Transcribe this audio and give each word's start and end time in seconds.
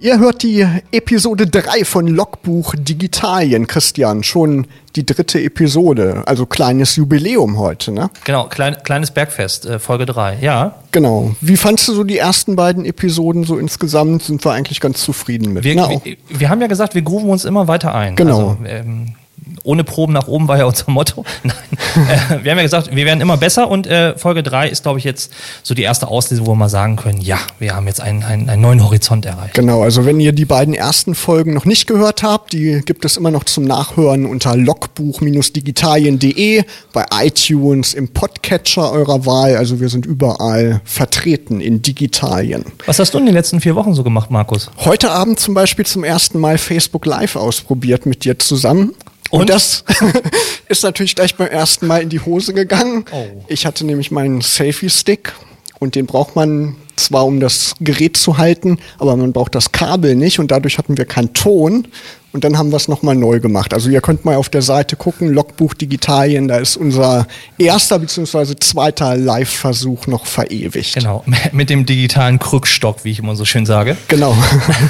Ihr 0.00 0.20
hört 0.20 0.44
die 0.44 0.64
Episode 0.92 1.48
3 1.48 1.84
von 1.84 2.06
Logbuch 2.06 2.76
Digitalien, 2.78 3.66
Christian. 3.66 4.22
Schon 4.22 4.68
die 4.94 5.04
dritte 5.04 5.42
Episode, 5.42 6.22
also 6.26 6.46
kleines 6.46 6.94
Jubiläum 6.94 7.58
heute, 7.58 7.90
ne? 7.90 8.08
Genau, 8.24 8.44
klein, 8.44 8.76
kleines 8.84 9.10
Bergfest, 9.10 9.66
äh, 9.66 9.80
Folge 9.80 10.06
3, 10.06 10.38
ja. 10.40 10.76
Genau. 10.92 11.34
Wie 11.40 11.56
fandst 11.56 11.88
du 11.88 11.94
so 11.94 12.04
die 12.04 12.16
ersten 12.16 12.54
beiden 12.54 12.84
Episoden 12.84 13.42
so 13.42 13.58
insgesamt? 13.58 14.22
Sind 14.22 14.44
wir 14.44 14.52
eigentlich 14.52 14.78
ganz 14.78 15.02
zufrieden 15.02 15.52
mit? 15.52 15.64
Wir, 15.64 15.74
wir, 15.74 16.16
wir, 16.28 16.48
haben 16.48 16.60
ja 16.60 16.68
gesagt, 16.68 16.94
wir 16.94 17.02
grooven 17.02 17.28
uns 17.28 17.44
immer 17.44 17.66
weiter 17.66 17.92
ein. 17.92 18.14
Genau. 18.14 18.50
Also, 18.50 18.58
ähm, 18.66 19.14
ohne 19.62 19.84
Proben 19.84 20.12
nach 20.12 20.28
oben 20.28 20.48
war 20.48 20.58
ja 20.58 20.64
unser 20.64 20.90
Motto. 20.90 21.24
Nein. 21.42 21.56
äh, 21.96 22.44
wir 22.44 22.50
haben 22.50 22.58
ja 22.58 22.64
gesagt, 22.64 22.94
wir 22.94 23.06
werden 23.06 23.20
immer 23.20 23.36
besser 23.36 23.70
und 23.70 23.86
äh, 23.86 24.16
Folge 24.16 24.42
3 24.42 24.68
ist, 24.68 24.82
glaube 24.82 24.98
ich, 24.98 25.04
jetzt 25.04 25.32
so 25.62 25.74
die 25.74 25.82
erste 25.82 26.08
Auslese, 26.08 26.46
wo 26.46 26.52
wir 26.52 26.56
mal 26.56 26.68
sagen 26.68 26.96
können, 26.96 27.20
ja, 27.20 27.38
wir 27.58 27.74
haben 27.74 27.86
jetzt 27.86 28.00
einen, 28.00 28.22
einen, 28.22 28.48
einen 28.48 28.62
neuen 28.62 28.82
Horizont 28.82 29.26
erreicht. 29.26 29.54
Genau, 29.54 29.82
also 29.82 30.06
wenn 30.06 30.20
ihr 30.20 30.32
die 30.32 30.44
beiden 30.44 30.74
ersten 30.74 31.14
Folgen 31.14 31.54
noch 31.54 31.64
nicht 31.64 31.86
gehört 31.86 32.22
habt, 32.22 32.52
die 32.52 32.82
gibt 32.84 33.04
es 33.04 33.16
immer 33.16 33.30
noch 33.30 33.44
zum 33.44 33.64
Nachhören 33.64 34.26
unter 34.26 34.56
logbuch-digitalien.de, 34.56 36.64
bei 36.92 37.06
iTunes, 37.22 37.94
im 37.94 38.08
Podcatcher 38.08 38.92
eurer 38.92 39.26
Wahl. 39.26 39.56
Also 39.56 39.80
wir 39.80 39.88
sind 39.88 40.06
überall 40.06 40.80
vertreten 40.84 41.60
in 41.60 41.82
Digitalien. 41.82 42.64
Was 42.86 42.98
hast 42.98 43.14
du 43.14 43.18
in 43.18 43.26
den 43.26 43.34
letzten 43.34 43.60
vier 43.60 43.74
Wochen 43.74 43.94
so 43.94 44.02
gemacht, 44.02 44.30
Markus? 44.30 44.70
Heute 44.84 45.10
Abend 45.10 45.40
zum 45.40 45.54
Beispiel 45.54 45.86
zum 45.86 46.04
ersten 46.04 46.38
Mal 46.38 46.58
Facebook 46.58 47.06
Live 47.06 47.36
ausprobiert 47.36 48.06
mit 48.06 48.24
dir 48.24 48.38
zusammen. 48.38 48.94
Und, 49.30 49.42
Und 49.42 49.50
das 49.50 49.84
ist 50.68 50.82
natürlich 50.82 51.14
gleich 51.14 51.34
beim 51.36 51.48
ersten 51.48 51.86
Mal 51.86 52.02
in 52.02 52.08
die 52.08 52.20
Hose 52.20 52.54
gegangen. 52.54 53.04
Oh. 53.12 53.26
Ich 53.48 53.66
hatte 53.66 53.84
nämlich 53.84 54.10
meinen 54.10 54.40
Selfie-Stick 54.40 55.32
und 55.78 55.94
den 55.94 56.06
braucht 56.06 56.34
man 56.34 56.76
zwar, 56.96 57.26
um 57.26 57.40
das 57.40 57.74
Gerät 57.80 58.16
zu 58.16 58.38
halten, 58.38 58.78
aber 58.98 59.16
man 59.16 59.32
braucht 59.32 59.54
das 59.54 59.72
Kabel 59.72 60.16
nicht 60.16 60.38
und 60.38 60.50
dadurch 60.50 60.78
hatten 60.78 60.96
wir 60.96 61.04
keinen 61.04 61.32
Ton. 61.32 61.88
Und 62.30 62.44
dann 62.44 62.58
haben 62.58 62.70
wir 62.70 62.76
es 62.76 62.88
nochmal 62.88 63.16
neu 63.16 63.40
gemacht. 63.40 63.72
Also 63.72 63.88
ihr 63.88 64.02
könnt 64.02 64.26
mal 64.26 64.36
auf 64.36 64.50
der 64.50 64.60
Seite 64.60 64.96
gucken, 64.96 65.32
Logbuch 65.32 65.72
Digitalien, 65.72 66.46
da 66.46 66.58
ist 66.58 66.76
unser 66.76 67.26
erster 67.56 67.98
bzw. 67.98 68.54
zweiter 68.56 69.16
Live-Versuch 69.16 70.06
noch 70.06 70.26
verewigt. 70.26 70.94
Genau, 70.94 71.24
mit 71.52 71.70
dem 71.70 71.86
digitalen 71.86 72.38
Krückstock, 72.38 73.04
wie 73.04 73.12
ich 73.12 73.20
immer 73.20 73.34
so 73.34 73.46
schön 73.46 73.64
sage. 73.64 73.96
Genau. 74.08 74.36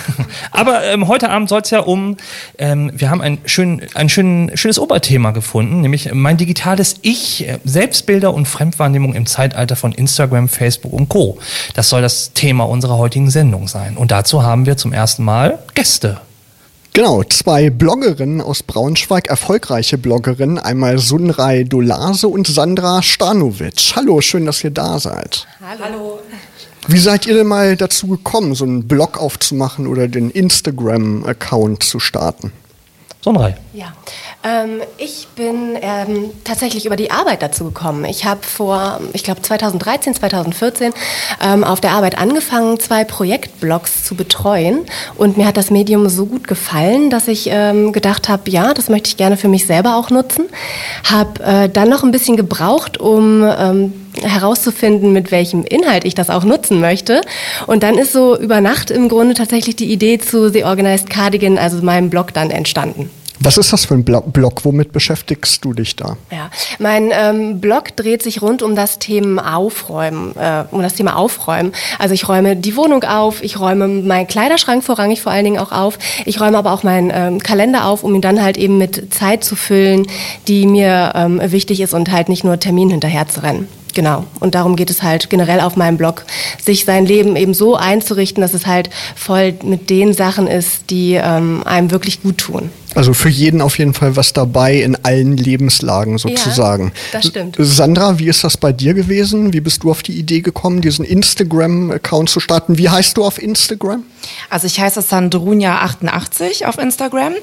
Aber 0.51 0.83
ähm, 0.85 1.07
heute 1.07 1.31
Abend 1.31 1.49
soll 1.49 1.61
es 1.61 1.71
ja 1.71 1.79
um, 1.81 2.17
ähm, 2.59 2.91
wir 2.95 3.09
haben 3.09 3.21
ein, 3.21 3.39
schön, 3.45 3.83
ein 3.95 4.09
schön, 4.09 4.51
schönes 4.55 4.81
Oberthema 4.81 5.31
gefunden, 5.31 5.81
nämlich 5.81 6.13
mein 6.13 6.39
digitales 6.39 6.97
Ich, 7.03 7.49
äh, 7.49 7.59
Selbstbilder 7.65 8.35
und 8.35 8.47
Fremdwahrnehmung 8.47 9.15
im 9.15 9.27
Zeitalter 9.27 9.77
von 9.77 9.93
Instagram, 9.93 10.49
Facebook 10.49 10.93
und 10.93 11.09
Co. 11.09 11.39
Das 11.75 11.89
soll 11.89 12.03
das 12.03 12.33
Thema 12.33 12.65
unserer 12.65 12.99
heutigen 12.99 13.31
Sendung 13.31 13.69
sein. 13.69 13.97
Und 13.97 14.11
dazu 14.11 14.43
haben 14.43 14.67
wir 14.67 14.77
zum 14.77 14.93
ersten 14.93 15.23
Mal 15.23 15.61
Gäste 15.75 16.21
Genau, 16.93 17.23
zwei 17.23 17.71
Bloggerinnen 17.71 18.41
aus 18.41 18.63
Braunschweig, 18.63 19.29
erfolgreiche 19.29 19.99
Bloggerinnen, 19.99 20.59
einmal 20.59 20.99
Sunray 20.99 21.65
Dolase 21.65 22.27
und 22.27 22.47
Sandra 22.49 23.03
Stanovic. 23.03 23.93
Hallo, 23.95 24.21
schön, 24.21 24.47
dass 24.47 24.65
ihr 24.65 24.71
da 24.71 24.99
seid. 24.99 25.47
Hallo. 25.61 26.21
Wie 26.89 26.99
seid 26.99 27.27
ihr 27.27 27.35
denn 27.35 27.47
mal 27.47 27.77
dazu 27.77 28.09
gekommen, 28.09 28.55
so 28.55 28.65
einen 28.65 28.89
Blog 28.89 29.19
aufzumachen 29.19 29.87
oder 29.87 30.09
den 30.09 30.31
Instagram-Account 30.31 31.83
zu 31.83 32.01
starten? 32.01 32.51
Sonrei. 33.21 33.57
Ja, 33.73 33.93
ähm, 34.45 34.81
ich 34.97 35.27
bin 35.35 35.77
ähm, 35.83 36.31
tatsächlich 36.45 36.87
über 36.87 36.95
die 36.95 37.11
Arbeit 37.11 37.43
dazu 37.43 37.65
gekommen. 37.65 38.05
Ich 38.05 38.25
habe 38.25 38.45
vor, 38.45 39.01
ich 39.13 39.25
glaube 39.25 39.43
2013, 39.43 40.15
2014 40.15 40.93
ähm, 41.43 41.65
auf 41.65 41.81
der 41.81 41.91
Arbeit 41.91 42.17
angefangen, 42.17 42.79
zwei 42.79 43.03
Projektblogs 43.03 44.05
zu 44.05 44.15
betreuen. 44.15 44.87
Und 45.17 45.37
mir 45.37 45.47
hat 45.47 45.57
das 45.57 45.71
Medium 45.71 46.09
so 46.09 46.27
gut 46.27 46.47
gefallen, 46.47 47.11
dass 47.11 47.27
ich 47.27 47.49
ähm, 47.51 47.93
gedacht 47.93 48.29
habe, 48.29 48.49
ja, 48.51 48.73
das 48.73 48.89
möchte 48.89 49.09
ich 49.09 49.17
gerne 49.17 49.37
für 49.37 49.49
mich 49.49 49.67
selber 49.67 49.97
auch 49.97 50.11
nutzen. 50.11 50.45
Habe 51.11 51.43
äh, 51.43 51.69
dann 51.69 51.89
noch 51.89 52.05
ein 52.05 52.13
bisschen 52.13 52.37
gebraucht, 52.37 52.99
um 52.99 53.43
ähm, 53.43 53.93
herauszufinden, 54.23 55.13
mit 55.13 55.31
welchem 55.31 55.65
Inhalt 55.65 56.05
ich 56.05 56.15
das 56.15 56.31
auch 56.31 56.45
nutzen 56.45 56.81
möchte. 56.81 57.21
Und 57.67 57.83
dann 57.83 57.99
ist 57.99 58.13
so 58.13 58.39
über 58.39 58.61
Nacht 58.61 58.91
im 58.91 59.09
Grunde 59.09 59.35
tatsächlich 59.35 59.77
die 59.77 59.93
Idee 59.93 60.19
zu 60.19 60.51
The 60.51 60.65
Organized 60.65 61.11
Cardigan, 61.11 61.59
also 61.59 61.83
meinem 61.83 62.11
Blog, 62.11 62.33
dann 62.35 62.51
entstanden. 62.51 63.11
Was 63.41 63.57
ist 63.57 63.73
das 63.73 63.85
für 63.85 63.95
ein 63.95 64.05
Blog? 64.05 64.65
Womit 64.65 64.93
beschäftigst 64.93 65.65
du 65.65 65.73
dich 65.73 65.95
da? 65.95 66.17
Ja, 66.33 66.51
mein 66.79 67.11
ähm, 67.13 67.61
Blog 67.61 67.95
dreht 67.95 68.23
sich 68.23 68.43
rund 68.43 68.63
um 68.63 68.75
das 68.75 68.99
Thema 68.99 69.57
Aufräumen, 69.57 70.35
äh, 70.37 70.65
um 70.71 70.83
das 70.83 70.95
Thema 70.95 71.17
Aufräumen. 71.17 71.73
Also 71.99 72.15
ich 72.15 72.29
räume 72.29 72.57
die 72.57 72.75
Wohnung 72.75 73.05
auf, 73.05 73.43
ich 73.43 73.61
räume 73.61 73.87
meinen 73.87 74.27
Kleiderschrank 74.27 74.83
vorrangig 74.83 75.23
vor 75.23 75.31
allen 75.31 75.45
Dingen 75.45 75.59
auch 75.59 75.71
auf. 75.71 75.99
Ich 76.25 76.41
räume 76.41 76.59
aber 76.59 76.73
auch 76.73 76.83
meinen 76.83 77.13
ähm, 77.15 77.39
Kalender 77.39 77.87
auf, 77.87 78.03
um 78.03 78.15
ihn 78.15 78.23
dann 78.23 78.43
halt 78.43 78.57
eben 78.57 78.77
mit 78.77 79.15
Zeit 79.15 79.45
zu 79.45 79.55
füllen, 79.55 80.07
die 80.49 80.67
mir 80.67 81.13
ähm, 81.15 81.41
wichtig 81.45 81.81
ist 81.81 81.95
und 81.95 82.11
halt 82.11 82.29
nicht 82.29 82.43
nur 82.43 82.59
Termin 82.59 82.91
hinterher 82.91 83.29
zu 83.29 83.43
rennen. 83.43 83.69
Genau. 83.95 84.25
Und 84.41 84.55
darum 84.55 84.77
geht 84.77 84.91
es 84.91 85.03
halt 85.03 85.31
generell 85.31 85.61
auf 85.61 85.77
meinem 85.77 85.97
Blog, 85.97 86.25
sich 86.63 86.85
sein 86.85 87.07
Leben 87.07 87.37
eben 87.37 87.55
so 87.55 87.75
einzurichten, 87.77 88.41
dass 88.41 88.55
es 88.55 88.67
halt 88.67 88.91
voll 89.17 89.55
mit 89.63 89.91
den 89.91 90.13
Sachen 90.13 90.47
ist, 90.47 90.91
die 90.91 91.15
ähm, 91.15 91.63
einem 91.65 91.91
wirklich 91.91 92.23
gut 92.23 92.39
tun. 92.39 92.71
Also 92.99 93.15
für 93.15 93.29
jeden 93.29 93.61
auf 93.61 93.79
jeden 93.79 93.95
Fall 93.95 94.17
was 94.17 94.33
dabei 94.33 94.75
in 94.75 94.97
allen 95.05 95.37
Lebenslagen 95.37 96.19
sozusagen. 96.19 96.87
Ja, 96.87 96.93
das 97.13 97.29
stimmt. 97.29 97.55
Sandra, 97.57 98.19
wie 98.19 98.27
ist 98.27 98.43
das 98.43 98.57
bei 98.57 98.73
dir 98.73 98.93
gewesen? 98.93 99.53
Wie 99.53 99.61
bist 99.61 99.85
du 99.85 99.93
auf 99.93 100.03
die 100.03 100.19
Idee 100.19 100.41
gekommen, 100.41 100.81
diesen 100.81 101.05
Instagram-Account 101.05 102.29
zu 102.29 102.41
starten? 102.41 102.77
Wie 102.77 102.89
heißt 102.89 103.17
du 103.17 103.25
auf 103.25 103.41
Instagram? 103.41 104.03
Also 104.51 104.67
ich 104.67 104.81
heiße 104.81 104.99
Sandrunia88 104.99 106.65
auf 106.65 106.77
Instagram 106.79 107.35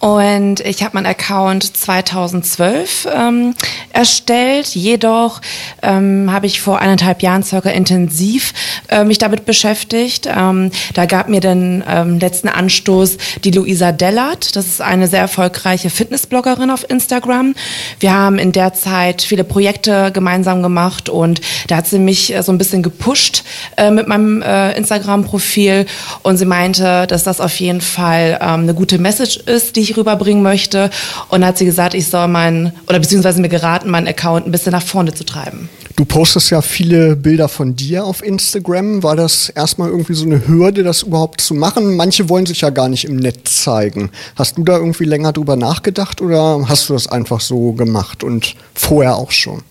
und 0.00 0.60
ich 0.60 0.82
habe 0.82 0.96
meinen 0.96 1.06
Account 1.06 1.76
2012 1.76 3.06
ähm, 3.14 3.54
erstellt. 3.92 4.74
Jedoch 4.74 5.40
ähm, 5.80 6.28
habe 6.32 6.46
ich 6.46 6.60
vor 6.60 6.80
eineinhalb 6.80 7.22
Jahren 7.22 7.44
circa 7.44 7.70
intensiv 7.70 8.52
äh, 8.88 9.04
mich 9.04 9.18
damit 9.18 9.44
beschäftigt. 9.44 10.28
Ähm, 10.28 10.72
da 10.94 11.06
gab 11.06 11.28
mir 11.28 11.40
den 11.40 11.84
ähm, 11.88 12.18
letzten 12.18 12.48
Anstoß 12.48 13.16
die 13.44 13.52
Luisa 13.52 13.92
Dellert. 13.92 14.56
Das 14.56 14.66
ist 14.66 14.80
eine 14.88 15.06
sehr 15.06 15.20
erfolgreiche 15.20 15.90
Fitnessbloggerin 15.90 16.70
auf 16.70 16.88
Instagram. 16.88 17.54
Wir 18.00 18.12
haben 18.12 18.38
in 18.38 18.52
der 18.52 18.74
Zeit 18.74 19.22
viele 19.22 19.44
Projekte 19.44 20.10
gemeinsam 20.12 20.62
gemacht 20.62 21.08
und 21.08 21.40
da 21.68 21.76
hat 21.76 21.86
sie 21.86 21.98
mich 21.98 22.34
äh, 22.34 22.42
so 22.42 22.50
ein 22.50 22.58
bisschen 22.58 22.82
gepusht 22.82 23.44
äh, 23.76 23.90
mit 23.90 24.08
meinem 24.08 24.42
äh, 24.42 24.76
Instagram-Profil 24.76 25.86
und 26.22 26.36
sie 26.36 26.46
meinte, 26.46 27.06
dass 27.06 27.24
das 27.24 27.40
auf 27.40 27.60
jeden 27.60 27.80
Fall 27.80 28.38
ähm, 28.40 28.62
eine 28.62 28.74
gute 28.74 28.98
Message 28.98 29.36
ist, 29.36 29.76
die 29.76 29.80
ich 29.80 29.96
rüberbringen 29.96 30.42
möchte. 30.42 30.90
Und 31.28 31.44
hat 31.44 31.58
sie 31.58 31.64
gesagt, 31.64 31.94
ich 31.94 32.08
soll 32.08 32.28
meinen, 32.28 32.72
oder 32.88 32.98
beziehungsweise 32.98 33.40
mir 33.40 33.48
geraten, 33.48 33.90
meinen 33.90 34.08
Account 34.08 34.46
ein 34.46 34.52
bisschen 34.52 34.72
nach 34.72 34.82
vorne 34.82 35.12
zu 35.14 35.24
treiben. 35.24 35.68
Du 35.98 36.04
postest 36.04 36.50
ja 36.50 36.62
viele 36.62 37.16
Bilder 37.16 37.48
von 37.48 37.74
dir 37.74 38.04
auf 38.04 38.22
Instagram. 38.22 39.02
War 39.02 39.16
das 39.16 39.48
erstmal 39.48 39.90
irgendwie 39.90 40.14
so 40.14 40.26
eine 40.26 40.46
Hürde, 40.46 40.84
das 40.84 41.02
überhaupt 41.02 41.40
zu 41.40 41.54
machen? 41.54 41.96
Manche 41.96 42.28
wollen 42.28 42.46
sich 42.46 42.60
ja 42.60 42.70
gar 42.70 42.88
nicht 42.88 43.04
im 43.04 43.16
Netz 43.16 43.64
zeigen. 43.64 44.10
Hast 44.36 44.56
du 44.56 44.62
da 44.62 44.76
irgendwie 44.76 45.06
länger 45.06 45.32
drüber 45.32 45.56
nachgedacht 45.56 46.20
oder 46.20 46.68
hast 46.68 46.88
du 46.88 46.92
das 46.92 47.08
einfach 47.08 47.40
so 47.40 47.72
gemacht 47.72 48.22
und 48.22 48.54
vorher 48.74 49.16
auch 49.16 49.32
schon? 49.32 49.64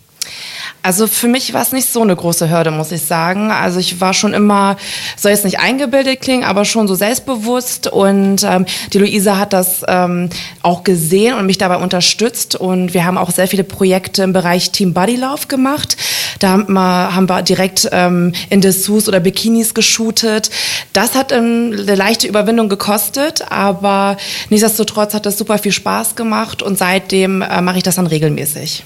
Also 0.83 1.07
für 1.07 1.27
mich 1.27 1.53
war 1.53 1.61
es 1.61 1.73
nicht 1.73 1.91
so 1.91 2.01
eine 2.01 2.15
große 2.15 2.49
Hürde, 2.49 2.71
muss 2.71 2.93
ich 2.93 3.01
sagen. 3.01 3.51
Also 3.51 3.79
ich 3.79 3.99
war 3.99 4.13
schon 4.13 4.33
immer, 4.33 4.77
soll 5.17 5.31
jetzt 5.31 5.43
nicht 5.43 5.59
eingebildet 5.59 6.21
klingen, 6.21 6.45
aber 6.45 6.63
schon 6.63 6.87
so 6.87 6.95
selbstbewusst. 6.95 7.87
Und 7.87 8.43
ähm, 8.43 8.65
die 8.93 8.99
Luisa 8.99 9.37
hat 9.37 9.51
das 9.51 9.83
ähm, 9.87 10.29
auch 10.61 10.83
gesehen 10.83 11.35
und 11.35 11.45
mich 11.45 11.57
dabei 11.57 11.77
unterstützt. 11.77 12.55
Und 12.55 12.93
wir 12.93 13.03
haben 13.03 13.17
auch 13.17 13.31
sehr 13.31 13.47
viele 13.47 13.65
Projekte 13.65 14.23
im 14.23 14.31
Bereich 14.31 14.71
Team 14.71 14.93
Body 14.93 15.17
Love 15.17 15.47
gemacht. 15.47 15.97
Da 16.39 16.49
haben 16.49 16.71
wir, 16.71 17.15
haben 17.15 17.27
wir 17.27 17.41
direkt 17.41 17.89
ähm, 17.91 18.33
in 18.49 18.61
Dessous 18.61 19.09
oder 19.09 19.19
Bikinis 19.19 19.73
geshootet. 19.73 20.49
Das 20.93 21.15
hat 21.15 21.33
ähm, 21.33 21.75
eine 21.77 21.95
leichte 21.95 22.27
Überwindung 22.27 22.69
gekostet, 22.69 23.51
aber 23.51 24.15
nichtsdestotrotz 24.49 25.13
hat 25.13 25.25
das 25.25 25.37
super 25.37 25.57
viel 25.57 25.71
Spaß 25.73 26.15
gemacht 26.15 26.61
und 26.61 26.77
seitdem 26.77 27.41
äh, 27.41 27.61
mache 27.61 27.77
ich 27.77 27.83
das 27.83 27.95
dann 27.95 28.07
regelmäßig. 28.07 28.83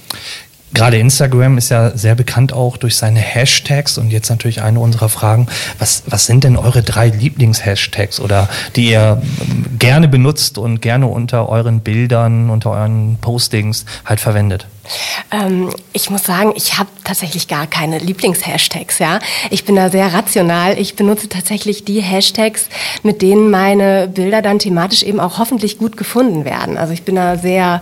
Gerade 0.74 0.96
Instagram 0.98 1.58
ist 1.58 1.68
ja 1.68 1.90
sehr 1.96 2.14
bekannt 2.14 2.52
auch 2.52 2.76
durch 2.76 2.96
seine 2.96 3.20
Hashtags 3.20 3.98
und 3.98 4.10
jetzt 4.10 4.30
natürlich 4.30 4.62
eine 4.62 4.80
unserer 4.80 5.08
Fragen, 5.08 5.48
was, 5.78 6.02
was 6.06 6.26
sind 6.26 6.44
denn 6.44 6.56
eure 6.56 6.82
drei 6.82 7.08
Lieblings-Hashtags 7.08 8.20
oder 8.20 8.48
die 8.74 8.90
ihr 8.90 9.20
gerne 9.78 10.08
benutzt 10.08 10.56
und 10.56 10.80
gerne 10.80 11.06
unter 11.06 11.48
euren 11.48 11.80
Bildern, 11.80 12.48
unter 12.48 12.70
euren 12.70 13.18
Postings 13.20 13.84
halt 14.04 14.20
verwendet? 14.20 14.66
Ähm, 15.30 15.70
ich 15.92 16.10
muss 16.10 16.24
sagen, 16.24 16.52
ich 16.56 16.78
habe 16.78 16.88
tatsächlich 17.04 17.48
gar 17.48 17.66
keine 17.66 17.98
Lieblingshashtags. 17.98 18.98
Ja, 18.98 19.18
ich 19.50 19.64
bin 19.64 19.76
da 19.76 19.90
sehr 19.90 20.12
rational. 20.12 20.78
Ich 20.78 20.96
benutze 20.96 21.28
tatsächlich 21.28 21.84
die 21.84 22.00
Hashtags, 22.00 22.68
mit 23.02 23.22
denen 23.22 23.50
meine 23.50 24.08
Bilder 24.08 24.42
dann 24.42 24.58
thematisch 24.58 25.02
eben 25.02 25.20
auch 25.20 25.38
hoffentlich 25.38 25.78
gut 25.78 25.96
gefunden 25.96 26.44
werden. 26.44 26.78
Also 26.78 26.92
ich 26.92 27.02
bin 27.02 27.14
da 27.14 27.38
sehr, 27.38 27.80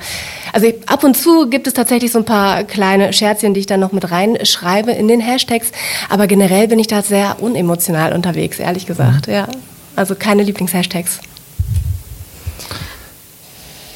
also 0.52 0.66
ich, 0.66 0.88
ab 0.88 1.04
und 1.04 1.16
zu 1.16 1.48
gibt 1.48 1.66
es 1.66 1.74
tatsächlich 1.74 2.12
so 2.12 2.18
ein 2.18 2.24
paar 2.24 2.64
kleine 2.64 3.12
Scherzchen, 3.12 3.54
die 3.54 3.60
ich 3.60 3.66
dann 3.66 3.80
noch 3.80 3.92
mit 3.92 4.10
reinschreibe 4.10 4.92
in 4.92 5.08
den 5.08 5.20
Hashtags. 5.20 5.72
Aber 6.08 6.26
generell 6.26 6.68
bin 6.68 6.78
ich 6.78 6.86
da 6.86 7.02
sehr 7.02 7.36
unemotional 7.40 8.12
unterwegs, 8.12 8.58
ehrlich 8.58 8.86
gesagt. 8.86 9.26
Ja, 9.26 9.48
also 9.96 10.14
keine 10.14 10.42
Lieblingshashtags. 10.42 11.20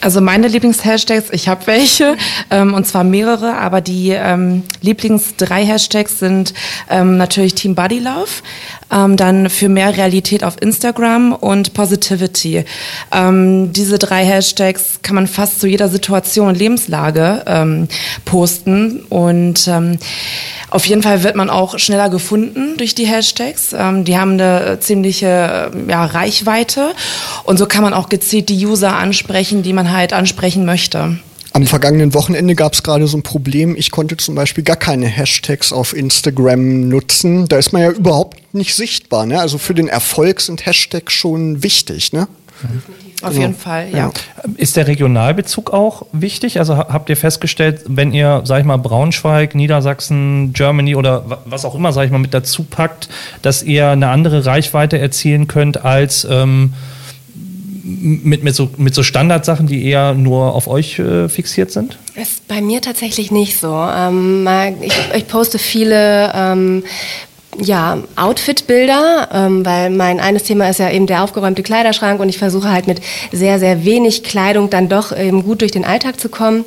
Also 0.04 0.20
meine 0.20 0.48
Lieblingshashtags, 0.48 1.30
ich 1.30 1.48
habe 1.48 1.66
welche, 1.66 2.18
ähm, 2.50 2.74
und 2.74 2.86
zwar 2.86 3.04
mehrere, 3.04 3.54
aber 3.56 3.80
die 3.80 4.10
ähm, 4.10 4.62
Lieblings 4.82 5.36
drei 5.38 5.64
Hashtags 5.64 6.18
sind 6.18 6.52
ähm, 6.90 7.16
natürlich 7.16 7.54
Team 7.54 7.74
Body 7.74 8.00
Love, 8.00 8.28
ähm, 8.92 9.16
dann 9.16 9.48
für 9.48 9.70
mehr 9.70 9.96
Realität 9.96 10.44
auf 10.44 10.60
Instagram 10.60 11.32
und 11.32 11.72
Positivity. 11.72 12.66
Ähm, 13.12 13.72
diese 13.72 13.98
drei 13.98 14.26
Hashtags 14.26 15.00
kann 15.00 15.14
man 15.14 15.26
fast 15.26 15.58
zu 15.58 15.66
jeder 15.66 15.88
Situation 15.88 16.48
und 16.48 16.58
Lebenslage 16.58 17.42
ähm, 17.46 17.88
posten 18.26 19.06
und 19.08 19.66
ähm, 19.68 19.98
auf 20.68 20.84
jeden 20.86 21.02
Fall 21.02 21.22
wird 21.22 21.36
man 21.36 21.48
auch 21.48 21.78
schneller 21.78 22.10
gefunden 22.10 22.76
durch 22.76 22.94
die 22.94 23.06
Hashtags. 23.06 23.72
Ähm, 23.72 24.04
die 24.04 24.18
haben 24.18 24.32
eine 24.32 24.80
ziemliche 24.80 25.70
äh, 25.72 25.90
ja, 25.90 26.04
Reichweite 26.04 26.92
und 27.44 27.58
so 27.58 27.64
kann 27.66 27.82
man 27.82 27.94
auch 27.94 28.10
gezielt 28.10 28.50
die 28.50 28.66
User 28.66 28.96
ansprechen, 28.96 29.62
die 29.62 29.72
man 29.72 29.93
halt 29.94 30.12
ansprechen 30.12 30.64
möchte. 30.64 31.18
Am 31.52 31.66
vergangenen 31.66 32.14
Wochenende 32.14 32.56
gab 32.56 32.72
es 32.72 32.82
gerade 32.82 33.06
so 33.06 33.16
ein 33.16 33.22
Problem. 33.22 33.76
Ich 33.76 33.92
konnte 33.92 34.16
zum 34.16 34.34
Beispiel 34.34 34.64
gar 34.64 34.76
keine 34.76 35.06
Hashtags 35.06 35.72
auf 35.72 35.96
Instagram 35.96 36.88
nutzen. 36.88 37.46
Da 37.46 37.58
ist 37.58 37.72
man 37.72 37.82
ja 37.82 37.90
überhaupt 37.90 38.52
nicht 38.52 38.74
sichtbar. 38.74 39.24
Ne? 39.24 39.38
Also 39.38 39.58
für 39.58 39.74
den 39.74 39.86
Erfolg 39.86 40.40
sind 40.40 40.66
Hashtags 40.66 41.12
schon 41.12 41.62
wichtig. 41.62 42.12
Ne? 42.12 42.26
Mhm. 42.62 42.82
Auf 43.22 43.34
jeden 43.34 43.52
ja. 43.52 43.58
Fall, 43.58 43.88
ja. 43.92 44.12
Ist 44.56 44.76
der 44.76 44.86
Regionalbezug 44.86 45.72
auch 45.72 46.06
wichtig? 46.12 46.58
Also 46.58 46.76
habt 46.76 47.08
ihr 47.08 47.16
festgestellt, 47.16 47.82
wenn 47.86 48.12
ihr, 48.12 48.42
sag 48.44 48.60
ich 48.60 48.66
mal, 48.66 48.76
Braunschweig, 48.76 49.54
Niedersachsen, 49.54 50.52
Germany 50.52 50.94
oder 50.94 51.40
was 51.44 51.64
auch 51.64 51.74
immer, 51.74 51.92
sag 51.92 52.04
ich 52.04 52.10
mal, 52.10 52.18
mit 52.18 52.34
dazu 52.34 52.64
packt, 52.64 53.08
dass 53.42 53.62
ihr 53.62 53.90
eine 53.90 54.08
andere 54.08 54.44
Reichweite 54.44 54.98
erzielen 54.98 55.46
könnt 55.46 55.84
als 55.84 56.26
ähm, 56.28 56.74
mit, 57.84 58.42
mit, 58.42 58.54
so, 58.54 58.70
mit 58.78 58.94
so 58.94 59.02
Standardsachen, 59.02 59.66
die 59.66 59.84
eher 59.84 60.14
nur 60.14 60.54
auf 60.54 60.66
euch 60.68 60.98
äh, 60.98 61.28
fixiert 61.28 61.70
sind? 61.70 61.98
Ist 62.14 62.48
bei 62.48 62.62
mir 62.62 62.80
tatsächlich 62.80 63.30
nicht 63.30 63.60
so. 63.60 63.74
Ähm, 63.74 64.48
ich, 64.80 64.94
ich, 65.14 65.28
poste 65.28 65.58
viele 65.58 66.32
ähm, 66.34 66.84
ja, 67.60 67.98
Outfit-Bilder, 68.16 69.28
ähm, 69.32 69.64
weil 69.66 69.90
mein 69.90 70.18
eines 70.18 70.44
Thema 70.44 70.68
ist 70.68 70.78
ja 70.78 70.90
eben 70.90 71.06
der 71.06 71.22
aufgeräumte 71.22 71.62
Kleiderschrank 71.62 72.20
und 72.20 72.28
ich 72.28 72.38
versuche 72.38 72.70
halt 72.70 72.86
mit 72.86 73.00
sehr, 73.32 73.58
sehr 73.58 73.84
wenig 73.84 74.24
Kleidung 74.24 74.70
dann 74.70 74.88
doch 74.88 75.16
eben 75.16 75.44
gut 75.44 75.60
durch 75.60 75.72
den 75.72 75.84
Alltag 75.84 76.18
zu 76.18 76.30
kommen. 76.30 76.64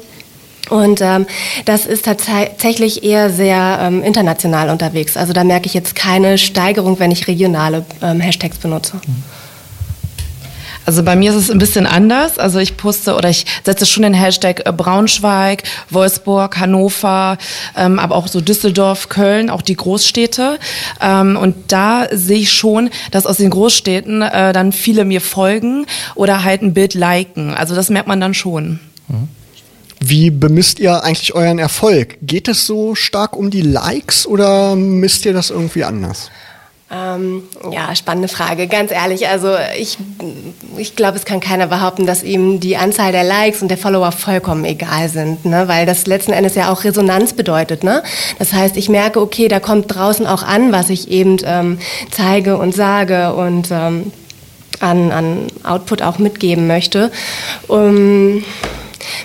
Und 0.69 1.01
ähm, 1.01 1.25
das 1.65 1.85
ist 1.85 2.05
tatsächlich 2.05 3.03
eher 3.03 3.29
sehr 3.29 3.79
ähm, 3.81 4.03
international 4.03 4.69
unterwegs. 4.69 5.17
Also 5.17 5.33
da 5.33 5.43
merke 5.43 5.65
ich 5.65 5.73
jetzt 5.73 5.95
keine 5.95 6.37
Steigerung, 6.37 6.99
wenn 6.99 7.09
ich 7.09 7.27
regionale 7.27 7.85
ähm, 8.01 8.19
Hashtags 8.19 8.57
benutze. 8.57 8.97
Mhm. 8.97 9.36
Also 10.87 11.03
bei 11.03 11.17
mir 11.17 11.31
ist 11.31 11.35
es 11.35 11.51
ein 11.51 11.57
bisschen 11.57 11.85
anders. 11.85 12.39
Also 12.39 12.59
ich 12.59 12.77
poste 12.77 13.15
oder 13.15 13.29
ich 13.29 13.45
setze 13.65 13.85
schon 13.85 14.03
den 14.03 14.13
Hashtag 14.13 14.65
äh, 14.65 14.71
Braunschweig, 14.71 15.63
Wolfsburg, 15.89 16.57
Hannover, 16.57 17.37
ähm, 17.75 17.99
aber 17.99 18.15
auch 18.15 18.29
so 18.29 18.39
Düsseldorf, 18.39 19.09
Köln, 19.09 19.49
auch 19.49 19.61
die 19.61 19.75
Großstädte. 19.75 20.57
Ähm, 21.01 21.35
und 21.35 21.55
da 21.73 22.07
sehe 22.09 22.37
ich 22.39 22.53
schon, 22.53 22.89
dass 23.11 23.25
aus 23.25 23.35
den 23.35 23.49
Großstädten 23.49 24.21
äh, 24.21 24.53
dann 24.53 24.71
viele 24.71 25.03
mir 25.03 25.19
folgen 25.19 25.85
oder 26.15 26.45
halt 26.45 26.61
ein 26.61 26.73
Bild 26.73 26.93
liken. 26.93 27.53
Also 27.53 27.75
das 27.75 27.89
merkt 27.89 28.07
man 28.07 28.21
dann 28.21 28.33
schon. 28.33 28.79
Mhm. 29.09 29.27
Wie 29.99 30.29
bemisst 30.29 30.79
ihr 30.79 31.03
eigentlich 31.03 31.35
euren 31.35 31.59
Erfolg? 31.59 32.17
Geht 32.21 32.47
es 32.47 32.65
so 32.65 32.95
stark 32.95 33.35
um 33.35 33.49
die 33.49 33.61
Likes 33.61 34.25
oder 34.25 34.77
misst 34.77 35.25
ihr 35.25 35.33
das 35.33 35.49
irgendwie 35.49 35.83
anders? 35.83 36.31
Ähm, 36.89 37.43
ja, 37.69 37.93
spannende 37.95 38.29
Frage. 38.29 38.67
Ganz 38.67 38.91
ehrlich, 38.91 39.27
also 39.27 39.49
ich, 39.77 39.97
ich 40.77 40.95
glaube, 40.95 41.17
es 41.17 41.25
kann 41.25 41.41
keiner 41.41 41.67
behaupten, 41.67 42.05
dass 42.05 42.23
ihm 42.23 42.61
die 42.61 42.77
Anzahl 42.77 43.11
der 43.11 43.25
Likes 43.25 43.61
und 43.61 43.67
der 43.67 43.77
Follower 43.77 44.13
vollkommen 44.13 44.63
egal 44.63 45.09
sind, 45.09 45.43
ne? 45.43 45.67
weil 45.67 45.85
das 45.85 46.07
letzten 46.07 46.31
Endes 46.31 46.55
ja 46.55 46.71
auch 46.71 46.85
Resonanz 46.85 47.33
bedeutet. 47.33 47.83
Ne? 47.83 48.03
Das 48.39 48.53
heißt, 48.53 48.77
ich 48.77 48.87
merke, 48.87 49.19
okay, 49.19 49.49
da 49.49 49.59
kommt 49.59 49.93
draußen 49.93 50.25
auch 50.25 50.43
an, 50.43 50.71
was 50.71 50.89
ich 50.89 51.11
eben 51.11 51.37
ähm, 51.43 51.77
zeige 52.09 52.55
und 52.55 52.73
sage 52.73 53.33
und 53.33 53.67
ähm, 53.69 54.13
an, 54.79 55.11
an 55.11 55.47
Output 55.63 56.01
auch 56.01 56.19
mitgeben 56.19 56.67
möchte. 56.67 57.11
Um, 57.67 58.45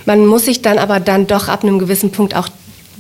man 0.05 0.27
muss 0.27 0.47
sich 0.47 0.63
dann 0.63 0.79
aber 0.79 0.99
dann 0.99 1.29
doch 1.29 1.49
ab 1.49 1.63
einem 1.63 1.79
gewissen 1.79 2.11
Punkt 2.11 2.35
auch 2.35 2.49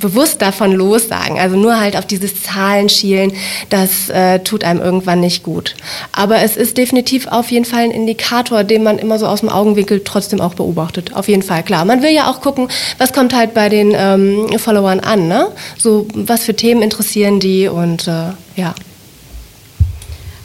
bewusst 0.03 0.43
davon 0.43 0.73
lossagen. 0.73 1.39
Also 1.39 1.57
nur 1.57 1.81
halt 1.81 1.97
auf 1.97 2.05
dieses 2.05 2.43
Zahlen 2.43 2.91
schielen, 2.91 3.33
das 3.71 4.11
äh, 4.11 4.41
tut 4.41 4.65
einem 4.65 4.81
irgendwann 4.81 5.21
nicht 5.21 5.43
gut. 5.43 5.75
Aber 6.13 6.43
es 6.43 6.57
ist 6.57 6.77
definitiv 6.77 7.29
auf 7.29 7.51
jeden 7.51 7.65
Fall 7.65 7.85
ein 7.85 7.91
Indikator, 7.91 8.65
den 8.65 8.83
man 8.83 8.99
immer 8.99 9.19
so 9.19 9.27
aus 9.27 9.41
dem 9.41 9.49
Augenwinkel 9.49 10.03
trotzdem 10.05 10.43
auch 10.43 10.55
beobachtet. 10.55 11.15
Auf 11.15 11.29
jeden 11.29 11.43
Fall, 11.43 11.63
klar. 11.63 11.87
Man 11.87 12.03
will 12.03 12.13
ja 12.13 12.31
auch 12.31 12.43
gucken, 12.43 12.69
was 12.99 13.15
kommt 13.15 13.35
halt 13.35 13.55
bei 13.55 13.71
den 13.71 13.95
ähm, 13.97 14.59
Followern 14.59 15.01
an, 15.01 15.29
ne? 15.29 15.49
So, 15.79 16.07
was 16.15 16.45
für 16.45 16.55
Themen 16.55 16.83
interessieren 16.83 17.41
die 17.41 17.69
und 17.69 18.07
äh, 18.09 18.33
ja. 18.57 18.75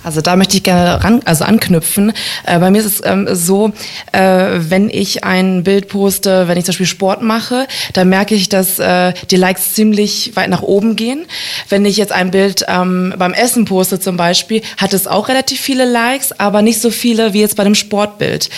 Also 0.08 0.22
da 0.22 0.38
möchte 0.38 0.56
ich 0.56 0.64
gerne 0.64 1.04
ran, 1.04 1.20
also 1.26 1.44
anknüpfen. 1.44 2.14
Äh, 2.46 2.60
bei 2.60 2.72
mir 2.72 2.80
ist 2.80 2.86
es 2.86 3.02
ähm, 3.04 3.28
so, 3.30 3.74
äh, 4.14 4.22
wenn 4.58 4.90
ich 4.90 5.26
ein 5.26 5.64
Bild 5.64 5.90
poste, 5.90 6.48
wenn 6.48 6.58
ich 6.58 6.64
zum 6.64 6.72
Beispiel 6.72 6.86
Sport 6.86 7.22
mache, 7.22 7.68
dann 7.92 8.08
merke 8.08 8.34
ich, 8.34 8.48
dass 8.48 8.80
äh, 8.80 9.12
die 9.30 9.36
Likes 9.36 9.74
ziemlich 9.74 10.32
weit 10.36 10.50
nach 10.50 10.62
oben 10.62 10.96
gehen. 10.96 11.26
Wenn 11.68 11.84
ich 11.84 11.98
jetzt 11.98 12.14
ein 12.14 12.32
Bild 12.32 12.64
ähm, 12.70 13.16
beim 13.18 13.34
Essen 13.34 13.66
poste 13.66 14.00
zum 14.00 14.16
Beispiel, 14.16 14.62
hat 14.78 14.94
es 14.94 15.08
auch 15.08 15.28
relativ 15.28 15.60
viele 15.60 15.84
Likes, 15.84 16.32
aber 16.40 16.62
nicht 16.62 16.80
so 16.82 16.90
viele 16.90 17.34
wie 17.34 17.42
jetzt 17.42 17.58
bei 17.58 17.66
dem 17.66 17.76
Sportbild. 17.76 18.50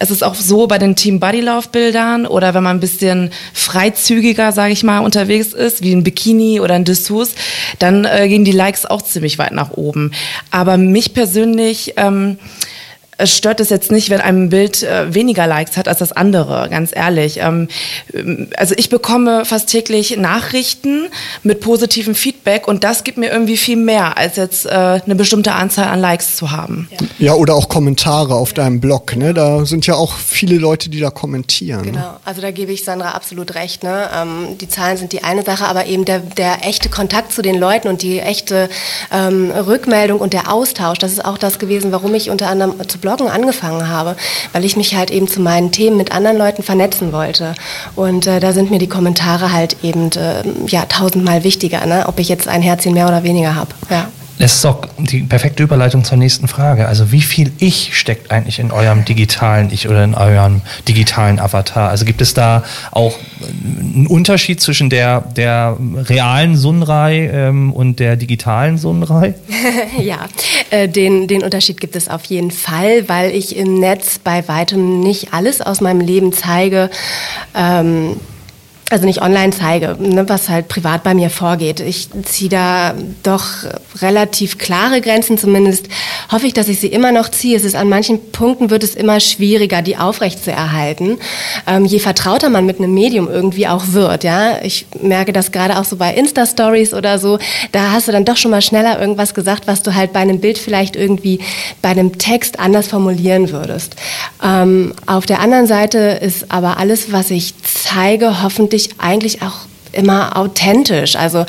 Es 0.00 0.10
ist 0.10 0.24
auch 0.24 0.34
so 0.34 0.66
bei 0.66 0.78
den 0.78 0.96
Team 0.96 1.20
Bodylauf 1.20 1.68
Bildern 1.68 2.24
oder 2.24 2.54
wenn 2.54 2.62
man 2.62 2.78
ein 2.78 2.80
bisschen 2.80 3.32
freizügiger, 3.52 4.50
sage 4.50 4.72
ich 4.72 4.82
mal, 4.82 5.00
unterwegs 5.00 5.52
ist, 5.52 5.82
wie 5.82 5.92
ein 5.92 6.04
Bikini 6.04 6.58
oder 6.58 6.72
ein 6.72 6.86
Dessous, 6.86 7.34
dann 7.78 8.06
äh, 8.06 8.28
gehen 8.30 8.46
die 8.46 8.52
Likes 8.52 8.86
auch 8.86 9.02
ziemlich 9.02 9.36
weit 9.38 9.52
nach 9.52 9.72
oben. 9.72 10.12
Aber 10.50 10.85
mich 10.92 11.14
persönlich 11.14 11.94
ähm, 11.96 12.38
es 13.18 13.34
stört 13.34 13.60
es 13.60 13.70
jetzt 13.70 13.90
nicht, 13.90 14.10
wenn 14.10 14.20
ein 14.20 14.50
Bild 14.50 14.82
äh, 14.82 15.14
weniger 15.14 15.46
Likes 15.46 15.76
hat 15.76 15.88
als 15.88 15.98
das 15.98 16.12
andere, 16.12 16.68
ganz 16.70 16.90
ehrlich. 16.94 17.38
Ähm, 17.38 17.68
also 18.56 18.74
ich 18.76 18.90
bekomme 18.90 19.44
fast 19.44 19.68
täglich 19.68 20.16
Nachrichten 20.16 21.06
mit 21.42 21.60
positivem 21.60 22.14
Feedback 22.14 22.68
und 22.68 22.84
das 22.84 23.04
gibt 23.04 23.16
mir 23.16 23.30
irgendwie 23.30 23.56
viel 23.56 23.76
mehr, 23.76 24.18
als 24.18 24.36
jetzt 24.36 24.66
äh, 24.66 24.70
eine 24.70 25.14
bestimmte 25.14 25.52
Anzahl 25.52 25.88
an 25.88 26.00
Likes 26.00 26.36
zu 26.36 26.50
haben. 26.50 26.88
Ja, 27.18 27.34
oder 27.34 27.54
auch 27.54 27.68
Kommentare 27.68 28.34
auf 28.34 28.52
deinem 28.52 28.80
Blog. 28.80 29.16
Ne? 29.16 29.32
Da 29.32 29.64
sind 29.64 29.86
ja 29.86 29.94
auch 29.94 30.14
viele 30.14 30.56
Leute, 30.56 30.90
die 30.90 31.00
da 31.00 31.10
kommentieren. 31.10 31.84
Genau, 31.84 32.16
also 32.24 32.42
da 32.42 32.50
gebe 32.50 32.72
ich 32.72 32.84
Sandra 32.84 33.12
absolut 33.12 33.54
recht. 33.54 33.82
Ne? 33.82 34.10
Ähm, 34.14 34.58
die 34.60 34.68
Zahlen 34.68 34.98
sind 34.98 35.12
die 35.12 35.24
eine 35.24 35.42
Sache, 35.42 35.66
aber 35.66 35.86
eben 35.86 36.04
der, 36.04 36.18
der 36.18 36.66
echte 36.66 36.90
Kontakt 36.90 37.32
zu 37.32 37.40
den 37.40 37.58
Leuten 37.58 37.88
und 37.88 38.02
die 38.02 38.20
echte 38.20 38.68
ähm, 39.10 39.50
Rückmeldung 39.50 40.20
und 40.20 40.34
der 40.34 40.52
Austausch, 40.52 40.98
das 40.98 41.12
ist 41.12 41.24
auch 41.24 41.38
das 41.38 41.58
gewesen, 41.58 41.92
warum 41.92 42.14
ich 42.14 42.28
unter 42.28 42.48
anderem 42.48 42.74
zu 42.88 42.98
Bloggen 43.06 43.28
angefangen 43.28 43.88
habe, 43.88 44.16
weil 44.52 44.64
ich 44.64 44.76
mich 44.76 44.96
halt 44.96 45.12
eben 45.12 45.28
zu 45.28 45.40
meinen 45.40 45.70
Themen 45.70 45.96
mit 45.96 46.10
anderen 46.10 46.36
Leuten 46.36 46.64
vernetzen 46.64 47.12
wollte. 47.12 47.54
Und 47.94 48.26
äh, 48.26 48.40
da 48.40 48.52
sind 48.52 48.72
mir 48.72 48.80
die 48.80 48.88
Kommentare 48.88 49.52
halt 49.52 49.76
eben 49.84 50.10
äh, 50.12 50.42
ja 50.66 50.86
tausendmal 50.86 51.44
wichtiger, 51.44 51.86
ne? 51.86 52.06
ob 52.08 52.18
ich 52.18 52.28
jetzt 52.28 52.48
ein 52.48 52.62
Herzchen 52.62 52.94
mehr 52.94 53.06
oder 53.06 53.22
weniger 53.22 53.54
habe. 53.54 53.70
Ja. 53.90 54.08
Das 54.38 54.56
ist 54.56 54.64
doch 54.64 54.86
die 54.98 55.20
perfekte 55.20 55.62
Überleitung 55.62 56.04
zur 56.04 56.18
nächsten 56.18 56.46
Frage. 56.46 56.86
Also 56.86 57.10
wie 57.10 57.22
viel 57.22 57.52
Ich 57.58 57.98
steckt 57.98 58.30
eigentlich 58.30 58.58
in 58.58 58.70
eurem 58.70 59.04
digitalen 59.04 59.70
Ich 59.72 59.88
oder 59.88 60.04
in 60.04 60.14
eurem 60.14 60.60
digitalen 60.86 61.38
Avatar? 61.38 61.88
Also 61.88 62.04
gibt 62.04 62.20
es 62.20 62.34
da 62.34 62.62
auch 62.90 63.14
einen 63.40 64.06
Unterschied 64.06 64.60
zwischen 64.60 64.90
der, 64.90 65.22
der 65.36 65.76
realen 65.80 66.56
Sunrei 66.56 67.30
ähm, 67.32 67.72
und 67.72 67.98
der 67.98 68.16
digitalen 68.16 68.76
Sunrei? 68.76 69.34
ja, 69.98 70.26
äh, 70.70 70.88
den, 70.88 71.28
den 71.28 71.42
Unterschied 71.42 71.80
gibt 71.80 71.96
es 71.96 72.08
auf 72.08 72.24
jeden 72.26 72.50
Fall, 72.50 73.08
weil 73.08 73.30
ich 73.30 73.56
im 73.56 73.80
Netz 73.80 74.18
bei 74.18 74.46
weitem 74.48 75.00
nicht 75.00 75.32
alles 75.32 75.62
aus 75.62 75.80
meinem 75.80 76.00
Leben 76.00 76.32
zeige. 76.34 76.90
Ähm, 77.54 78.16
also 78.90 79.04
nicht 79.04 79.20
online 79.20 79.52
zeige, 79.52 79.96
ne, 79.98 80.28
was 80.28 80.48
halt 80.48 80.68
privat 80.68 81.02
bei 81.02 81.12
mir 81.12 81.28
vorgeht. 81.28 81.80
Ich 81.80 82.08
ziehe 82.22 82.48
da 82.48 82.94
doch 83.24 83.44
relativ 84.00 84.58
klare 84.58 85.00
Grenzen, 85.00 85.38
zumindest 85.38 85.88
hoffe 86.30 86.46
ich, 86.46 86.54
dass 86.54 86.68
ich 86.68 86.78
sie 86.78 86.86
immer 86.86 87.10
noch 87.10 87.28
ziehe. 87.28 87.56
Es 87.56 87.64
ist 87.64 87.74
an 87.74 87.88
manchen 87.88 88.30
Punkten 88.30 88.70
wird 88.70 88.84
es 88.84 88.94
immer 88.94 89.18
schwieriger, 89.18 89.82
die 89.82 89.96
aufrecht 89.96 90.44
zu 90.44 90.52
erhalten. 90.52 91.18
Ähm, 91.66 91.84
je 91.84 91.98
vertrauter 91.98 92.48
man 92.48 92.64
mit 92.64 92.78
einem 92.78 92.94
Medium 92.94 93.28
irgendwie 93.28 93.66
auch 93.66 93.88
wird, 93.88 94.22
ja. 94.22 94.62
Ich 94.62 94.86
merke 95.00 95.32
das 95.32 95.50
gerade 95.50 95.78
auch 95.78 95.84
so 95.84 95.96
bei 95.96 96.14
Insta-Stories 96.14 96.94
oder 96.94 97.18
so, 97.18 97.40
da 97.72 97.90
hast 97.90 98.06
du 98.06 98.12
dann 98.12 98.24
doch 98.24 98.36
schon 98.36 98.52
mal 98.52 98.62
schneller 98.62 99.00
irgendwas 99.00 99.34
gesagt, 99.34 99.66
was 99.66 99.82
du 99.82 99.96
halt 99.96 100.12
bei 100.12 100.20
einem 100.20 100.38
Bild 100.38 100.58
vielleicht 100.58 100.94
irgendwie 100.94 101.40
bei 101.82 101.88
einem 101.88 102.18
Text 102.18 102.60
anders 102.60 102.86
formulieren 102.86 103.50
würdest. 103.50 103.96
Ähm, 104.44 104.94
auf 105.06 105.26
der 105.26 105.40
anderen 105.40 105.66
Seite 105.66 105.98
ist 105.98 106.52
aber 106.52 106.78
alles, 106.78 107.10
was 107.10 107.32
ich 107.32 107.54
zeige, 107.92 108.42
hoffentlich 108.42 108.76
ich 108.76 108.90
eigentlich 108.98 109.42
auch 109.42 109.66
immer 109.92 110.36
authentisch. 110.36 111.16
Also 111.16 111.46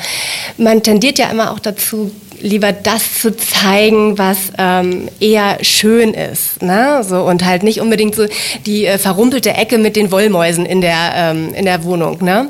man 0.56 0.82
tendiert 0.82 1.18
ja 1.18 1.30
immer 1.30 1.52
auch 1.52 1.58
dazu, 1.58 2.10
lieber 2.40 2.72
das 2.72 3.20
zu 3.20 3.36
zeigen, 3.36 4.16
was 4.16 4.38
ähm, 4.58 5.08
eher 5.20 5.58
schön 5.62 6.14
ist. 6.14 6.62
Ne? 6.62 7.04
So, 7.06 7.22
und 7.22 7.44
halt 7.44 7.62
nicht 7.62 7.80
unbedingt 7.80 8.14
so 8.14 8.26
die 8.64 8.86
äh, 8.86 8.96
verrumpelte 8.96 9.52
Ecke 9.52 9.76
mit 9.78 9.96
den 9.96 10.10
Wollmäusen 10.10 10.64
in 10.64 10.80
der, 10.80 11.12
ähm, 11.14 11.52
in 11.54 11.64
der 11.64 11.84
Wohnung. 11.84 12.22
Ne? 12.22 12.48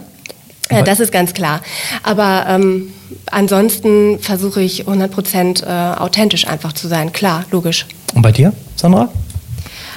Ja, 0.70 0.82
das 0.82 1.00
ist 1.00 1.10
ganz 1.10 1.32
klar. 1.32 1.62
Aber 2.02 2.44
ähm, 2.48 2.92
ansonsten 3.30 4.18
versuche 4.20 4.60
ich 4.60 4.84
100% 4.84 5.64
äh, 5.64 5.98
authentisch 5.98 6.46
einfach 6.46 6.74
zu 6.74 6.86
sein. 6.88 7.12
Klar, 7.12 7.44
logisch. 7.50 7.86
Und 8.14 8.20
bei 8.20 8.32
dir, 8.32 8.52
Sandra? 8.76 9.08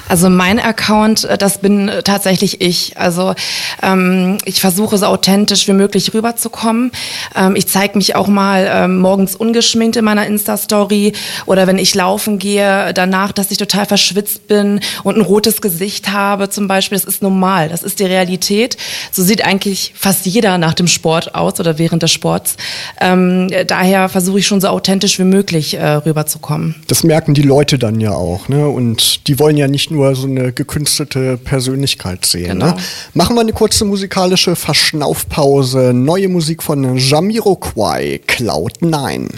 Also 0.08 0.28
mein 0.28 0.58
Account, 0.58 1.24
äh, 1.24 1.38
das 1.38 1.58
bin 1.58 1.88
äh, 1.88 2.02
tatsächlich 2.02 2.60
ich. 2.60 2.98
Also 2.98 3.34
ähm, 3.82 4.38
ich 4.44 4.60
versuche 4.60 4.98
so 4.98 5.06
authentisch 5.06 5.68
wie 5.68 5.72
möglich 5.72 6.12
rüberzukommen. 6.12 6.92
Ähm, 7.36 7.56
ich 7.56 7.68
zeige 7.68 7.96
mich 7.96 8.14
auch 8.14 8.28
mal 8.28 8.68
ähm, 8.70 8.98
morgens 8.98 9.36
ungeschminkt 9.36 9.96
in 9.96 10.04
meiner 10.04 10.26
Insta-Story 10.26 11.12
oder 11.46 11.66
wenn 11.66 11.78
ich 11.78 11.94
laufen 11.94 12.38
gehe, 12.38 12.92
danach, 12.94 13.32
dass 13.32 13.50
ich 13.50 13.58
total 13.58 13.86
verschwitzt 13.86 14.48
bin 14.48 14.80
und 15.04 15.16
ein 15.16 15.22
rotes 15.22 15.60
Gesicht 15.60 16.10
habe 16.10 16.50
zum 16.50 16.68
Beispiel. 16.68 16.98
Das 16.98 17.06
ist 17.06 17.22
normal, 17.22 17.68
das 17.68 17.82
ist 17.82 18.00
die 18.00 18.04
Realität. 18.04 18.76
So 19.10 19.22
sieht 19.22 19.44
eigentlich 19.44 19.92
fast 19.96 20.26
jeder 20.26 20.58
nach 20.58 20.74
dem 20.74 20.88
Sport 20.88 21.34
aus 21.34 21.60
oder 21.60 21.78
während 21.78 22.02
des 22.02 22.10
Sports. 22.10 22.56
Ähm, 23.00 23.48
daher 23.66 24.08
versuche 24.08 24.40
ich 24.40 24.46
schon 24.46 24.60
so 24.60 24.68
authentisch 24.68 25.18
wie 25.18 25.24
möglich 25.24 25.74
äh, 25.74 25.86
rüberzukommen. 25.86 26.74
Das 26.88 27.04
merken 27.04 27.34
die 27.34 27.42
Leute 27.42 27.78
dann 27.78 28.00
ja 28.00 28.12
auch. 28.12 28.48
Ne? 28.48 28.68
Und 28.68 29.28
die 29.28 29.38
wollen 29.38 29.56
ja 29.56 29.68
nicht 29.68 29.91
nur 29.92 30.14
so 30.14 30.26
eine 30.26 30.52
gekünstelte 30.52 31.36
Persönlichkeit 31.36 32.26
sehen. 32.26 32.58
Genau. 32.58 32.66
Ne? 32.66 32.76
Machen 33.14 33.36
wir 33.36 33.40
eine 33.40 33.52
kurze 33.52 33.84
musikalische 33.84 34.56
Verschnaufpause. 34.56 35.92
Neue 35.94 36.28
Musik 36.28 36.62
von 36.62 36.96
Jamiroquai, 36.96 38.20
Cloud9. 38.26 39.28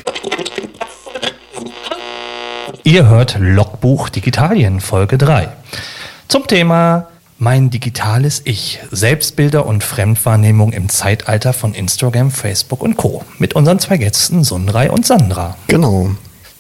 Ihr 2.85 3.09
hört 3.09 3.37
Logbuch 3.39 4.09
Digitalien, 4.09 4.81
Folge 4.81 5.19
3. 5.19 5.49
Zum 6.29 6.47
Thema 6.47 7.09
mein 7.39 7.69
digitales 7.71 8.43
Ich, 8.45 8.79
Selbstbilder 8.91 9.67
und 9.67 9.83
Fremdwahrnehmung 9.83 10.73
im 10.73 10.89
Zeitalter 10.89 11.53
von 11.53 11.75
Instagram, 11.75 12.31
Facebook 12.31 12.83
und 12.83 12.97
Co. 12.97 13.23
Mit 13.39 13.55
unseren 13.55 13.79
zwei 13.79 13.97
Gästen 13.97 14.45
Sundrei 14.45 14.91
und 14.91 15.05
Sandra. 15.05 15.57
Genau. 15.67 16.11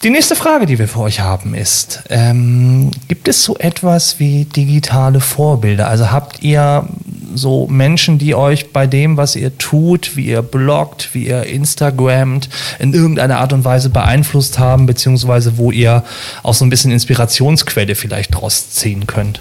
Die 0.02 0.10
nächste 0.10 0.36
Frage, 0.36 0.66
die 0.66 0.78
wir 0.78 0.88
für 0.88 1.00
euch 1.00 1.20
haben, 1.20 1.54
ist, 1.54 2.02
ähm, 2.10 2.90
gibt 3.08 3.26
es 3.26 3.42
so 3.42 3.56
etwas 3.56 4.18
wie 4.18 4.44
digitale 4.44 5.20
Vorbilder? 5.20 5.88
Also 5.88 6.10
habt 6.10 6.42
ihr 6.42 6.86
so 7.34 7.66
Menschen, 7.68 8.18
die 8.18 8.34
euch 8.34 8.72
bei 8.72 8.86
dem, 8.86 9.16
was 9.16 9.36
ihr 9.36 9.56
tut, 9.58 10.16
wie 10.16 10.26
ihr 10.26 10.42
bloggt, 10.42 11.10
wie 11.14 11.26
ihr 11.26 11.44
Instagramt, 11.44 12.48
in 12.78 12.94
irgendeiner 12.94 13.38
Art 13.38 13.52
und 13.52 13.64
Weise 13.64 13.90
beeinflusst 13.90 14.58
haben, 14.58 14.86
beziehungsweise 14.86 15.58
wo 15.58 15.70
ihr 15.70 16.04
auch 16.42 16.54
so 16.54 16.64
ein 16.64 16.70
bisschen 16.70 16.90
Inspirationsquelle 16.90 17.94
vielleicht 17.94 18.34
draus 18.34 18.70
ziehen 18.70 19.06
könnt? 19.06 19.40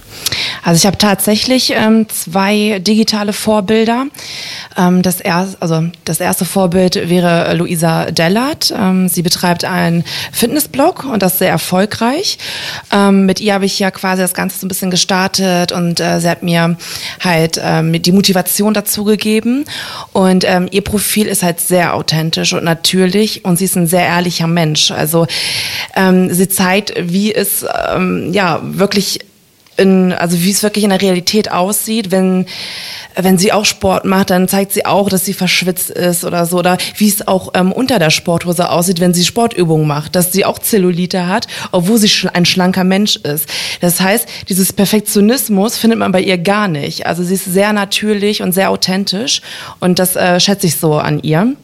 Also 0.63 0.77
ich 0.77 0.85
habe 0.85 0.97
tatsächlich 0.97 1.73
ähm, 1.75 2.07
zwei 2.09 2.79
digitale 2.79 3.33
Vorbilder. 3.33 4.05
Ähm, 4.77 5.01
das, 5.01 5.19
erste, 5.19 5.61
also 5.61 5.83
das 6.05 6.19
erste 6.19 6.45
Vorbild 6.45 7.09
wäre 7.09 7.53
Luisa 7.55 8.11
Dellert. 8.11 8.73
Ähm, 8.77 9.07
sie 9.07 9.21
betreibt 9.21 9.65
einen 9.65 10.03
Fitnessblog 10.53 11.05
und 11.05 11.23
das 11.23 11.39
sehr 11.39 11.49
erfolgreich. 11.49 12.37
Ähm, 12.91 13.25
mit 13.25 13.41
ihr 13.41 13.55
habe 13.55 13.65
ich 13.65 13.79
ja 13.79 13.89
quasi 13.91 14.21
das 14.21 14.33
Ganze 14.33 14.59
so 14.59 14.65
ein 14.65 14.69
bisschen 14.69 14.91
gestartet 14.91 15.71
und 15.71 15.99
äh, 15.99 16.19
sie 16.19 16.29
hat 16.29 16.43
mir 16.43 16.77
halt 17.19 17.59
ähm, 17.61 17.99
die 18.01 18.11
Motivation 18.11 18.73
dazu 18.73 19.03
gegeben. 19.03 19.65
Und 20.11 20.45
ähm, 20.47 20.67
ihr 20.71 20.83
Profil 20.83 21.27
ist 21.27 21.41
halt 21.43 21.59
sehr 21.59 21.95
authentisch 21.95 22.53
und 22.53 22.63
natürlich 22.63 23.45
und 23.45 23.57
sie 23.57 23.65
ist 23.65 23.75
ein 23.75 23.87
sehr 23.87 24.05
ehrlicher 24.05 24.47
Mensch. 24.47 24.91
Also 24.91 25.25
ähm, 25.95 26.31
sie 26.31 26.47
zeigt, 26.47 26.93
wie 26.97 27.33
es 27.33 27.65
ähm, 27.91 28.31
ja 28.31 28.59
wirklich 28.61 29.19
in, 29.77 30.13
also 30.13 30.41
wie 30.41 30.51
es 30.51 30.63
wirklich 30.63 30.83
in 30.83 30.91
der 30.91 31.01
Realität 31.01 31.51
aussieht, 31.51 32.11
wenn 32.11 32.45
wenn 33.15 33.37
sie 33.37 33.51
auch 33.51 33.65
Sport 33.65 34.05
macht, 34.05 34.29
dann 34.29 34.47
zeigt 34.47 34.71
sie 34.71 34.85
auch, 34.85 35.09
dass 35.09 35.25
sie 35.25 35.33
verschwitzt 35.33 35.89
ist 35.91 36.25
oder 36.25 36.45
so 36.45 36.57
oder 36.57 36.77
wie 36.97 37.07
es 37.07 37.27
auch 37.27 37.51
ähm, 37.53 37.71
unter 37.71 37.99
der 37.99 38.09
Sporthose 38.09 38.69
aussieht, 38.69 38.99
wenn 38.99 39.13
sie 39.13 39.25
Sportübungen 39.25 39.87
macht, 39.87 40.15
dass 40.15 40.31
sie 40.31 40.45
auch 40.45 40.59
Zellulite 40.59 41.27
hat, 41.27 41.47
obwohl 41.71 41.97
sie 41.97 42.09
schl 42.09 42.29
ein 42.33 42.45
schlanker 42.45 42.83
Mensch 42.83 43.17
ist. 43.17 43.47
Das 43.81 43.99
heißt, 43.99 44.27
dieses 44.49 44.73
Perfektionismus 44.73 45.77
findet 45.77 45.99
man 45.99 46.11
bei 46.11 46.21
ihr 46.21 46.37
gar 46.37 46.67
nicht. 46.67 47.05
Also 47.05 47.23
sie 47.23 47.35
ist 47.35 47.45
sehr 47.45 47.73
natürlich 47.73 48.41
und 48.41 48.51
sehr 48.51 48.71
authentisch 48.71 49.41
und 49.79 49.99
das 49.99 50.15
äh, 50.15 50.39
schätze 50.39 50.67
ich 50.67 50.77
so 50.77 50.95
an 50.95 51.21
ihr. 51.21 51.55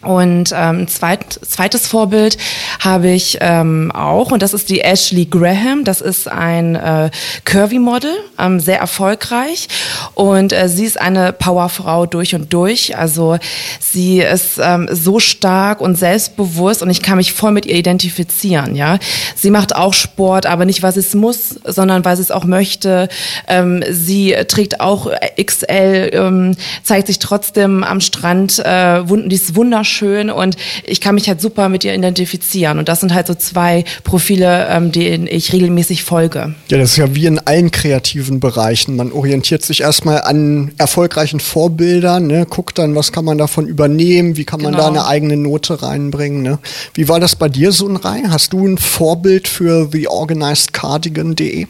Und 0.00 0.54
ähm, 0.54 0.86
zweit, 0.86 1.40
zweites 1.44 1.88
Vorbild 1.88 2.38
habe 2.78 3.10
ich 3.10 3.38
ähm, 3.40 3.90
auch 3.92 4.30
und 4.30 4.42
das 4.42 4.54
ist 4.54 4.70
die 4.70 4.80
Ashley 4.80 5.24
Graham. 5.24 5.82
Das 5.82 6.00
ist 6.00 6.28
ein 6.28 6.76
äh, 6.76 7.10
Curvy-Model, 7.44 8.12
ähm, 8.38 8.60
sehr 8.60 8.78
erfolgreich 8.78 9.66
und 10.14 10.52
äh, 10.52 10.68
sie 10.68 10.84
ist 10.84 11.00
eine 11.00 11.32
Powerfrau 11.32 12.06
durch 12.06 12.36
und 12.36 12.52
durch. 12.52 12.96
Also 12.96 13.38
sie 13.80 14.20
ist 14.20 14.60
ähm, 14.62 14.88
so 14.92 15.18
stark 15.18 15.80
und 15.80 15.98
selbstbewusst 15.98 16.80
und 16.80 16.90
ich 16.90 17.02
kann 17.02 17.16
mich 17.16 17.32
voll 17.32 17.50
mit 17.50 17.66
ihr 17.66 17.74
identifizieren. 17.74 18.76
Ja, 18.76 19.00
sie 19.34 19.50
macht 19.50 19.74
auch 19.74 19.94
Sport, 19.94 20.46
aber 20.46 20.64
nicht 20.64 20.80
weil 20.84 20.92
sie 20.92 21.00
es 21.00 21.16
muss, 21.16 21.56
sondern 21.64 22.04
weil 22.04 22.14
sie 22.14 22.22
es 22.22 22.30
auch 22.30 22.44
möchte. 22.44 23.08
Ähm, 23.48 23.82
sie 23.90 24.36
trägt 24.46 24.80
auch 24.80 25.10
XL, 25.44 26.10
ähm, 26.12 26.56
zeigt 26.84 27.08
sich 27.08 27.18
trotzdem 27.18 27.82
am 27.82 28.00
Strand, 28.00 28.60
äh, 28.60 29.02
die 29.04 29.34
ist 29.34 29.56
wunderschön 29.56 29.87
wunderschön 29.88 30.30
und 30.30 30.56
ich 30.84 31.00
kann 31.00 31.14
mich 31.14 31.28
halt 31.28 31.40
super 31.40 31.68
mit 31.68 31.84
ihr 31.84 31.94
identifizieren. 31.94 32.78
Und 32.78 32.88
das 32.88 33.00
sind 33.00 33.14
halt 33.14 33.26
so 33.26 33.34
zwei 33.34 33.84
Profile, 34.04 34.68
ähm, 34.70 34.92
denen 34.92 35.26
ich 35.26 35.52
regelmäßig 35.52 36.04
folge. 36.04 36.54
Ja, 36.70 36.78
das 36.78 36.92
ist 36.92 36.96
ja 36.96 37.14
wie 37.14 37.26
in 37.26 37.38
allen 37.38 37.70
kreativen 37.70 38.40
Bereichen. 38.40 38.96
Man 38.96 39.12
orientiert 39.12 39.62
sich 39.62 39.80
erstmal 39.80 40.22
an 40.22 40.72
erfolgreichen 40.78 41.40
Vorbildern, 41.40 42.26
ne? 42.26 42.46
guckt 42.48 42.78
dann, 42.78 42.94
was 42.94 43.12
kann 43.12 43.24
man 43.24 43.38
davon 43.38 43.66
übernehmen, 43.66 44.36
wie 44.36 44.44
kann 44.44 44.60
man 44.60 44.72
genau. 44.72 44.84
da 44.84 44.88
eine 44.88 45.06
eigene 45.06 45.36
Note 45.36 45.82
reinbringen. 45.82 46.42
Ne? 46.42 46.58
Wie 46.94 47.08
war 47.08 47.20
das 47.20 47.36
bei 47.36 47.48
dir, 47.48 47.72
so 47.72 47.88
ein 47.88 47.96
Reihe? 47.96 48.30
Hast 48.30 48.52
du 48.52 48.66
ein 48.66 48.78
Vorbild 48.78 49.48
für 49.48 49.90
theorganizedcardigan.de? 49.90 51.66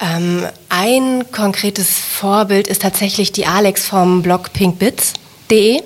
Ähm, 0.00 0.46
ein 0.68 1.24
konkretes 1.30 1.90
Vorbild 1.90 2.68
ist 2.68 2.82
tatsächlich 2.82 3.32
die 3.32 3.46
Alex 3.46 3.86
vom 3.86 4.22
Blog 4.22 4.52
Pink 4.52 4.78
Bits 4.78 5.12
de, 5.50 5.82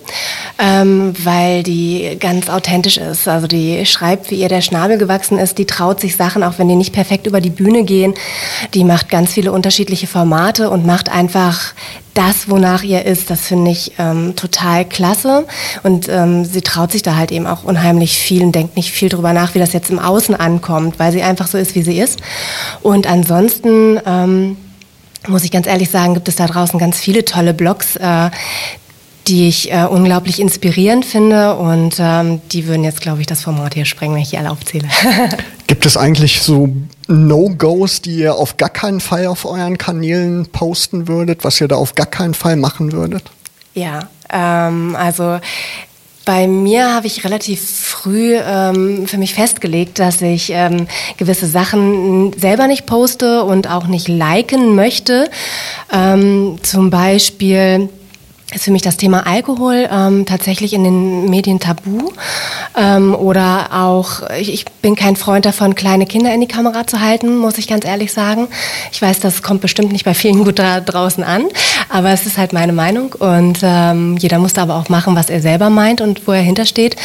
ähm, 0.59 1.15
weil 1.23 1.63
die 1.63 2.17
ganz 2.21 2.49
authentisch 2.49 2.99
ist. 2.99 3.27
Also 3.29 3.47
die 3.47 3.85
schreibt, 3.87 4.31
wie 4.31 4.37
ihr 4.37 4.49
der 4.49 4.61
Schnabel 4.61 4.99
gewachsen 4.99 5.39
ist, 5.39 5.59
die 5.59 5.65
traut 5.65 6.01
sich 6.01 6.17
Sachen, 6.17 6.43
auch 6.43 6.59
wenn 6.59 6.69
die 6.69 6.77
nicht 6.77 6.93
perfekt 6.93 7.27
über 7.27 7.41
die 7.41 7.51
Bühne 7.51 7.85
gehen. 7.85 8.15
Die 8.75 8.85
macht 8.85 9.09
ganz 9.09 9.33
viele 9.33 9.53
unterschiedliche 9.53 10.07
Formate 10.07 10.71
und 10.71 10.87
macht 10.87 11.09
einfach 11.09 11.75
das, 12.15 12.49
wonach 12.49 12.85
ihr 12.85 13.05
ist, 13.05 13.29
das 13.29 13.41
finde 13.41 13.73
ich 13.73 13.93
ähm, 13.99 14.37
total 14.37 14.85
klasse. 14.85 15.47
Und 15.83 16.09
ähm, 16.09 16.45
sie 16.45 16.61
traut 16.61 16.93
sich 16.93 17.03
da 17.03 17.17
halt 17.17 17.33
eben 17.33 17.47
auch 17.47 17.65
unheimlich 17.65 18.17
viel 18.17 18.45
und 18.45 18.55
denkt 18.55 18.77
nicht 18.77 18.93
viel 18.93 19.09
drüber 19.09 19.33
nach, 19.33 19.55
wie 19.55 19.59
das 19.59 19.73
jetzt 19.73 19.91
im 19.91 19.99
Außen 19.99 20.35
ankommt, 20.35 20.99
weil 20.99 21.11
sie 21.11 21.23
einfach 21.23 21.49
so 21.49 21.59
ist, 21.59 21.75
wie 21.75 21.83
sie 21.83 21.99
ist. 21.99 22.21
Und 22.83 23.09
ansonsten 23.09 24.01
ähm, 24.07 24.57
muss 25.27 25.45
ich 25.45 25.51
ganz 25.51 25.67
ehrlich 25.67 25.91
sagen, 25.91 26.15
gibt 26.15 26.29
es 26.29 26.37
da 26.37 26.47
draußen 26.47 26.79
ganz 26.79 26.99
viele 26.99 27.25
tolle 27.25 27.55
Blogs, 27.55 27.97
äh, 27.97 28.31
die 29.27 29.49
ich 29.49 29.73
äh, 29.73 29.85
unglaublich 29.85 30.41
inspirierend 30.41 31.05
finde 31.05 31.55
und 31.55 31.97
ähm, 31.99 32.41
die 32.53 32.67
würden 32.67 32.85
jetzt, 32.85 33.01
glaube 33.01 33.21
ich, 33.21 33.27
das 33.27 33.43
Format 33.43 33.75
hier 33.75 33.85
sprengen, 33.85 34.15
wenn 34.15 34.23
ich 34.23 34.31
die 34.31 34.39
alle 34.39 34.51
aufzähle. 34.51 34.89
Gibt 35.67 35.87
es 35.87 35.97
eigentlich 35.97 36.43
so 36.43 36.69
No-Gos, 37.09 38.03
die 38.03 38.17
ihr 38.17 38.35
auf 38.35 38.57
gar 38.57 38.69
keinen 38.69 39.01
Fall 39.01 39.27
auf 39.27 39.45
euren 39.45 39.79
Kanälen 39.79 40.47
posten 40.47 41.09
würdet, 41.09 41.45
was 41.45 41.61
ihr 41.61 41.69
da 41.69 41.77
auf 41.77 41.95
gar 41.95 42.07
keinen 42.07 42.35
Fall 42.35 42.57
machen 42.57 42.93
würdet? 42.93 43.25
Ja, 43.75 44.09
ähm, 44.31 44.95
also 44.97 45.39
bei 46.25 46.47
mir 46.47 46.95
habe 46.95 47.07
ich 47.07 47.25
relativ 47.25 47.61
früh 47.61 48.35
ähm, 48.37 49.07
für 49.07 49.19
mich 49.19 49.35
festgelegt, 49.35 49.99
dass 49.99 50.23
ich 50.23 50.51
ähm, 50.51 50.87
gewisse 51.19 51.47
Sachen 51.47 52.33
selber 52.39 52.67
nicht 52.67 52.87
poste 52.87 53.45
und 53.45 53.69
auch 53.71 53.87
nicht 53.87 54.09
liken 54.09 54.75
möchte. 54.75 55.31
Ähm, 55.93 56.59
zum 56.63 56.91
Beispiel 56.91 57.91
ist 58.53 58.65
für 58.65 58.71
mich 58.71 58.83
das 58.83 58.97
Thema 58.97 59.27
Alkohol 59.27 59.89
ähm, 59.91 60.27
tatsächlich 60.27 60.75
in 60.75 60.85
den 60.85 61.31
Medien 61.31 61.61
tabu. 61.61 62.11
Ähm, 62.77 63.15
oder 63.15 63.69
auch, 63.73 64.29
ich, 64.39 64.53
ich, 64.53 64.65
bin 64.83 64.97
kein 64.97 65.17
Freund 65.17 65.47
davon, 65.47 65.75
kleine 65.75 66.05
Kinder 66.05 66.35
in 66.35 66.43
die 66.43 66.47
Kamera 66.47 66.87
zu 66.87 67.01
halten, 67.01 67.39
muss 67.39 67.57
ich 67.57 67.67
ganz 67.69 67.87
ehrlich 67.87 68.13
sagen. 68.13 68.49
Ich 68.93 69.01
weiß, 69.01 69.19
das 69.21 69.43
kommt 69.43 69.63
bestimmt 69.63 69.93
nicht 69.93 70.05
bei 70.05 70.13
vielen 70.13 70.45
gut 70.45 70.59
da 70.59 70.81
draußen 70.81 71.25
an, 71.25 71.47
aber 71.89 72.11
es 72.11 72.27
ist 72.27 72.37
halt 72.37 72.53
meine 72.53 72.75
Meinung. 72.75 73.15
Und 73.15 73.61
ähm, 73.63 74.19
jeder 74.19 74.39
muss 74.39 74.53
da 74.53 74.63
aber 74.63 74.77
auch 74.77 74.91
machen, 74.91 75.17
was 75.17 75.31
er 75.31 75.41
selber 75.41 75.71
meint 75.71 76.03
und 76.03 76.27
wo 76.27 76.33
er 76.33 76.43
hintersteht. 76.43 76.97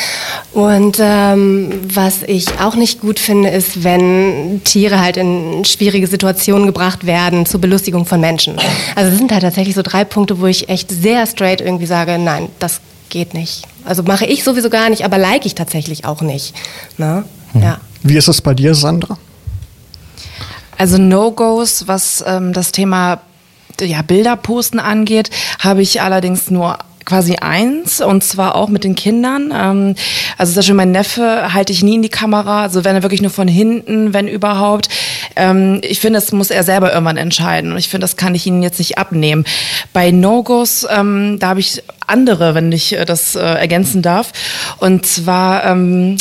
Und 0.51 0.97
ähm, 0.99 1.71
was 1.93 2.23
ich 2.23 2.59
auch 2.59 2.75
nicht 2.75 2.99
gut 2.99 3.17
finde, 3.17 3.49
ist, 3.49 3.83
wenn 3.83 4.61
Tiere 4.65 4.99
halt 4.99 5.15
in 5.15 5.63
schwierige 5.63 6.07
Situationen 6.07 6.65
gebracht 6.65 7.05
werden 7.05 7.45
zur 7.45 7.61
Belustigung 7.61 8.05
von 8.05 8.19
Menschen. 8.19 8.57
Also 8.95 9.11
es 9.11 9.17
sind 9.17 9.31
halt 9.31 9.43
tatsächlich 9.43 9.75
so 9.75 9.83
drei 9.83 10.03
Punkte, 10.03 10.41
wo 10.41 10.47
ich 10.47 10.67
echt 10.67 10.91
sehr 10.91 11.25
straight 11.29 11.61
irgendwie 11.61 11.85
sage, 11.85 12.17
nein, 12.17 12.49
das 12.59 12.81
geht 13.09 13.33
nicht. 13.33 13.63
Also 13.85 14.03
mache 14.03 14.25
ich 14.25 14.43
sowieso 14.43 14.69
gar 14.69 14.89
nicht, 14.89 15.03
aber 15.03 15.17
like 15.17 15.45
ich 15.45 15.55
tatsächlich 15.55 16.05
auch 16.05 16.21
nicht. 16.21 16.53
Ne? 16.97 17.23
Hm. 17.53 17.61
Ja. 17.61 17.79
Wie 18.03 18.17
ist 18.17 18.27
es 18.27 18.41
bei 18.41 18.53
dir, 18.53 18.75
Sandra? 18.75 19.17
Also 20.77 20.97
No-Gos, 20.97 21.87
was 21.87 22.23
ähm, 22.25 22.53
das 22.53 22.71
Thema 22.71 23.19
ja, 23.81 24.01
Bilder 24.01 24.35
posten 24.35 24.79
angeht, 24.79 25.29
habe 25.59 25.81
ich 25.81 26.01
allerdings 26.01 26.49
nur 26.49 26.77
quasi 27.05 27.37
eins 27.37 28.01
und 28.01 28.23
zwar 28.23 28.55
auch 28.55 28.69
mit 28.69 28.83
den 28.83 28.95
Kindern. 28.95 29.51
Ähm, 29.53 29.95
also 30.37 30.53
zum 30.53 30.59
Beispiel 30.59 30.75
mein 30.75 30.91
Neffe 30.91 31.53
halte 31.53 31.73
ich 31.73 31.83
nie 31.83 31.95
in 31.95 32.01
die 32.01 32.09
Kamera, 32.09 32.61
also 32.61 32.85
wenn 32.85 32.95
er 32.95 33.03
wirklich 33.03 33.21
nur 33.21 33.31
von 33.31 33.47
hinten, 33.47 34.13
wenn 34.13 34.27
überhaupt. 34.27 34.89
Ähm, 35.39 35.79
ich 35.83 35.99
finde, 35.99 36.19
das 36.19 36.31
muss 36.31 36.51
er 36.51 36.63
selber 36.63 36.91
irgendwann 36.91 37.17
entscheiden 37.17 37.71
und 37.71 37.77
ich 37.77 37.87
finde, 37.89 38.03
das 38.03 38.17
kann 38.17 38.35
ich 38.35 38.45
ihnen 38.45 38.61
jetzt 38.61 38.79
nicht 38.79 38.97
abnehmen. 38.97 39.45
Bei 39.93 40.11
No-Gos, 40.11 40.85
ähm, 40.89 41.37
da 41.39 41.49
habe 41.49 41.61
ich 41.61 41.81
andere, 42.05 42.55
wenn 42.55 42.71
ich 42.71 42.97
äh, 42.97 43.05
das 43.05 43.35
äh, 43.35 43.39
ergänzen 43.39 44.01
darf. 44.01 44.31
Und 44.79 45.05
zwar 45.05 45.65
ähm, 45.65 46.17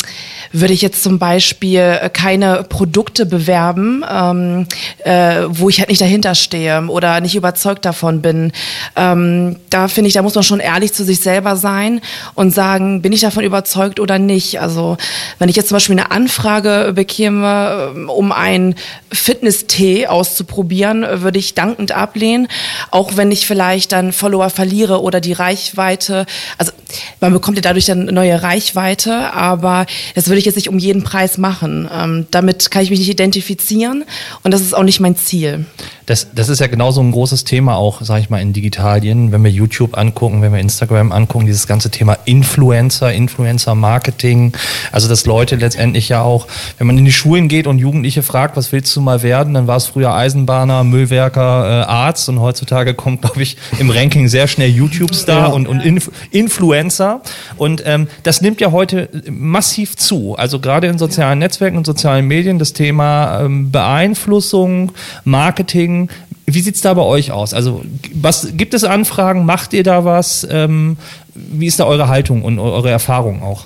würde 0.51 0.73
ich 0.73 0.81
jetzt 0.81 1.03
zum 1.03 1.19
Beispiel 1.19 1.79
äh, 1.79 2.09
keine 2.09 2.63
Produkte 2.63 3.25
bewerben, 3.25 4.03
ähm, 4.09 4.67
äh, 5.03 5.43
wo 5.47 5.69
ich 5.69 5.79
halt 5.79 5.89
nicht 5.89 6.01
dahinter 6.01 6.35
stehe 6.35 6.87
oder 6.87 7.21
nicht 7.21 7.35
überzeugt 7.35 7.85
davon 7.85 8.21
bin. 8.21 8.51
Ähm, 8.95 9.57
da 9.69 9.87
finde 9.87 10.07
ich, 10.07 10.13
da 10.13 10.21
muss 10.21 10.35
man 10.35 10.43
schon 10.43 10.59
ehrlich 10.59 10.93
zu 10.93 11.03
sich 11.03 11.19
selber 11.19 11.55
sein 11.55 12.01
und 12.35 12.53
sagen, 12.53 13.01
bin 13.01 13.13
ich 13.13 13.21
davon 13.21 13.43
überzeugt 13.43 13.99
oder 13.99 14.19
nicht. 14.19 14.59
Also 14.59 14.97
wenn 15.37 15.49
ich 15.49 15.55
jetzt 15.55 15.69
zum 15.69 15.75
Beispiel 15.75 15.99
eine 15.99 16.11
Anfrage 16.11 16.91
bekäme, 16.93 17.93
äh, 17.95 17.99
um 18.09 18.31
einen 18.31 18.75
Fitness-Tee 19.11 20.07
auszuprobieren, 20.07 21.05
würde 21.21 21.39
ich 21.39 21.53
dankend 21.53 21.91
ablehnen, 21.91 22.47
auch 22.91 23.17
wenn 23.17 23.31
ich 23.31 23.45
vielleicht 23.45 23.91
dann 23.91 24.11
Follower 24.11 24.49
verliere 24.49 25.01
oder 25.01 25.21
die 25.21 25.33
Reichweite. 25.33 26.25
Also 26.57 26.71
man 27.19 27.33
bekommt 27.33 27.57
ja 27.57 27.61
dadurch 27.61 27.85
dann 27.85 28.05
neue 28.05 28.41
Reichweite, 28.41 29.33
aber 29.33 29.85
das 30.15 30.27
würde 30.27 30.38
ich 30.39 30.45
jetzt 30.45 30.55
nicht 30.55 30.69
um 30.69 30.79
jeden 30.79 31.03
Preis 31.03 31.37
machen. 31.37 31.89
Ähm, 31.91 32.27
damit 32.31 32.71
kann 32.71 32.83
ich 32.83 32.89
mich 32.89 32.99
nicht 32.99 33.09
identifizieren 33.09 34.05
und 34.43 34.51
das 34.53 34.61
ist 34.61 34.73
auch 34.75 34.83
nicht 34.83 34.99
mein 34.99 35.15
Ziel. 35.15 35.65
Das, 36.05 36.27
das 36.33 36.49
ist 36.49 36.59
ja 36.59 36.65
genauso 36.65 37.01
ein 37.01 37.11
großes 37.11 37.43
Thema 37.43 37.75
auch, 37.75 38.01
sage 38.01 38.21
ich 38.21 38.31
mal, 38.31 38.41
in 38.41 38.51
Digitalien, 38.51 39.31
wenn 39.31 39.43
wir 39.43 39.51
YouTube 39.51 39.95
angucken, 39.95 40.41
wenn 40.41 40.51
wir 40.51 40.59
Instagram 40.59 41.11
angucken, 41.11 41.45
dieses 41.45 41.67
ganze 41.67 41.91
Thema 41.91 42.17
Influencer, 42.25 43.13
Influencer-Marketing. 43.13 44.53
Also 44.91 45.07
dass 45.07 45.27
Leute 45.27 45.55
letztendlich 45.57 46.09
ja 46.09 46.23
auch, 46.23 46.47
wenn 46.79 46.87
man 46.87 46.97
in 46.97 47.05
die 47.05 47.11
Schulen 47.11 47.47
geht 47.47 47.67
und 47.67 47.77
Jugendliche 47.77 48.23
fragt, 48.23 48.57
was 48.57 48.71
willst 48.71 48.95
du 48.95 49.01
mal 49.01 49.21
werden, 49.21 49.53
dann 49.53 49.67
war 49.67 49.77
es 49.77 49.85
früher 49.85 50.15
Eisenbahner, 50.15 50.83
Müllwerker, 50.83 51.83
äh, 51.83 51.85
Arzt 51.85 52.27
und 52.27 52.39
heutzutage 52.39 52.95
kommt, 52.95 53.21
glaube 53.21 53.43
ich, 53.43 53.57
im 53.77 53.91
Ranking 53.91 54.27
sehr 54.27 54.47
schnell 54.47 54.69
YouTube-Star 54.69 55.49
ja. 55.49 55.53
und, 55.53 55.67
und 55.67 55.81
Inf 55.81 56.09
Influencer. 56.31 57.21
Und 57.57 57.83
ähm, 57.85 58.07
das 58.23 58.41
nimmt 58.41 58.61
ja 58.61 58.71
heute 58.71 59.09
massiv 59.29 59.95
zu. 59.95 60.28
Also 60.35 60.59
gerade 60.59 60.87
in 60.87 60.97
sozialen 60.97 61.39
Netzwerken 61.39 61.77
und 61.77 61.85
sozialen 61.85 62.27
Medien 62.27 62.59
das 62.59 62.73
Thema 62.73 63.41
ähm, 63.41 63.71
Beeinflussung, 63.71 64.91
Marketing, 65.23 66.09
wie 66.45 66.61
sieht 66.61 66.75
es 66.75 66.81
da 66.81 66.93
bei 66.93 67.03
euch 67.03 67.31
aus? 67.31 67.53
Also 67.53 67.83
was 68.13 68.49
gibt 68.53 68.73
es 68.73 68.83
Anfragen? 68.83 69.45
Macht 69.45 69.73
ihr 69.73 69.83
da 69.83 70.05
was? 70.05 70.47
Ähm, 70.49 70.97
wie 71.35 71.67
ist 71.67 71.79
da 71.79 71.85
eure 71.85 72.07
Haltung 72.07 72.43
und 72.43 72.59
eure 72.59 72.89
Erfahrung 72.89 73.43
auch? 73.43 73.65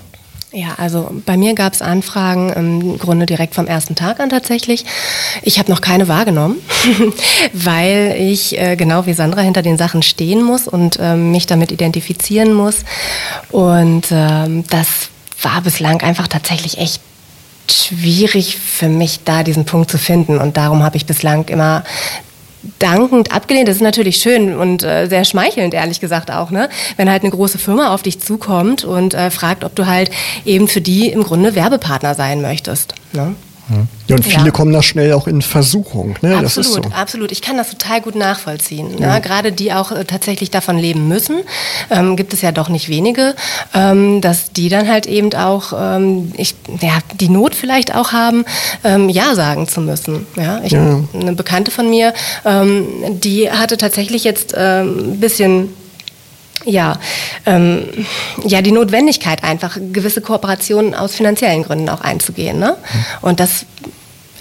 Ja, 0.56 0.76
also 0.78 1.10
bei 1.26 1.36
mir 1.36 1.56
gab 1.56 1.74
es 1.74 1.82
Anfragen 1.82 2.54
im 2.54 3.00
Grunde 3.00 3.26
direkt 3.26 3.56
vom 3.56 3.66
ersten 3.66 3.96
Tag 3.96 4.20
an 4.20 4.30
tatsächlich. 4.30 4.86
Ich 5.42 5.58
habe 5.58 5.72
noch 5.72 5.82
keine 5.82 6.08
wahrgenommen, 6.08 6.58
weil 7.54 8.16
ich 8.20 8.60
äh, 8.60 8.76
genau 8.76 9.08
wie 9.08 9.14
Sandra 9.14 9.42
hinter 9.42 9.64
den 9.64 9.80
Sachen 9.80 10.04
stehen 10.04 10.44
muss 10.44 10.68
und 10.68 11.00
äh, 11.02 11.16
mich 11.16 11.48
damit 11.48 11.72
identifizieren 11.72 12.54
muss. 12.54 12.86
Und 13.50 14.06
ähm, 14.12 14.64
das 14.70 15.10
war 15.44 15.62
bislang 15.62 16.02
einfach 16.02 16.28
tatsächlich 16.28 16.78
echt 16.78 17.02
schwierig 17.70 18.58
für 18.58 18.90
mich, 18.90 19.22
da 19.24 19.44
diesen 19.44 19.66
Punkt 19.66 19.90
zu 19.90 19.98
finden. 19.98 20.38
Und 20.38 20.58
darum 20.58 20.84
habe 20.84 20.98
ich 20.98 21.06
bislang 21.06 21.48
immer 21.48 21.84
dankend 22.80 23.32
abgelehnt. 23.32 23.68
Das 23.68 23.78
ist 23.78 23.82
natürlich 23.82 24.18
schön 24.18 24.56
und 24.56 24.84
äh, 24.84 25.08
sehr 25.08 25.26
schmeichelnd, 25.26 25.74
ehrlich 25.74 26.00
gesagt 26.00 26.32
auch, 26.32 26.50
ne? 26.50 26.70
Wenn 26.96 27.10
halt 27.10 27.24
eine 27.24 27.32
große 27.32 27.58
Firma 27.58 27.94
auf 27.94 28.04
dich 28.04 28.20
zukommt 28.20 28.84
und 28.86 29.14
äh, 29.14 29.32
fragt, 29.32 29.64
ob 29.64 29.76
du 29.76 29.86
halt 29.86 30.10
eben 30.46 30.68
für 30.68 30.82
die 30.82 31.10
im 31.10 31.24
Grunde 31.24 31.56
Werbepartner 31.56 32.16
sein 32.16 32.42
möchtest. 32.42 32.96
Ne? 33.12 33.36
Ja, 34.08 34.16
und 34.18 34.26
viele 34.26 34.46
ja. 34.46 34.52
kommen 34.52 34.74
da 34.74 34.84
schnell 34.84 35.14
auch 35.14 35.28
in 35.28 35.42
Versuchung. 35.42 36.16
Ne? 36.22 36.38
Absolut, 36.38 36.86
so. 36.86 36.92
absolut. 36.92 37.32
Ich 37.32 37.42
kann 37.42 37.56
das 37.56 37.70
total 37.70 38.02
gut 38.02 38.16
nachvollziehen. 38.16 38.98
Ja. 39.00 39.14
Ne? 39.14 39.22
Gerade 39.22 39.52
die 39.52 39.72
auch 39.72 39.92
äh, 39.92 40.04
tatsächlich 40.04 40.52
davon 40.52 40.78
leben 40.78 41.08
müssen, 41.08 41.38
ähm, 41.90 42.18
gibt 42.18 42.34
es 42.34 42.42
ja 42.42 42.52
doch 42.52 42.68
nicht 42.68 42.90
wenige, 42.90 43.36
ähm, 43.74 44.20
dass 44.20 44.52
die 44.52 44.68
dann 44.68 44.90
halt 44.90 45.06
eben 45.06 45.34
auch 45.34 45.74
ähm, 45.78 46.34
ich, 46.36 46.56
ja, 46.82 47.00
die 47.14 47.30
Not 47.30 47.56
vielleicht 47.56 47.96
auch 47.96 48.12
haben, 48.12 48.44
ähm, 48.84 49.08
Ja 49.08 49.34
sagen 49.36 49.68
zu 49.68 49.80
müssen. 49.80 50.28
Ja? 50.36 50.62
Ich. 50.64 50.74
Eine 50.74 51.34
Bekannte 51.34 51.72
von 51.72 51.90
mir, 51.90 52.14
ähm, 52.46 52.86
die 53.10 53.50
hatte 53.50 53.78
tatsächlich 53.78 54.24
jetzt 54.24 54.54
ähm, 54.58 55.14
ein 55.14 55.20
bisschen 55.20 55.70
ja, 56.66 57.00
ähm, 57.46 57.86
ja, 58.46 58.62
die 58.62 58.72
Notwendigkeit 58.72 59.44
einfach, 59.44 59.78
gewisse 59.92 60.22
Kooperationen 60.22 60.94
aus 60.94 61.14
finanziellen 61.16 61.64
Gründen 61.64 61.90
auch 61.90 62.02
einzugehen. 62.02 62.60
Ne? 62.60 62.78
Und 63.22 63.40
das 63.40 63.66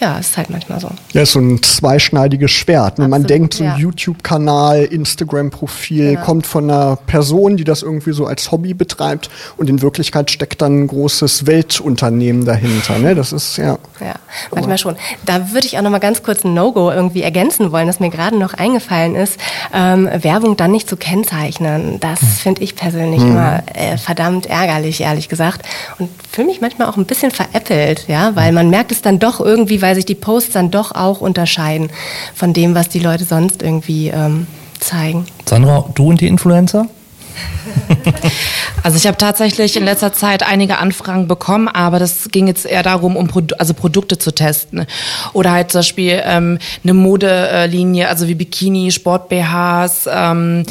ja, 0.03 0.19
ist 0.19 0.37
halt 0.37 0.51
manchmal 0.51 0.81
so. 0.81 0.91
Ja, 1.13 1.23
ist 1.23 1.33
so 1.33 1.39
ein 1.39 1.63
zweischneidiges 1.63 2.51
Schwert. 2.51 2.99
Ne? 2.99 3.07
Man 3.07 3.23
denkt, 3.23 3.55
so 3.55 3.63
ein 3.63 3.71
ja. 3.71 3.77
YouTube-Kanal, 3.77 4.83
Instagram-Profil 4.83 6.15
genau. 6.15 6.25
kommt 6.25 6.47
von 6.47 6.69
einer 6.69 6.97
Person, 6.97 7.57
die 7.57 7.63
das 7.63 7.83
irgendwie 7.83 8.13
so 8.13 8.27
als 8.27 8.51
Hobby 8.51 8.75
betreibt 8.75 9.31
und 9.57 9.71
in 9.71 9.81
Wirklichkeit 9.81 10.33
steckt 10.33 10.61
dann 10.61 10.83
ein 10.83 10.87
großes 10.89 11.47
Weltunternehmen 11.47 12.45
dahinter. 12.45 12.99
Ne? 12.99 13.15
Das 13.15 13.33
ist 13.33 13.59
ja. 13.59 13.79
Ja, 14.03 14.15
manchmal 14.53 14.79
schon. 14.79 14.97
Da 15.25 15.53
würde 15.53 15.67
ich 15.67 15.79
auch 15.79 15.83
noch 15.83 15.91
mal 15.91 15.99
ganz 15.99 16.25
kurz 16.25 16.45
ein 16.45 16.55
No-Go 16.55 16.91
irgendwie 16.91 17.23
ergänzen 17.23 17.71
wollen, 17.71 17.87
das 17.87 18.01
mir 18.01 18.11
gerade 18.11 18.37
noch 18.37 18.55
eingefallen 18.55 19.15
ist. 19.15 19.39
Ähm, 19.73 20.09
Werbung 20.13 20.57
dann 20.57 20.73
nicht 20.73 20.89
zu 20.89 20.97
kennzeichnen, 20.97 22.01
das 22.01 22.21
hm. 22.21 22.29
finde 22.29 22.63
ich 22.63 22.75
persönlich 22.75 23.21
hm. 23.21 23.31
immer 23.31 23.63
äh, 23.75 23.97
verdammt 23.99 24.47
ärgerlich, 24.47 25.01
ehrlich 25.01 25.29
gesagt. 25.29 25.63
Und 25.99 26.11
fühle 26.33 26.49
mich 26.49 26.61
manchmal 26.61 26.89
auch 26.89 26.97
ein 26.97 27.07
bisschen 27.07 27.31
veräppelt, 27.31 28.09
ja, 28.09 28.35
weil 28.35 28.51
man 28.51 28.69
merkt 28.69 28.91
es 28.91 29.03
dann 29.03 29.21
doch 29.21 29.39
irgendwie, 29.39 29.81
weil 29.81 29.93
weil 29.93 29.97
sich 29.97 30.07
die 30.07 30.15
Posts 30.15 30.53
dann 30.53 30.71
doch 30.71 30.93
auch 30.93 31.21
unterscheiden 31.21 31.91
von 32.35 32.55
dem, 32.55 32.75
was 32.75 32.89
die 32.89 32.99
Leute 32.99 33.25
sonst 33.25 33.63
irgendwie 33.63 34.09
ähm, 34.09 34.47
zeigen. 34.81 35.27
Sandra, 35.45 35.85
du 35.95 36.09
und 36.09 36.23
die 36.23 36.29
Influencer? 36.29 36.87
Also 38.83 38.97
ich 38.97 39.07
habe 39.07 39.17
tatsächlich 39.17 39.77
in 39.77 39.85
letzter 39.85 40.13
Zeit 40.13 40.43
einige 40.43 40.79
Anfragen 40.79 41.29
bekommen, 41.29 41.69
aber 41.69 42.01
das 42.01 42.31
ging 42.33 42.49
jetzt 42.49 42.67
eher 42.67 42.83
darum, 42.83 43.17
um 43.17 43.29
Produ 43.29 43.55
also 43.59 43.75
Produkte 43.75 44.19
zu 44.19 44.33
testen. 44.33 44.87
Oder 45.33 45.53
halt 45.53 45.71
zum 45.71 45.81
Beispiel 45.81 46.21
ähm, 46.25 46.59
eine 46.83 46.95
Modelinie, 46.95 48.09
also 48.09 48.27
wie 48.27 48.35
Bikini, 48.35 48.91
Sport-BHs, 48.91 50.09
ähm, 50.13 50.65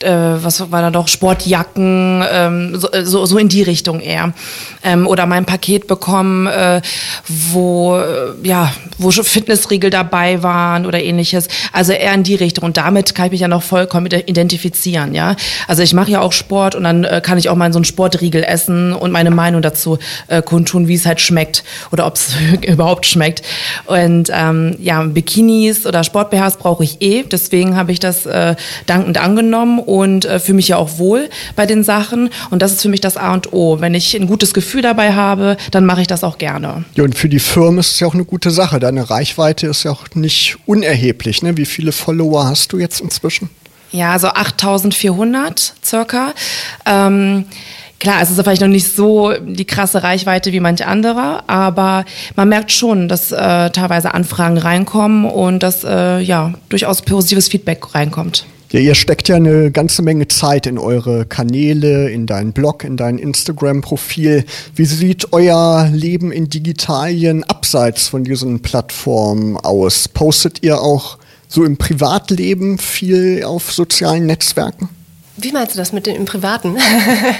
äh, 0.00 0.10
was 0.10 0.70
war 0.70 0.82
da 0.82 0.90
doch, 0.90 1.08
Sportjacken, 1.08 2.24
ähm, 2.30 2.78
so, 2.78 2.88
so, 3.02 3.26
so 3.26 3.38
in 3.38 3.48
die 3.48 3.62
Richtung 3.62 4.00
eher. 4.00 4.32
Ähm, 4.84 5.06
oder 5.06 5.26
mein 5.26 5.44
Paket 5.44 5.86
bekommen, 5.86 6.46
äh, 6.46 6.80
wo, 7.26 7.96
äh, 7.96 8.46
ja, 8.46 8.72
wo 8.98 9.10
schon 9.10 9.24
Fitnessriegel 9.24 9.90
dabei 9.90 10.42
waren 10.42 10.86
oder 10.86 11.02
ähnliches. 11.02 11.48
Also 11.72 11.92
eher 11.92 12.14
in 12.14 12.22
die 12.22 12.36
Richtung. 12.36 12.64
Und 12.64 12.76
damit 12.76 13.14
kann 13.14 13.26
ich 13.26 13.32
mich 13.32 13.40
ja 13.40 13.48
noch 13.48 13.62
vollkommen 13.62 14.06
identifizieren, 14.06 15.14
ja. 15.14 15.34
Also 15.66 15.82
ich 15.82 15.94
mache 15.94 16.10
ja 16.10 16.20
auch 16.20 16.32
Sport 16.32 16.74
und 16.74 16.84
dann 16.84 17.04
äh, 17.04 17.20
kann 17.22 17.38
ich 17.38 17.48
auch 17.48 17.56
mal 17.56 17.72
so 17.72 17.78
einen 17.78 17.84
Sportriegel 17.84 18.44
essen 18.44 18.92
und 18.92 19.10
meine 19.10 19.30
Meinung 19.30 19.62
dazu 19.62 19.98
äh, 20.28 20.42
kundtun, 20.42 20.88
wie 20.88 20.94
es 20.94 21.06
halt 21.06 21.20
schmeckt 21.20 21.64
oder 21.90 22.06
ob 22.06 22.16
es 22.16 22.36
überhaupt 22.66 23.06
schmeckt. 23.06 23.42
Und 23.86 24.30
ähm, 24.32 24.76
ja, 24.80 25.02
Bikinis 25.02 25.86
oder 25.86 26.04
Sport-BHs 26.04 26.56
brauche 26.56 26.84
ich 26.84 27.00
eh. 27.00 27.24
Deswegen 27.24 27.76
habe 27.76 27.92
ich 27.92 28.00
das 28.00 28.26
äh, 28.26 28.54
dankend 28.86 29.18
angenommen 29.18 29.80
und 29.88 30.26
äh, 30.26 30.38
fühle 30.38 30.56
mich 30.56 30.68
ja 30.68 30.76
auch 30.76 30.98
wohl 30.98 31.30
bei 31.56 31.66
den 31.66 31.82
Sachen. 31.82 32.30
Und 32.50 32.62
das 32.62 32.72
ist 32.72 32.82
für 32.82 32.88
mich 32.88 33.00
das 33.00 33.16
A 33.16 33.32
und 33.32 33.52
O. 33.52 33.80
Wenn 33.80 33.94
ich 33.94 34.14
ein 34.14 34.26
gutes 34.26 34.52
Gefühl 34.52 34.82
dabei 34.82 35.14
habe, 35.14 35.56
dann 35.70 35.86
mache 35.86 36.02
ich 36.02 36.06
das 36.06 36.22
auch 36.22 36.38
gerne. 36.38 36.84
Ja, 36.94 37.04
und 37.04 37.14
für 37.14 37.28
die 37.28 37.38
Firmen 37.38 37.78
ist 37.78 37.92
es 37.92 38.00
ja 38.00 38.06
auch 38.06 38.14
eine 38.14 38.24
gute 38.24 38.50
Sache. 38.50 38.78
Deine 38.78 39.08
Reichweite 39.08 39.66
ist 39.66 39.84
ja 39.84 39.90
auch 39.90 40.04
nicht 40.14 40.58
unerheblich. 40.66 41.42
Ne? 41.42 41.56
Wie 41.56 41.66
viele 41.66 41.92
Follower 41.92 42.46
hast 42.46 42.72
du 42.72 42.78
jetzt 42.78 43.00
inzwischen? 43.00 43.48
Ja, 43.90 44.18
so 44.18 44.28
8400 44.28 45.74
circa. 45.82 46.34
Ähm, 46.84 47.46
Klar, 48.00 48.22
es 48.22 48.30
ist 48.30 48.40
vielleicht 48.40 48.60
noch 48.60 48.68
nicht 48.68 48.94
so 48.94 49.32
die 49.40 49.64
krasse 49.64 50.04
Reichweite 50.04 50.52
wie 50.52 50.60
manche 50.60 50.86
andere, 50.86 51.42
aber 51.48 52.04
man 52.36 52.48
merkt 52.48 52.70
schon, 52.70 53.08
dass 53.08 53.32
äh, 53.32 53.70
teilweise 53.70 54.14
Anfragen 54.14 54.56
reinkommen 54.56 55.24
und 55.24 55.64
dass 55.64 55.82
äh, 55.82 56.20
ja 56.20 56.52
durchaus 56.68 57.02
positives 57.02 57.48
Feedback 57.48 57.96
reinkommt. 57.96 58.46
Ja, 58.70 58.80
ihr 58.80 58.94
steckt 58.94 59.28
ja 59.28 59.36
eine 59.36 59.70
ganze 59.70 60.02
Menge 60.02 60.28
Zeit 60.28 60.66
in 60.66 60.76
eure 60.76 61.24
Kanäle, 61.24 62.10
in 62.10 62.26
deinen 62.26 62.52
Blog, 62.52 62.84
in 62.84 62.98
dein 62.98 63.16
Instagram-Profil. 63.16 64.44
Wie 64.74 64.84
sieht 64.84 65.32
euer 65.32 65.88
Leben 65.90 66.30
in 66.32 66.50
Digitalien 66.50 67.44
abseits 67.44 68.08
von 68.08 68.24
diesen 68.24 68.60
Plattformen 68.60 69.56
aus? 69.56 70.08
Postet 70.08 70.62
ihr 70.62 70.82
auch 70.82 71.16
so 71.48 71.64
im 71.64 71.78
Privatleben 71.78 72.76
viel 72.76 73.42
auf 73.42 73.72
sozialen 73.72 74.26
Netzwerken? 74.26 74.90
Wie 75.38 75.52
meinst 75.52 75.74
du 75.74 75.78
das 75.78 75.94
mit 75.94 76.06
dem 76.06 76.16
im 76.16 76.24
Privaten? 76.26 76.76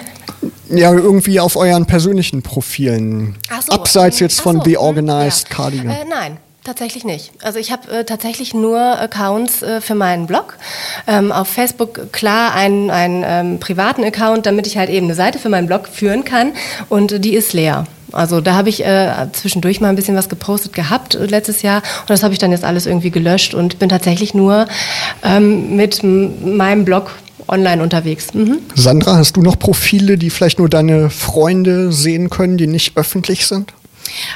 ja, 0.70 0.94
irgendwie 0.94 1.40
auf 1.40 1.56
euren 1.56 1.84
persönlichen 1.84 2.40
Profilen. 2.40 3.36
So, 3.66 3.72
Abseits 3.72 4.18
jetzt 4.20 4.40
von 4.40 4.58
so, 4.58 4.62
The 4.64 4.76
hm, 4.76 4.82
Organized 4.82 5.48
ja. 5.50 5.56
Cardigan. 5.56 5.90
Äh, 5.90 6.04
nein, 6.08 6.38
Tatsächlich 6.68 7.02
nicht. 7.02 7.30
Also 7.42 7.58
ich 7.58 7.72
habe 7.72 7.90
äh, 7.90 8.04
tatsächlich 8.04 8.52
nur 8.52 8.78
Accounts 8.78 9.62
äh, 9.62 9.80
für 9.80 9.94
meinen 9.94 10.26
Blog. 10.26 10.58
Ähm, 11.06 11.32
auf 11.32 11.48
Facebook 11.48 12.12
klar 12.12 12.52
einen, 12.54 12.90
einen 12.90 13.24
ähm, 13.26 13.58
privaten 13.58 14.04
Account, 14.04 14.44
damit 14.44 14.66
ich 14.66 14.76
halt 14.76 14.90
eben 14.90 15.06
eine 15.06 15.14
Seite 15.14 15.38
für 15.38 15.48
meinen 15.48 15.66
Blog 15.66 15.88
führen 15.88 16.24
kann 16.24 16.52
und 16.90 17.10
äh, 17.10 17.20
die 17.20 17.32
ist 17.32 17.54
leer. 17.54 17.86
Also 18.12 18.42
da 18.42 18.52
habe 18.52 18.68
ich 18.68 18.84
äh, 18.84 19.28
zwischendurch 19.32 19.80
mal 19.80 19.88
ein 19.88 19.96
bisschen 19.96 20.14
was 20.14 20.28
gepostet 20.28 20.74
gehabt 20.74 21.14
äh, 21.14 21.24
letztes 21.24 21.62
Jahr 21.62 21.78
und 22.02 22.10
das 22.10 22.22
habe 22.22 22.34
ich 22.34 22.38
dann 22.38 22.50
jetzt 22.50 22.64
alles 22.64 22.84
irgendwie 22.84 23.10
gelöscht 23.10 23.54
und 23.54 23.78
bin 23.78 23.88
tatsächlich 23.88 24.34
nur 24.34 24.66
ähm, 25.24 25.74
mit 25.74 26.02
meinem 26.02 26.84
Blog 26.84 27.12
online 27.48 27.82
unterwegs. 27.82 28.34
Mhm. 28.34 28.58
Sandra, 28.74 29.16
hast 29.16 29.38
du 29.38 29.40
noch 29.40 29.58
Profile, 29.58 30.18
die 30.18 30.28
vielleicht 30.28 30.58
nur 30.58 30.68
deine 30.68 31.08
Freunde 31.08 31.92
sehen 31.92 32.28
können, 32.28 32.58
die 32.58 32.66
nicht 32.66 32.94
öffentlich 32.98 33.46
sind? 33.46 33.72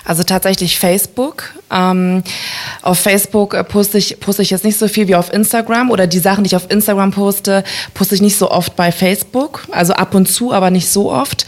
Also 0.04 0.22
tatsächlich 0.22 0.78
Facebook. 0.78 1.52
Ähm, 1.70 2.22
auf 2.82 2.98
Facebook 2.98 3.54
äh, 3.54 3.64
poste 3.64 3.98
ich, 3.98 4.20
poste 4.20 4.42
ich 4.42 4.50
jetzt 4.50 4.64
nicht 4.64 4.78
so 4.78 4.88
viel 4.88 5.08
wie 5.08 5.14
auf 5.14 5.32
Instagram 5.32 5.90
oder 5.90 6.06
die 6.06 6.18
Sachen, 6.18 6.44
die 6.44 6.48
ich 6.48 6.56
auf 6.56 6.70
Instagram 6.70 7.12
poste, 7.12 7.64
poste 7.94 8.14
ich 8.14 8.22
nicht 8.22 8.36
so 8.36 8.50
oft 8.50 8.76
bei 8.76 8.92
Facebook. 8.92 9.64
Also 9.70 9.94
ab 9.94 10.14
und 10.14 10.26
zu, 10.26 10.52
aber 10.52 10.70
nicht 10.70 10.88
so 10.88 11.12
oft. 11.12 11.46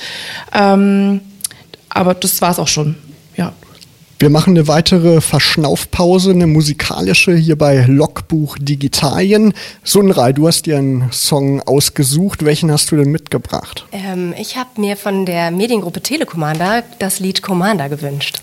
Ähm, 0.53 1.21
aber 1.89 2.15
das 2.15 2.41
war 2.43 2.51
es 2.51 2.59
auch 2.59 2.69
schon. 2.69 2.97
Wir 4.25 4.31
machen 4.31 4.57
eine 4.57 4.67
weitere 4.69 5.21
Verschnaufpause, 5.21 6.31
eine 6.31 6.47
musikalische 6.47 7.37
hier 7.37 7.59
bei 7.59 7.85
Logbuch 7.87 8.57
Digitalien. 8.59 9.53
Sunrei, 9.83 10.33
du 10.33 10.47
hast 10.47 10.65
dir 10.65 10.79
einen 10.79 11.13
Song 11.13 11.61
ausgesucht. 11.61 12.43
Welchen 12.43 12.73
hast 12.73 12.91
du 12.91 12.97
denn 12.97 13.11
mitgebracht? 13.11 13.85
Ähm, 13.93 14.33
ich 14.41 14.57
habe 14.57 14.81
mir 14.81 14.97
von 14.97 15.27
der 15.27 15.51
Mediengruppe 15.51 16.01
Telekommander 16.01 16.85
das 16.99 17.21
Lied 17.21 17.43
Commander 17.43 17.91
gewünscht. 17.91 18.41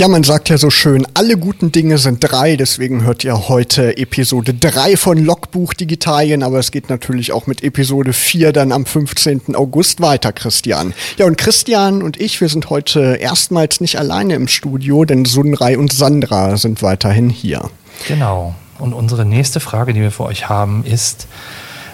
Ja, 0.00 0.08
man 0.08 0.24
sagt 0.24 0.48
ja 0.48 0.56
so 0.56 0.70
schön, 0.70 1.06
alle 1.12 1.36
guten 1.36 1.72
Dinge 1.72 1.98
sind 1.98 2.20
drei, 2.20 2.56
deswegen 2.56 3.04
hört 3.04 3.22
ihr 3.22 3.50
heute 3.50 3.98
Episode 3.98 4.54
3 4.54 4.96
von 4.96 5.18
Logbuch 5.18 5.74
Digitalien, 5.74 6.42
aber 6.42 6.58
es 6.58 6.70
geht 6.70 6.88
natürlich 6.88 7.32
auch 7.32 7.46
mit 7.46 7.62
Episode 7.62 8.14
4 8.14 8.54
dann 8.54 8.72
am 8.72 8.86
15. 8.86 9.54
August 9.54 10.00
weiter, 10.00 10.32
Christian. 10.32 10.94
Ja, 11.18 11.26
und 11.26 11.36
Christian 11.36 12.02
und 12.02 12.18
ich, 12.18 12.40
wir 12.40 12.48
sind 12.48 12.70
heute 12.70 13.18
erstmals 13.20 13.82
nicht 13.82 13.98
alleine 13.98 14.36
im 14.36 14.48
Studio, 14.48 15.04
denn 15.04 15.26
Sunrei 15.26 15.76
und 15.76 15.92
Sandra 15.92 16.56
sind 16.56 16.80
weiterhin 16.80 17.28
hier. 17.28 17.68
Genau. 18.08 18.54
Und 18.78 18.94
unsere 18.94 19.26
nächste 19.26 19.60
Frage, 19.60 19.92
die 19.92 20.00
wir 20.00 20.12
für 20.12 20.24
euch 20.24 20.48
haben, 20.48 20.82
ist, 20.86 21.26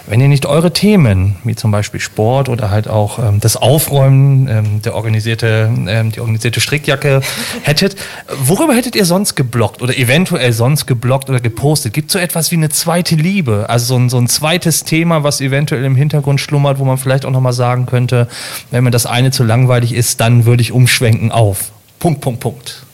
wenn 0.06 0.20
ihr 0.20 0.28
nicht 0.28 0.46
eure 0.46 0.72
Themen, 0.72 1.36
wie 1.44 1.54
zum 1.54 1.70
Beispiel 1.70 2.00
Sport 2.00 2.48
oder 2.48 2.70
halt 2.70 2.88
auch 2.88 3.18
ähm, 3.18 3.40
das 3.40 3.56
Aufräumen, 3.56 4.48
ähm, 4.48 4.82
der 4.82 4.94
organisierte, 4.94 5.70
ähm, 5.88 6.12
die 6.12 6.20
organisierte 6.20 6.60
Strickjacke 6.60 7.20
hättet, 7.62 7.96
worüber 8.38 8.74
hättet 8.74 8.96
ihr 8.96 9.04
sonst 9.04 9.34
geblockt 9.34 9.82
oder 9.82 9.96
eventuell 9.96 10.52
sonst 10.52 10.86
geblockt 10.86 11.28
oder 11.28 11.40
gepostet? 11.40 11.92
Gibt 11.92 12.08
es 12.08 12.12
so 12.12 12.18
etwas 12.18 12.50
wie 12.50 12.56
eine 12.56 12.68
zweite 12.68 13.16
Liebe? 13.16 13.66
Also 13.68 13.86
so 13.86 13.96
ein, 13.96 14.08
so 14.08 14.18
ein 14.18 14.28
zweites 14.28 14.84
Thema, 14.84 15.24
was 15.24 15.40
eventuell 15.40 15.84
im 15.84 15.96
Hintergrund 15.96 16.40
schlummert, 16.40 16.78
wo 16.78 16.84
man 16.84 16.98
vielleicht 16.98 17.24
auch 17.24 17.30
nochmal 17.30 17.52
sagen 17.52 17.86
könnte, 17.86 18.28
wenn 18.70 18.84
mir 18.84 18.90
das 18.90 19.06
eine 19.06 19.30
zu 19.32 19.44
langweilig 19.44 19.92
ist, 19.92 20.20
dann 20.20 20.46
würde 20.46 20.62
ich 20.62 20.72
umschwenken 20.72 21.32
auf. 21.32 21.72
Punkt, 21.98 22.20
Punkt, 22.20 22.40
Punkt. 22.40 22.85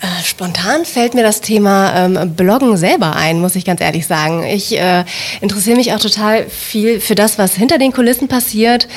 Äh, 0.00 0.24
spontan 0.24 0.86
fällt 0.86 1.14
mir 1.14 1.22
das 1.22 1.42
Thema 1.42 1.94
ähm, 1.94 2.34
Bloggen 2.34 2.76
selber 2.78 3.16
ein, 3.16 3.40
muss 3.40 3.54
ich 3.54 3.66
ganz 3.66 3.82
ehrlich 3.82 4.06
sagen. 4.06 4.44
Ich 4.44 4.78
äh, 4.78 5.04
interessiere 5.42 5.76
mich 5.76 5.92
auch 5.92 5.98
total 5.98 6.48
viel 6.48 7.00
für 7.00 7.14
das, 7.14 7.36
was 7.36 7.54
hinter 7.54 7.76
den 7.76 7.92
Kulissen 7.92 8.26
passiert. 8.26 8.88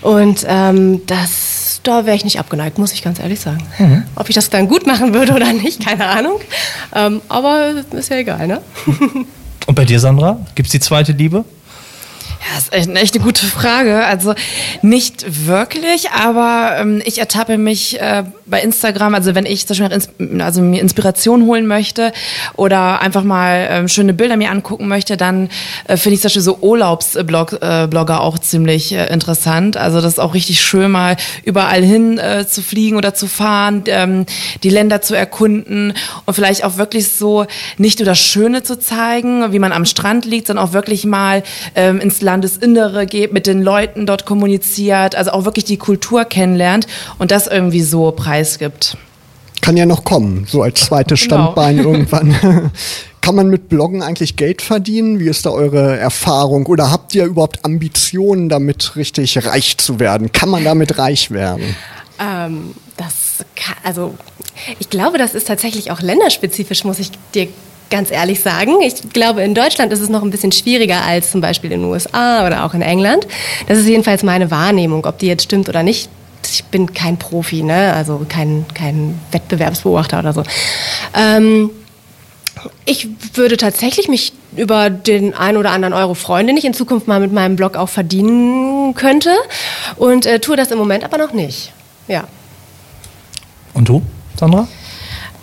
Und 0.00 0.44
ähm, 0.46 1.02
das, 1.06 1.80
da 1.82 2.06
wäre 2.06 2.16
ich 2.16 2.24
nicht 2.24 2.38
abgeneigt, 2.38 2.78
muss 2.78 2.92
ich 2.92 3.02
ganz 3.02 3.18
ehrlich 3.18 3.40
sagen. 3.40 3.66
Mhm. 3.78 4.04
Ob 4.14 4.28
ich 4.28 4.34
das 4.36 4.48
dann 4.48 4.68
gut 4.68 4.86
machen 4.86 5.12
würde 5.12 5.32
oder 5.32 5.52
nicht, 5.52 5.84
keine 5.84 6.06
Ahnung. 6.06 6.40
Ähm, 6.94 7.20
aber 7.28 7.74
ist 7.90 8.10
ja 8.10 8.16
egal, 8.16 8.46
ne? 8.46 8.60
Und 9.66 9.74
bei 9.74 9.84
dir, 9.84 9.98
Sandra? 9.98 10.38
Gibt 10.54 10.66
es 10.66 10.72
die 10.72 10.80
zweite 10.80 11.12
Liebe? 11.12 11.44
Ja, 12.46 12.58
ist 12.58 12.72
echt, 12.72 12.90
echt 12.90 13.14
eine 13.14 13.24
gute 13.24 13.46
Frage. 13.46 14.04
Also 14.04 14.34
nicht 14.82 15.46
wirklich, 15.46 16.10
aber 16.10 16.76
ähm, 16.78 17.00
ich 17.04 17.18
ertappe 17.18 17.56
mich 17.56 17.98
äh, 18.00 18.24
bei 18.44 18.60
Instagram, 18.60 19.14
also 19.14 19.34
wenn 19.34 19.46
ich 19.46 19.66
zum 19.66 19.78
Beispiel 19.78 20.42
also 20.42 20.60
mir 20.60 20.80
Inspiration 20.82 21.46
holen 21.46 21.66
möchte 21.66 22.12
oder 22.54 23.00
einfach 23.00 23.24
mal 23.24 23.66
ähm, 23.70 23.88
schöne 23.88 24.12
Bilder 24.12 24.36
mir 24.36 24.50
angucken 24.50 24.88
möchte, 24.88 25.16
dann 25.16 25.48
äh, 25.88 25.96
finde 25.96 26.16
ich 26.16 26.20
zum 26.20 26.28
Beispiel 26.28 26.42
so 26.42 26.58
Urlaubsblogger 26.60 28.14
äh, 28.14 28.18
auch 28.18 28.38
ziemlich 28.38 28.92
äh, 28.92 29.06
interessant. 29.06 29.78
Also 29.78 30.02
das 30.02 30.14
ist 30.14 30.18
auch 30.18 30.34
richtig 30.34 30.60
schön, 30.60 30.90
mal 30.90 31.16
überall 31.44 31.82
hin 31.82 32.18
äh, 32.18 32.46
zu 32.46 32.60
fliegen 32.60 32.98
oder 32.98 33.14
zu 33.14 33.26
fahren, 33.26 33.84
ähm, 33.86 34.26
die 34.62 34.70
Länder 34.70 35.00
zu 35.00 35.14
erkunden 35.14 35.94
und 36.26 36.34
vielleicht 36.34 36.64
auch 36.64 36.76
wirklich 36.76 37.10
so 37.10 37.46
nicht 37.78 38.00
nur 38.00 38.06
das 38.06 38.18
Schöne 38.18 38.62
zu 38.62 38.78
zeigen, 38.78 39.52
wie 39.52 39.58
man 39.58 39.72
am 39.72 39.86
Strand 39.86 40.26
liegt, 40.26 40.48
sondern 40.48 40.66
auch 40.66 40.72
wirklich 40.74 41.06
mal 41.06 41.42
ähm, 41.74 42.00
ins 42.00 42.20
Land 42.20 42.33
Landesinnere 42.34 43.06
geht, 43.06 43.32
mit 43.32 43.46
den 43.46 43.62
Leuten 43.62 44.06
dort 44.06 44.26
kommuniziert, 44.26 45.14
also 45.14 45.30
auch 45.30 45.44
wirklich 45.44 45.64
die 45.64 45.76
Kultur 45.76 46.24
kennenlernt 46.24 46.88
und 47.18 47.30
das 47.30 47.46
irgendwie 47.46 47.82
so 47.82 48.10
preisgibt. 48.10 48.96
Kann 49.60 49.76
ja 49.76 49.86
noch 49.86 50.02
kommen, 50.02 50.44
so 50.48 50.62
als 50.62 50.80
zweites 50.80 51.22
genau. 51.22 51.52
Standbein 51.52 51.78
irgendwann. 51.84 52.72
Kann 53.20 53.36
man 53.36 53.48
mit 53.48 53.68
Bloggen 53.68 54.02
eigentlich 54.02 54.36
Geld 54.36 54.60
verdienen? 54.60 55.18
Wie 55.20 55.28
ist 55.28 55.46
da 55.46 55.50
eure 55.50 55.96
Erfahrung? 55.96 56.66
Oder 56.66 56.90
habt 56.90 57.14
ihr 57.14 57.24
überhaupt 57.24 57.64
Ambitionen, 57.64 58.48
damit 58.50 58.96
richtig 58.96 59.46
reich 59.46 59.78
zu 59.78 59.98
werden? 59.98 60.32
Kann 60.32 60.50
man 60.50 60.64
damit 60.64 60.98
reich 60.98 61.30
werden? 61.30 61.76
Ähm, 62.20 62.74
das 62.96 63.46
kann, 63.54 63.76
also 63.84 64.14
ich 64.78 64.90
glaube, 64.90 65.18
das 65.18 65.34
ist 65.34 65.46
tatsächlich 65.46 65.90
auch 65.90 66.00
länderspezifisch, 66.00 66.84
muss 66.84 66.98
ich 66.98 67.12
dir 67.34 67.48
ganz 67.90 68.10
ehrlich 68.10 68.40
sagen. 68.40 68.72
Ich 68.82 69.12
glaube, 69.12 69.42
in 69.42 69.54
Deutschland 69.54 69.92
ist 69.92 70.00
es 70.00 70.08
noch 70.08 70.22
ein 70.22 70.30
bisschen 70.30 70.52
schwieriger 70.52 71.02
als 71.04 71.30
zum 71.30 71.40
Beispiel 71.40 71.72
in 71.72 71.82
den 71.82 71.90
USA 71.90 72.46
oder 72.46 72.64
auch 72.64 72.74
in 72.74 72.82
England. 72.82 73.26
Das 73.66 73.78
ist 73.78 73.86
jedenfalls 73.86 74.22
meine 74.22 74.50
Wahrnehmung. 74.50 75.04
Ob 75.06 75.18
die 75.18 75.26
jetzt 75.26 75.44
stimmt 75.44 75.68
oder 75.68 75.82
nicht, 75.82 76.08
ich 76.50 76.64
bin 76.64 76.92
kein 76.92 77.16
Profi, 77.16 77.62
ne? 77.62 77.92
also 77.94 78.24
kein, 78.28 78.66
kein 78.74 79.18
Wettbewerbsbeobachter 79.32 80.18
oder 80.18 80.32
so. 80.32 80.42
Ähm, 81.14 81.70
ich 82.84 83.08
würde 83.34 83.56
tatsächlich 83.56 84.08
mich 84.08 84.32
über 84.56 84.90
den 84.90 85.34
ein 85.34 85.56
oder 85.56 85.70
anderen 85.70 85.94
Euro 85.94 86.14
freuen, 86.14 86.46
den 86.46 86.56
ich 86.56 86.64
in 86.64 86.74
Zukunft 86.74 87.08
mal 87.08 87.20
mit 87.20 87.32
meinem 87.32 87.56
Blog 87.56 87.76
auch 87.76 87.88
verdienen 87.88 88.94
könnte 88.94 89.30
und 89.96 90.26
äh, 90.26 90.38
tue 90.38 90.56
das 90.56 90.70
im 90.70 90.78
Moment 90.78 91.04
aber 91.04 91.18
noch 91.18 91.32
nicht. 91.32 91.72
Ja. 92.08 92.24
Und 93.72 93.88
du, 93.88 94.02
Sandra? 94.38 94.68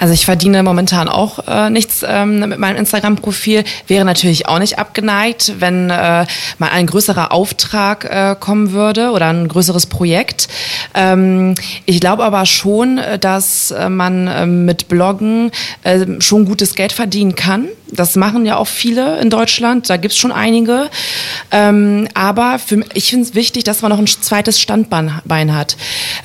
Also 0.02 0.16
ich 0.16 0.26
verdiene 0.26 0.64
momentan 0.64 1.08
auch 1.08 1.48
äh, 1.48 1.70
nichts 1.70 2.04
ähm, 2.04 2.40
mit 2.40 2.58
meinem 2.58 2.76
Instagram-Profil. 2.78 3.64
Wäre 3.86 4.04
natürlich 4.04 4.48
auch 4.48 4.58
nicht 4.58 4.80
abgeneigt, 4.80 5.54
wenn 5.60 5.92
äh, 5.92 6.26
mal 6.58 6.70
ein 6.72 6.88
größerer 6.88 7.32
Auftrag 7.32 8.06
äh, 8.06 8.36
kommen 8.40 8.72
würde 8.72 9.12
oder 9.12 9.28
ein 9.28 9.48
größeres 9.48 9.86
Projekt. 9.86 10.48
Ähm, 10.96 11.54
ich 11.86 12.00
glaube 12.00 12.24
aber 12.24 12.48
schon, 12.48 12.98
äh, 12.98 13.20
dass 13.20 13.70
äh, 13.70 13.90
man 13.90 14.26
äh, 14.26 14.48
mit 14.48 14.88
Bloggen 14.88 15.52
äh, 15.84 16.20
schon 16.20 16.46
gutes 16.46 16.74
Geld 16.74 16.94
verdienen 16.94 17.36
kann. 17.36 17.68
Das 17.94 18.16
machen 18.16 18.46
ja 18.46 18.56
auch 18.56 18.68
viele 18.68 19.20
in 19.20 19.30
Deutschland. 19.30 19.90
Da 19.90 19.98
gibt's 19.98 20.18
schon 20.18 20.32
einige. 20.32 20.90
Ähm, 21.52 22.08
aber 22.14 22.58
für, 22.58 22.86
ich 22.94 23.10
finde 23.10 23.28
es 23.28 23.36
wichtig, 23.36 23.66
dass 23.66 23.82
man 23.82 23.92
noch 23.92 24.00
ein 24.00 24.08
zweites 24.08 24.62
Standbein 24.62 25.54
hat. 25.54 25.76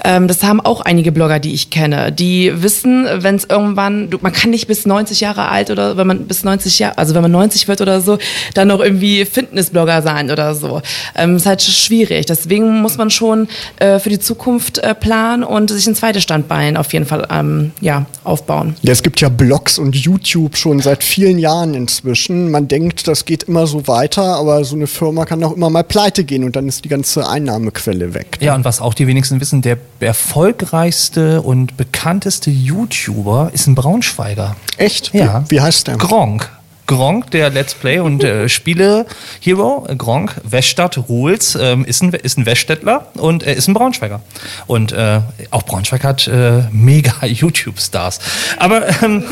Ähm, 0.05 0.29
das 0.29 0.45
haben 0.45 0.61
auch 0.61 0.81
einige 0.81 1.11
Blogger, 1.11 1.41
die 1.41 1.53
ich 1.53 1.71
kenne. 1.71 2.13
Die 2.13 2.53
wissen, 2.63 3.09
wenn 3.13 3.35
es 3.35 3.45
irgendwann 3.45 3.66
irgendwann, 3.67 4.11
du, 4.11 4.19
man 4.21 4.33
kann 4.33 4.51
nicht 4.51 4.67
bis 4.67 4.87
90 4.87 5.21
Jahre 5.21 5.49
alt 5.49 5.71
oder 5.71 5.97
wenn 5.97 6.07
man 6.07 6.27
bis 6.27 6.45
90 6.45 6.79
Jahre, 6.79 6.99
also 6.99 7.15
wenn 7.15 7.23
man 7.23 7.33
90 7.33 7.69
wird 7.69 7.81
oder 7.81 8.01
so, 8.01 8.19
dann 8.55 8.69
noch 8.69 8.81
irgendwie 8.81 9.25
Fitnessblogger 9.25 10.03
sein 10.03 10.31
oder 10.31 10.55
so. 10.55 10.81
Ähm, 11.15 11.37
ist 11.37 11.47
halt 11.47 11.63
schwierig. 11.63 12.27
Deswegen 12.27 12.81
muss 12.81 12.97
man 12.97 13.11
schon 13.11 13.49
äh, 13.79 13.99
für 13.99 14.11
die 14.11 14.19
Zukunft 14.19 14.79
äh, 14.79 14.95
planen 14.95 15.45
und 15.45 15.71
sich 15.71 15.87
ein 15.87 15.95
zweites 15.95 16.23
Standbein 16.23 16.77
auf 16.77 16.93
jeden 16.93 17.07
Fall 17.07 17.27
ähm, 17.31 17.73
ja, 17.81 18.07
aufbauen. 18.25 18.77
Ja, 18.83 18.93
es 18.93 19.03
gibt 19.03 19.21
ja 19.21 19.29
Blogs 19.29 19.79
und 19.79 19.97
YouTube 19.97 20.57
schon 20.57 20.81
seit 20.81 21.03
vielen 21.03 21.39
Jahren 21.39 21.75
inzwischen. 21.75 22.51
Man 22.51 22.69
denkt, 22.69 23.09
das 23.09 23.25
geht 23.25 23.45
immer 23.45 23.67
so 23.67 23.87
weiter, 23.89 24.37
aber 24.37 24.65
so 24.65 24.77
eine 24.77 24.87
Firma 24.87 25.25
kann 25.25 25.43
auch 25.45 25.53
immer 25.53 25.71
mal 25.71 25.85
pleite 25.85 26.25
gehen 26.25 26.45
und 26.45 26.57
dann 26.57 26.69
ist 26.69 26.85
die 26.85 26.89
ganze 26.89 27.29
Einnahmequelle 27.29 28.15
weg. 28.15 28.39
Ja, 28.41 28.55
und 28.55 28.65
was 28.65 28.81
auch 28.81 28.95
die 28.95 29.07
wenigsten 29.07 29.41
wissen, 29.41 29.63
der 29.63 29.79
erfolgreichste 30.01 31.43
und 31.43 31.77
bekannteste 31.77 32.51
YouTuber 32.51 33.51
ist 33.57 33.67
ein 33.67 33.75
Braunschweiger. 33.75 34.55
Echt? 34.77 35.15
Ja. 35.15 35.43
Wie, 35.49 35.57
wie 35.57 35.61
heißt 35.63 35.89
der? 35.89 35.97
Gronk. 35.97 36.51
Gronk, 36.87 37.31
der 37.31 37.51
Let's 37.51 37.75
Play 37.75 37.99
und 37.99 38.23
äh, 38.23 38.49
Spiele-Hero, 38.49 39.89
Gronk, 39.97 40.37
Weststadt 40.45 40.99
Ruhls, 41.09 41.59
ähm, 41.61 41.85
ist, 41.85 42.03
ein, 42.03 42.13
ist 42.13 42.39
ein 42.39 42.47
Weststädtler 42.47 43.09
und 43.15 43.43
er 43.43 43.57
ist 43.57 43.67
ein 43.67 43.75
Braunschweiger. 43.75 44.21
Und 44.67 44.93
äh, 44.93 45.21
auch 45.51 45.65
Braunschweig 45.65 46.05
hat 46.05 46.29
äh, 46.29 46.65
mega 46.71 47.13
YouTube-Stars. 47.27 48.21
Aber 48.59 48.89
ähm, 49.03 49.25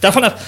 davon 0.00 0.24
ab, 0.24 0.40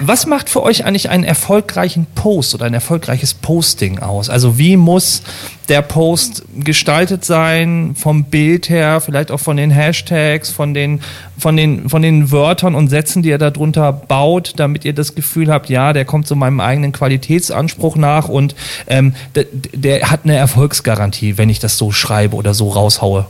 was 0.00 0.26
macht 0.26 0.48
für 0.48 0.62
euch 0.62 0.84
eigentlich 0.84 1.10
einen 1.10 1.24
erfolgreichen 1.24 2.06
Post 2.14 2.54
oder 2.54 2.66
ein 2.66 2.74
erfolgreiches 2.74 3.34
Posting 3.34 3.98
aus? 3.98 4.28
Also 4.30 4.58
wie 4.58 4.76
muss 4.76 5.22
der 5.68 5.82
Post 5.82 6.44
gestaltet 6.56 7.24
sein, 7.24 7.94
vom 7.96 8.24
Bild 8.24 8.68
her, 8.68 9.00
vielleicht 9.00 9.30
auch 9.30 9.40
von 9.40 9.56
den 9.56 9.70
Hashtags, 9.70 10.50
von 10.50 10.74
den, 10.74 11.00
von 11.38 11.56
den, 11.56 11.88
von 11.88 12.02
den 12.02 12.30
Wörtern 12.30 12.74
und 12.74 12.88
Sätzen, 12.88 13.22
die 13.22 13.30
ihr 13.30 13.38
darunter 13.38 13.92
baut, 13.92 14.54
damit 14.56 14.84
ihr 14.84 14.92
das 14.92 15.14
Gefühl 15.14 15.50
habt, 15.50 15.68
ja, 15.68 15.92
der 15.92 16.04
kommt 16.04 16.26
so 16.26 16.34
meinem 16.34 16.60
eigenen 16.60 16.92
Qualitätsanspruch 16.92 17.96
nach 17.96 18.28
und 18.28 18.54
ähm, 18.86 19.14
der, 19.34 19.46
der 19.72 20.10
hat 20.10 20.20
eine 20.24 20.36
Erfolgsgarantie, 20.36 21.38
wenn 21.38 21.48
ich 21.48 21.58
das 21.58 21.78
so 21.78 21.90
schreibe 21.90 22.36
oder 22.36 22.54
so 22.54 22.70
raushaue. 22.70 23.26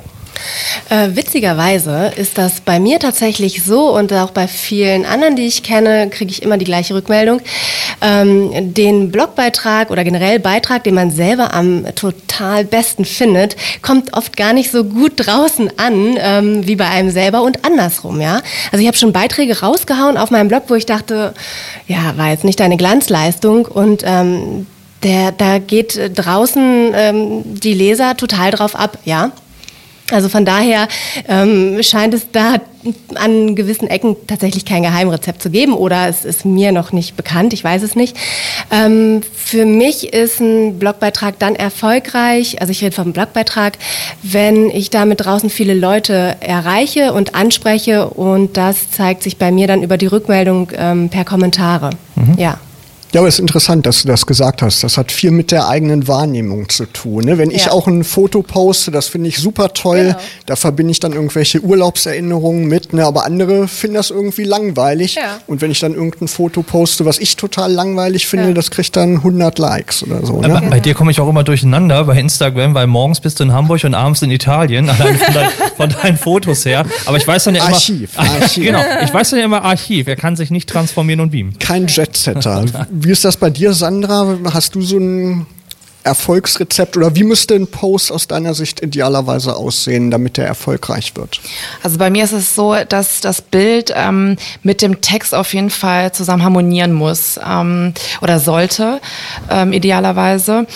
Äh, 0.89 1.11
witzigerweise 1.17 2.13
ist 2.17 2.39
das 2.39 2.61
bei 2.61 2.79
mir 2.79 2.99
tatsächlich 2.99 3.65
so 3.65 3.97
und 3.97 4.13
auch 4.13 4.31
bei 4.31 4.49
vielen 4.49 5.05
anderen, 5.05 5.37
die 5.37 5.47
ich 5.47 5.63
kenne, 5.63 6.09
kriege 6.11 6.31
ich 6.31 6.43
immer 6.43 6.59
die 6.59 6.65
gleiche 6.65 6.95
Rückmeldung. 6.95 7.41
Ähm, 8.01 8.75
den 8.75 9.11
Blogbeitrag 9.11 9.91
oder 9.91 10.05
generell 10.05 10.39
Beitrag, 10.39 10.85
den 10.85 10.95
man 10.95 11.11
selber 11.11 11.55
am 11.55 11.85
total 11.95 12.65
besten 12.65 13.05
findet, 13.05 13.57
kommt 13.83 14.13
oft 14.13 14.37
gar 14.37 14.53
nicht 14.53 14.71
so 14.71 14.85
gut 14.85 15.13
draußen 15.17 15.71
an 15.79 16.17
ähm, 16.19 16.67
wie 16.67 16.77
bei 16.77 16.89
einem 16.89 17.11
selber 17.11 17.43
und 17.43 17.65
andersrum. 17.65 18.21
Ja, 18.21 18.41
also 18.71 18.81
ich 18.81 18.87
habe 18.87 18.97
schon 18.97 19.13
Beiträge 19.13 19.61
rausgehauen 19.61 20.17
auf 20.17 20.31
meinem 20.31 20.49
Blog, 20.49 20.65
wo 20.69 20.75
ich 20.75 20.87
dachte, 20.87 21.35
ja, 21.87 22.17
war 22.17 22.31
jetzt 22.31 22.45
nicht 22.45 22.61
deine 22.61 22.77
Glanzleistung 22.77 23.67
und 23.67 24.03
ähm, 24.05 24.67
der, 25.03 25.33
da 25.33 25.59
geht 25.59 25.99
draußen 26.15 26.93
ähm, 26.95 27.43
die 27.45 27.75
Leser 27.75 28.17
total 28.17 28.51
drauf 28.51 28.75
ab, 28.75 28.99
ja. 29.05 29.31
Also 30.13 30.29
von 30.29 30.45
daher 30.45 30.89
ähm, 31.29 31.83
scheint 31.83 32.15
es 32.15 32.31
da 32.31 32.57
an 33.17 33.57
gewissen 33.57 33.89
Ecken 33.89 34.17
tatsächlich 34.29 34.65
kein 34.65 34.85
Geheimrezept 34.85 35.43
zu 35.43 35.51
geben 35.51 35.73
oder 35.73 36.09
es 36.09 36.25
ist 36.25 36.45
mir 36.45 36.71
noch 36.71 36.93
nicht 36.93 37.17
bekannt, 37.17 37.53
ich 37.53 37.65
weiß 37.65 37.83
es 37.83 37.97
nicht. 37.97 38.17
Ähm, 38.71 39.23
für 39.35 39.67
mich 39.67 40.13
ist 40.13 40.41
ein 40.41 40.79
Blogbeitrag 40.79 41.39
dann 41.41 41.57
erfolgreich, 41.57 42.61
also 42.61 42.71
ich 42.71 42.83
rede 42.83 42.95
vom 42.95 43.13
Blogbeitrag, 43.13 43.79
wenn 44.23 44.71
ich 44.71 44.91
damit 44.91 45.25
draußen 45.25 45.51
viele 45.51 45.75
Leute 45.75 46.37
erreiche 46.41 47.13
und 47.13 47.35
anspreche 47.35 48.09
und 48.09 48.57
das 48.57 48.91
zeigt 48.93 49.25
sich 49.25 49.37
bei 49.39 49.51
mir 49.51 49.67
dann 49.67 49.83
über 49.83 49.97
die 49.97 50.07
Rückmeldung 50.07 50.71
ähm, 50.77 51.09
per 51.09 51.25
Kommentare. 51.25 51.91
Mhm. 52.15 52.35
Ja. 52.39 52.61
Ja, 53.17 53.21
aber 53.21 53.29
es 53.29 53.37
ist 53.37 53.41
interessant, 53.41 53.87
dass 53.87 54.03
du 54.03 54.09
das 54.09 54.27
gesagt 54.27 54.61
hast. 54.61 54.85
Das 54.85 54.99
hat 54.99 55.11
viel 55.11 55.31
mit 55.31 55.51
der 55.51 55.69
eigenen 55.69 56.07
Wahrnehmung 56.07 56.69
zu 56.69 56.85
tun. 56.85 57.25
Ne? 57.25 57.39
Wenn 57.39 57.51
ja. 57.51 57.57
ich 57.57 57.71
auch 57.71 57.87
ein 57.87 58.05
Foto 58.05 58.43
poste, 58.43 58.91
das 58.91 59.09
finde 59.09 59.31
ich 59.31 59.39
super 59.39 59.73
toll. 59.73 60.09
Genau. 60.09 60.19
Da 60.45 60.55
verbinde 60.55 60.91
ich 60.91 61.01
dann 61.01 61.15
irgendwelche 61.15 61.63
Urlaubserinnerungen 61.63 62.67
mit. 62.67 62.93
Ne? 62.93 63.07
Aber 63.07 63.25
andere 63.25 63.69
finden 63.69 63.95
das 63.95 64.11
irgendwie 64.11 64.45
langweilig. 64.45 65.15
Ja. 65.15 65.39
Und 65.47 65.63
wenn 65.63 65.71
ich 65.71 65.81
dann 65.81 65.95
irgendein 65.95 66.29
Foto 66.29 66.61
poste, 66.63 67.07
was 67.07 67.19
ich 67.19 67.37
total 67.37 67.73
langweilig 67.73 68.27
finde, 68.27 68.49
ja. 68.49 68.53
das 68.53 68.71
kriegt 68.71 68.95
dann 68.97 69.17
100 69.17 69.59
Likes 69.59 70.03
oder 70.03 70.27
so. 70.27 70.43
Ne? 70.43 70.65
Bei 70.69 70.81
dir 70.81 70.93
komme 70.93 71.11
ich 71.11 71.19
auch 71.19 71.29
immer 71.31 71.43
durcheinander 71.43 72.05
bei 72.05 72.21
Instagram, 72.21 72.75
weil 72.75 72.87
morgens 72.87 73.21
bist 73.21 73.41
du 73.41 73.45
in 73.45 73.53
Hamburg 73.55 73.83
und 73.85 73.95
abends 73.95 74.21
in 74.21 74.31
Italien, 74.31 74.91
allein 74.91 75.17
von, 75.17 75.33
dein, 75.33 75.49
von 75.75 75.89
deinen 76.03 76.19
Fotos 76.19 76.67
her. 76.67 76.85
Aber 77.07 77.17
ich 77.17 77.27
weiß 77.27 77.45
dann 77.45 77.55
ja 77.55 77.65
immer... 77.65 77.77
Archiv. 77.77 78.11
Archiv. 78.19 78.63
genau, 78.63 78.83
ich 79.03 79.15
weiß 79.15 79.31
dann 79.31 79.39
ja 79.39 79.47
immer 79.47 79.63
Archiv. 79.63 80.07
Er 80.07 80.17
kann 80.17 80.37
sich 80.37 80.51
nicht 80.51 80.69
transformieren 80.69 81.21
und 81.21 81.31
beamen. 81.31 81.59
Kein 81.59 81.87
Jetsetter. 81.87 82.67
Wie 83.07 83.13
ist 83.13 83.25
das 83.25 83.37
bei 83.37 83.51
dir, 83.51 83.73
Sandra? 83.73 84.37
Hast 84.53 84.75
du 84.75 84.83
so 84.83 84.99
ein 84.99 85.47
Erfolgsrezept 86.03 86.97
oder 86.97 87.15
wie 87.15 87.23
müsste 87.23 87.55
ein 87.55 87.69
Post 87.69 88.11
aus 88.11 88.27
deiner 88.27 88.53
Sicht 88.53 88.83
idealerweise 88.83 89.55
aussehen, 89.55 90.11
damit 90.11 90.39
er 90.39 90.47
erfolgreich 90.47 91.13
wird? 91.15 91.41
Also 91.85 91.99
bei 91.99 92.11
mir 92.11 92.25
ist 92.25 92.33
es 92.33 92.57
so, 92.57 92.75
dass 92.89 93.21
das 93.21 93.43
Bild 93.43 93.93
ähm, 93.95 94.37
mit 94.65 94.83
dem 94.83 95.01
Text 95.03 95.37
auf 95.37 95.55
jeden 95.55 95.71
Fall 95.71 96.11
zusammen 96.11 96.43
harmonieren 96.43 96.93
muss 96.93 97.39
ähm, 97.49 97.95
oder 98.23 98.41
sollte, 98.41 99.01
ähm, 99.51 99.73
idealerweise. 99.73 100.67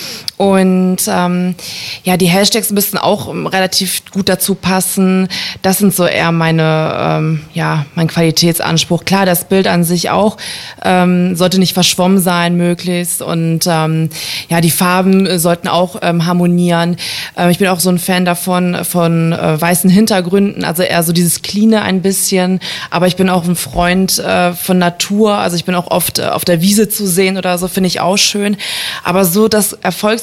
Und 0.41 1.01
ähm, 1.07 1.55
ja, 2.03 2.17
die 2.17 2.25
Hashtags 2.25 2.71
müssten 2.71 2.97
auch 2.97 3.29
relativ 3.29 4.03
gut 4.11 4.31
dazu 4.31 4.55
passen. 4.55 5.29
Das 5.61 5.77
sind 5.77 5.95
so 5.95 6.07
eher 6.07 6.33
meine, 6.33 6.95
ähm, 6.99 7.41
ja, 7.53 7.85
mein 7.95 8.07
Qualitätsanspruch. 8.07 9.05
Klar, 9.05 9.27
das 9.27 9.45
Bild 9.45 9.69
an 9.69 9.85
sich 9.85 10.09
auch 10.09 10.39
ähm, 10.83 11.37
sollte 11.37 11.61
nicht 11.61 11.75
verschwommen 11.75 12.21
sein, 12.21 12.57
möglichst. 12.57 13.21
Und 13.21 13.67
ähm, 13.67 14.09
ja, 14.49 14.63
die 14.63 14.71
Farben 14.71 15.27
äh, 15.27 15.39
sollten 15.39 15.69
auch 15.69 15.97
ähm, 16.01 16.25
harmonieren. 16.25 16.97
Ähm, 17.37 17.51
ich 17.51 17.59
bin 17.59 17.69
auch 17.69 17.81
so 17.81 17.91
ein 17.91 17.99
Fan 17.99 18.25
davon, 18.25 18.87
von 18.87 19.35
äh, 19.35 19.61
weißen 19.61 19.91
Hintergründen, 19.91 20.65
also 20.65 20.83
eher 20.83 21.03
so 21.03 21.13
dieses 21.13 21.43
Cleane 21.43 21.83
ein 21.83 22.01
bisschen. 22.01 22.61
Aber 22.89 23.07
ich 23.07 23.17
bin 23.17 23.29
auch 23.29 23.45
ein 23.45 23.57
Freund 23.57 24.19
äh, 24.19 24.55
von 24.55 24.79
Natur. 24.79 25.35
Also 25.35 25.57
ich 25.57 25.67
bin 25.67 25.75
auch 25.75 25.91
oft 25.91 26.19
äh, 26.19 26.29
auf 26.29 26.47
der 26.47 26.63
Wiese 26.63 26.89
zu 26.89 27.07
sehen 27.07 27.37
oder 27.37 27.59
so, 27.59 27.69
finde 27.69 27.89
ich 27.89 28.01
auch 28.01 28.17
schön. 28.17 28.57
Aber 29.05 29.27
so 29.27 29.47
das 29.47 29.77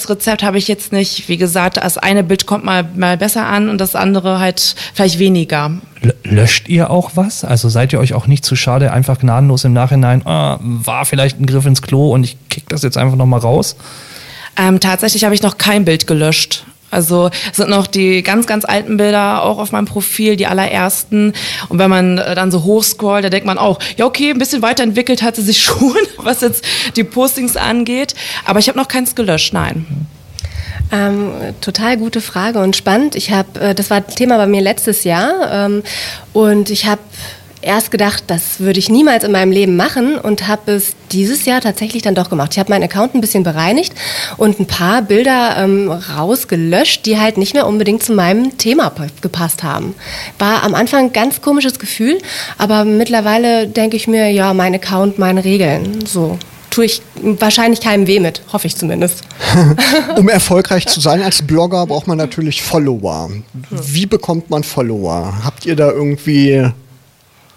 Erfolgsrezept 0.07 0.43
habe 0.43 0.57
ich 0.57 0.67
jetzt 0.67 0.91
nicht. 0.91 1.27
Wie 1.27 1.37
gesagt, 1.37 1.77
das 1.77 1.97
eine 1.97 2.23
Bild 2.23 2.45
kommt 2.45 2.63
mal, 2.63 2.83
mal 2.95 3.17
besser 3.17 3.45
an 3.45 3.69
und 3.69 3.79
das 3.79 3.95
andere 3.95 4.39
halt 4.39 4.75
vielleicht 4.93 5.19
weniger. 5.19 5.71
Löscht 6.23 6.69
ihr 6.69 6.89
auch 6.89 7.11
was? 7.15 7.43
Also 7.43 7.69
seid 7.69 7.93
ihr 7.93 7.99
euch 7.99 8.13
auch 8.13 8.27
nicht 8.27 8.45
zu 8.45 8.55
schade, 8.55 8.91
einfach 8.91 9.19
gnadenlos 9.19 9.65
im 9.65 9.73
Nachhinein, 9.73 10.25
ah, 10.25 10.59
war 10.61 11.05
vielleicht 11.05 11.39
ein 11.39 11.45
Griff 11.45 11.65
ins 11.65 11.81
Klo 11.81 12.13
und 12.13 12.23
ich 12.23 12.37
kick 12.49 12.69
das 12.69 12.83
jetzt 12.83 12.97
einfach 12.97 13.17
nochmal 13.17 13.39
raus? 13.39 13.75
Ähm, 14.55 14.79
tatsächlich 14.79 15.23
habe 15.23 15.35
ich 15.35 15.43
noch 15.43 15.57
kein 15.57 15.85
Bild 15.85 16.07
gelöscht. 16.07 16.65
Also 16.89 17.29
sind 17.51 17.69
noch 17.69 17.87
die 17.87 18.23
ganz, 18.23 18.47
ganz 18.47 18.63
alten 18.63 18.97
Bilder 18.97 19.43
auch 19.43 19.57
auf 19.59 19.71
meinem 19.71 19.85
Profil, 19.85 20.35
die 20.35 20.47
allerersten. 20.47 21.33
Und 21.69 21.79
wenn 21.79 21.89
man 21.89 22.17
äh, 22.17 22.35
dann 22.35 22.51
so 22.51 22.63
hochscrollt, 22.63 23.25
da 23.25 23.29
denkt 23.29 23.45
man 23.45 23.57
auch, 23.57 23.79
ja 23.97 24.05
okay, 24.05 24.31
ein 24.31 24.37
bisschen 24.37 24.61
weiterentwickelt 24.61 25.21
hat 25.21 25.35
sie 25.35 25.41
sich 25.41 25.61
schon, 25.63 25.97
was 26.17 26.41
jetzt 26.41 26.63
die 26.95 27.03
Postings 27.03 27.57
angeht. 27.57 28.15
Aber 28.45 28.59
ich 28.59 28.69
habe 28.69 28.77
noch 28.77 28.87
keins 28.87 29.15
gelöscht, 29.15 29.53
nein. 29.53 30.07
Ähm, 30.89 31.31
total 31.59 31.97
gute 31.97 32.21
Frage 32.21 32.59
und 32.59 32.77
spannend. 32.77 33.15
Ich 33.15 33.31
habe, 33.31 33.59
äh, 33.59 33.75
das 33.75 33.89
war 33.89 34.05
Thema 34.07 34.37
bei 34.37 34.47
mir 34.47 34.61
letztes 34.61 35.03
Jahr 35.03 35.51
ähm, 35.51 35.83
und 36.31 36.69
ich 36.69 36.85
habe 36.85 37.01
erst 37.61 37.91
gedacht, 37.91 38.23
das 38.27 38.59
würde 38.59 38.79
ich 38.79 38.89
niemals 38.89 39.23
in 39.23 39.31
meinem 39.31 39.51
Leben 39.51 39.75
machen 39.75 40.17
und 40.17 40.47
habe 40.47 40.71
es 40.73 40.93
dieses 41.11 41.45
Jahr 41.45 41.61
tatsächlich 41.61 42.01
dann 42.01 42.15
doch 42.15 42.29
gemacht. 42.29 42.51
Ich 42.53 42.59
habe 42.59 42.69
meinen 42.69 42.83
Account 42.83 43.15
ein 43.15 43.21
bisschen 43.21 43.43
bereinigt 43.43 43.93
und 44.37 44.59
ein 44.59 44.67
paar 44.67 45.01
Bilder 45.01 45.57
ähm, 45.57 45.91
rausgelöscht, 45.91 47.05
die 47.05 47.19
halt 47.19 47.37
nicht 47.37 47.53
mehr 47.53 47.67
unbedingt 47.67 48.03
zu 48.03 48.13
meinem 48.13 48.57
Thema 48.57 48.91
gepasst 49.21 49.63
haben. 49.63 49.95
War 50.39 50.63
am 50.63 50.75
Anfang 50.75 51.05
ein 51.05 51.13
ganz 51.13 51.41
komisches 51.41 51.79
Gefühl, 51.79 52.17
aber 52.57 52.85
mittlerweile 52.85 53.67
denke 53.67 53.97
ich 53.97 54.07
mir, 54.07 54.29
ja, 54.29 54.53
mein 54.53 54.75
Account, 54.75 55.19
meine 55.19 55.43
Regeln, 55.43 56.05
so 56.05 56.37
tue 56.69 56.85
ich 56.85 57.01
wahrscheinlich 57.39 57.81
keinem 57.81 58.05
weh 58.05 58.19
mit, 58.19 58.43
hoffe 58.53 58.67
ich 58.67 58.75
zumindest. 58.75 59.23
um 60.15 60.29
erfolgreich 60.29 60.85
zu 60.85 60.99
sein 60.99 61.23
als 61.23 61.41
Blogger 61.41 61.87
braucht 61.87 62.05
man 62.05 62.19
natürlich 62.19 62.61
Follower. 62.61 63.31
Wie 63.71 64.05
bekommt 64.05 64.51
man 64.51 64.63
Follower? 64.63 65.33
Habt 65.43 65.65
ihr 65.65 65.75
da 65.75 65.89
irgendwie 65.89 66.69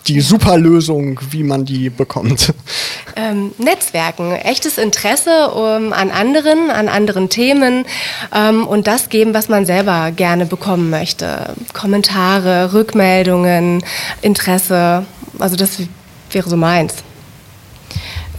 die 0.07 0.21
Superlösung, 0.21 1.21
wie 1.31 1.43
man 1.43 1.65
die 1.65 1.91
bekommt? 1.91 2.53
Ähm, 3.17 3.51
Netzwerken, 3.59 4.33
echtes 4.37 4.79
Interesse 4.79 5.51
um, 5.51 5.93
an 5.93 6.11
anderen, 6.11 6.71
an 6.71 6.89
anderen 6.89 7.29
Themen 7.29 7.85
ähm, 8.33 8.67
und 8.67 8.87
das 8.87 9.09
geben, 9.09 9.35
was 9.35 9.49
man 9.49 9.67
selber 9.67 10.13
gerne 10.13 10.47
bekommen 10.47 10.91
möchte. 10.91 11.55
Kommentare, 11.73 12.73
Rückmeldungen, 12.73 13.83
Interesse, 14.23 15.05
also 15.39 15.57
das 15.57 15.79
wäre 16.31 16.49
so 16.49 16.57
meins. 16.57 16.95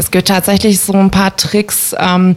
Es 0.02 0.10
gibt 0.10 0.30
tatsächlich 0.30 0.80
so 0.80 0.94
ein 0.94 1.12
paar 1.12 1.38
Tricks. 1.38 1.96
Ähm, 1.98 2.34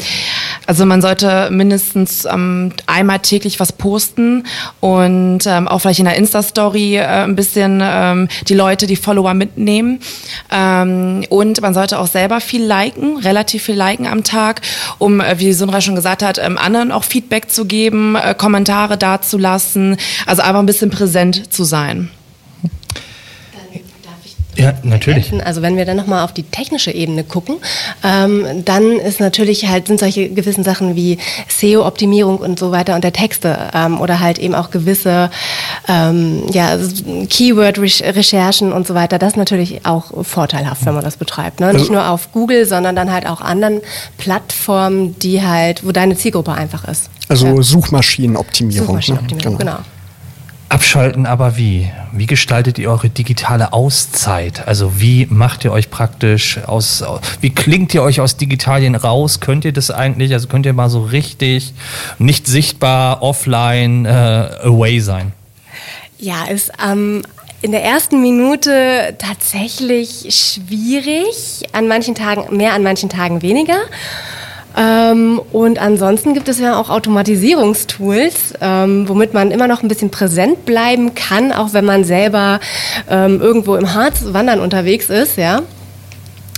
Also 0.66 0.84
man 0.84 1.00
sollte 1.00 1.48
mindestens 1.50 2.26
ähm, 2.26 2.72
einmal 2.86 3.20
täglich 3.20 3.58
was 3.58 3.72
posten 3.72 4.44
und 4.80 5.46
ähm, 5.46 5.66
auch 5.68 5.78
vielleicht 5.78 5.98
in 5.98 6.04
der 6.04 6.16
Insta-Story 6.16 6.96
äh, 6.96 7.24
ein 7.24 7.36
bisschen 7.36 7.80
ähm, 7.82 8.28
die 8.48 8.54
Leute, 8.54 8.86
die 8.86 8.96
Follower 8.96 9.32
mitnehmen. 9.32 10.00
Ähm, 10.50 11.24
und 11.30 11.62
man 11.62 11.72
sollte 11.72 11.98
auch 11.98 12.06
selber 12.06 12.40
viel 12.40 12.62
liken, 12.62 13.16
relativ 13.16 13.62
viel 13.64 13.76
liken 13.76 14.06
am 14.06 14.24
Tag, 14.24 14.60
um, 14.98 15.20
äh, 15.20 15.38
wie 15.38 15.52
Sunra 15.54 15.80
schon 15.80 15.94
gesagt 15.94 16.22
hat, 16.22 16.38
ähm, 16.38 16.58
anderen 16.58 16.92
auch 16.92 17.04
Feedback 17.04 17.50
zu 17.50 17.64
geben, 17.64 18.14
äh, 18.14 18.34
Kommentare 18.34 18.98
dazulassen, 18.98 19.96
also 20.26 20.42
einfach 20.42 20.60
ein 20.60 20.66
bisschen 20.66 20.90
präsent 20.90 21.52
zu 21.52 21.64
sein. 21.64 22.10
Ja, 24.56 24.74
natürlich. 24.82 25.32
Also 25.44 25.62
wenn 25.62 25.76
wir 25.76 25.84
dann 25.84 25.96
nochmal 25.96 26.24
auf 26.24 26.32
die 26.32 26.42
technische 26.42 26.90
Ebene 26.90 27.24
gucken, 27.24 27.56
ähm, 28.02 28.64
dann 28.64 28.98
ist 28.98 29.20
natürlich 29.20 29.66
halt, 29.68 29.88
sind 29.88 30.00
solche 30.00 30.28
gewissen 30.28 30.64
Sachen 30.64 30.96
wie 30.96 31.18
SEO-Optimierung 31.48 32.38
und 32.38 32.58
so 32.58 32.70
weiter 32.70 32.94
und 32.94 33.04
der 33.04 33.12
Texte 33.12 33.56
ähm, 33.74 34.00
oder 34.00 34.20
halt 34.20 34.38
eben 34.38 34.54
auch 34.54 34.70
gewisse 34.70 35.30
ähm, 35.88 36.44
ja, 36.52 36.78
Keyword-Recherchen 37.28 38.72
und 38.72 38.86
so 38.86 38.94
weiter, 38.94 39.18
das 39.18 39.32
ist 39.32 39.36
natürlich 39.36 39.84
auch 39.84 40.24
vorteilhaft, 40.24 40.86
wenn 40.86 40.94
man 40.94 41.04
das 41.04 41.16
betreibt. 41.16 41.60
Ne? 41.60 41.72
Nicht 41.72 41.80
also, 41.80 41.92
nur 41.92 42.08
auf 42.08 42.32
Google, 42.32 42.66
sondern 42.66 42.96
dann 42.96 43.12
halt 43.12 43.26
auch 43.26 43.40
anderen 43.40 43.80
Plattformen, 44.18 45.18
die 45.18 45.42
halt, 45.42 45.84
wo 45.84 45.92
deine 45.92 46.16
Zielgruppe 46.16 46.52
einfach 46.52 46.86
ist. 46.86 47.10
Also 47.28 47.46
ja. 47.46 47.62
Suchmaschinenoptimierung. 47.62 48.86
Suchmaschinenoptimierung, 48.86 49.52
ne? 49.54 49.58
genau. 49.58 49.72
genau. 49.72 49.84
Abschalten 50.68 51.26
aber 51.26 51.56
wie? 51.56 51.90
Wie 52.12 52.26
gestaltet 52.26 52.78
ihr 52.78 52.90
eure 52.90 53.08
digitale 53.08 53.72
Auszeit? 53.72 54.66
Also 54.66 55.00
wie 55.00 55.26
macht 55.30 55.64
ihr 55.64 55.72
euch 55.72 55.90
praktisch 55.90 56.58
aus, 56.66 57.04
wie 57.40 57.50
klingt 57.50 57.94
ihr 57.94 58.02
euch 58.02 58.20
aus 58.20 58.36
Digitalien 58.36 58.94
raus? 58.94 59.40
Könnt 59.40 59.64
ihr 59.64 59.72
das 59.72 59.90
eigentlich? 59.90 60.32
Also 60.32 60.48
könnt 60.48 60.66
ihr 60.66 60.72
mal 60.72 60.90
so 60.90 61.02
richtig 61.02 61.74
nicht 62.18 62.46
sichtbar 62.46 63.22
offline 63.22 64.06
äh, 64.06 64.10
away 64.62 65.00
sein? 65.00 65.32
Ja, 66.18 66.44
ist 66.44 66.72
ähm, 66.84 67.22
in 67.60 67.72
der 67.72 67.82
ersten 67.82 68.20
Minute 68.20 69.16
tatsächlich 69.18 70.26
schwierig. 70.30 71.64
An 71.72 71.88
manchen 71.88 72.14
Tagen 72.14 72.56
mehr, 72.56 72.74
an 72.74 72.82
manchen 72.82 73.08
Tagen 73.08 73.42
weniger. 73.42 73.78
Ähm, 74.76 75.40
und 75.52 75.78
ansonsten 75.78 76.34
gibt 76.34 76.48
es 76.48 76.58
ja 76.58 76.76
auch 76.78 76.90
Automatisierungstools, 76.90 78.54
ähm, 78.60 79.08
womit 79.08 79.32
man 79.32 79.50
immer 79.50 79.68
noch 79.68 79.82
ein 79.82 79.88
bisschen 79.88 80.10
präsent 80.10 80.64
bleiben 80.64 81.14
kann, 81.14 81.52
auch 81.52 81.72
wenn 81.72 81.84
man 81.84 82.04
selber 82.04 82.58
ähm, 83.08 83.40
irgendwo 83.40 83.76
im 83.76 83.94
Harz 83.94 84.24
wandern 84.26 84.60
unterwegs 84.60 85.10
ist, 85.10 85.36
ja. 85.36 85.62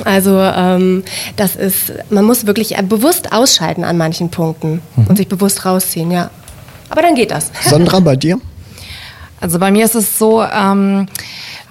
Also 0.05 0.39
ähm, 0.39 1.05
das 1.37 1.57
ist, 1.57 1.93
man 2.11 2.25
muss 2.25 2.47
wirklich 2.47 2.77
bewusst 2.89 3.33
ausschalten 3.33 3.85
an 3.85 3.97
manchen 3.97 4.31
Punkten 4.31 4.83
mhm. 4.95 5.07
und 5.09 5.17
sich 5.17 5.29
bewusst 5.29 5.65
rausziehen, 5.65 6.11
ja. 6.11 6.31
Aber 6.89 7.03
dann 7.03 7.15
geht 7.15 7.31
das. 7.31 7.51
Sandra, 7.63 8.01
bei 8.01 8.17
dir? 8.17 8.39
Also 9.41 9.59
bei 9.59 9.71
mir 9.71 9.85
ist 9.85 9.95
es 9.95 10.19
so, 10.19 10.43
ähm, 10.43 11.07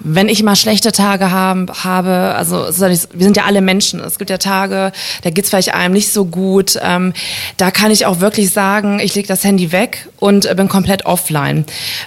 wenn 0.00 0.28
ich 0.28 0.42
mal 0.42 0.56
schlechte 0.56 0.92
Tage 0.92 1.30
haben, 1.30 1.66
habe, 1.84 2.34
also 2.36 2.66
wir 2.66 2.96
sind 2.96 3.36
ja 3.36 3.44
alle 3.44 3.60
Menschen, 3.60 4.00
es 4.00 4.18
gibt 4.18 4.30
ja 4.30 4.38
Tage, 4.38 4.92
da 5.22 5.30
geht's 5.30 5.48
vielleicht 5.48 5.74
einem 5.74 5.94
nicht 5.94 6.12
so 6.12 6.24
gut, 6.24 6.78
ähm, 6.82 7.12
da 7.56 7.70
kann 7.70 7.90
ich 7.90 8.06
auch 8.06 8.20
wirklich 8.20 8.50
sagen, 8.50 9.00
ich 9.00 9.14
lege 9.14 9.28
das 9.28 9.44
Handy 9.44 9.72
weg 9.72 10.08
und 10.18 10.54
bin 10.56 10.68
komplett 10.68 11.06
offline. 11.06 11.64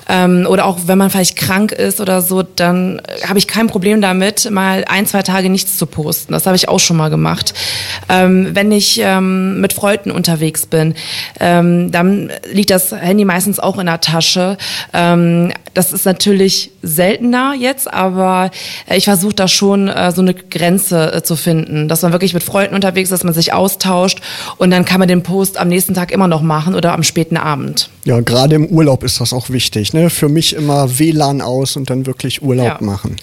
Ähm, 0.07 0.47
oder 0.49 0.65
auch 0.65 0.79
wenn 0.85 0.97
man 0.97 1.09
vielleicht 1.09 1.35
krank 1.35 1.71
ist 1.71 1.99
oder 1.99 2.21
so, 2.21 2.43
dann 2.43 3.01
habe 3.27 3.39
ich 3.39 3.47
kein 3.47 3.67
Problem 3.67 4.01
damit, 4.01 4.49
mal 4.51 4.85
ein, 4.87 5.05
zwei 5.05 5.23
Tage 5.23 5.49
nichts 5.49 5.77
zu 5.77 5.85
posten. 5.85 6.33
Das 6.33 6.45
habe 6.45 6.55
ich 6.55 6.69
auch 6.69 6.79
schon 6.79 6.97
mal 6.97 7.09
gemacht. 7.09 7.53
Ähm, 8.07 8.49
wenn 8.53 8.71
ich 8.71 8.99
ähm, 9.01 9.61
mit 9.61 9.73
Freunden 9.73 10.11
unterwegs 10.11 10.65
bin, 10.65 10.95
ähm, 11.39 11.91
dann 11.91 12.31
liegt 12.51 12.69
das 12.69 12.91
Handy 12.91 13.25
meistens 13.25 13.59
auch 13.59 13.77
in 13.77 13.85
der 13.85 14.01
Tasche. 14.01 14.57
Ähm, 14.93 15.51
das 15.73 15.93
ist 15.93 16.05
natürlich 16.05 16.71
seltener 16.81 17.53
jetzt, 17.57 17.78
aber 17.87 18.51
äh, 18.87 18.97
ich 18.97 19.05
versuche 19.05 19.33
da 19.33 19.47
schon 19.47 19.87
äh, 19.87 20.11
so 20.11 20.21
eine 20.21 20.33
Grenze 20.33 21.13
äh, 21.13 21.23
zu 21.23 21.35
finden, 21.35 21.87
dass 21.87 22.01
man 22.01 22.11
wirklich 22.11 22.33
mit 22.33 22.43
Freunden 22.43 22.75
unterwegs 22.75 23.07
ist, 23.07 23.19
dass 23.19 23.23
man 23.23 23.33
sich 23.33 23.53
austauscht 23.53 24.21
und 24.57 24.71
dann 24.71 24.85
kann 24.85 24.99
man 24.99 25.07
den 25.07 25.23
Post 25.23 25.57
am 25.57 25.67
nächsten 25.67 25.93
Tag 25.93 26.11
immer 26.11 26.27
noch 26.27 26.41
machen 26.41 26.75
oder 26.75 26.93
am 26.93 27.03
späten 27.03 27.37
Abend. 27.37 27.89
Ja, 28.05 28.19
gerade 28.21 28.55
im 28.55 28.65
Urlaub 28.67 29.03
ist 29.03 29.21
das 29.21 29.33
auch 29.33 29.49
wichtig. 29.49 29.93
Ne? 29.93 30.09
Für 30.09 30.29
mich 30.29 30.55
immer 30.55 30.99
WLAN 30.99 31.41
aus 31.41 31.75
und 31.75 31.89
dann 31.89 32.05
wirklich 32.05 32.41
Urlaub 32.41 32.65
ja. 32.65 32.77
machen. 32.81 33.17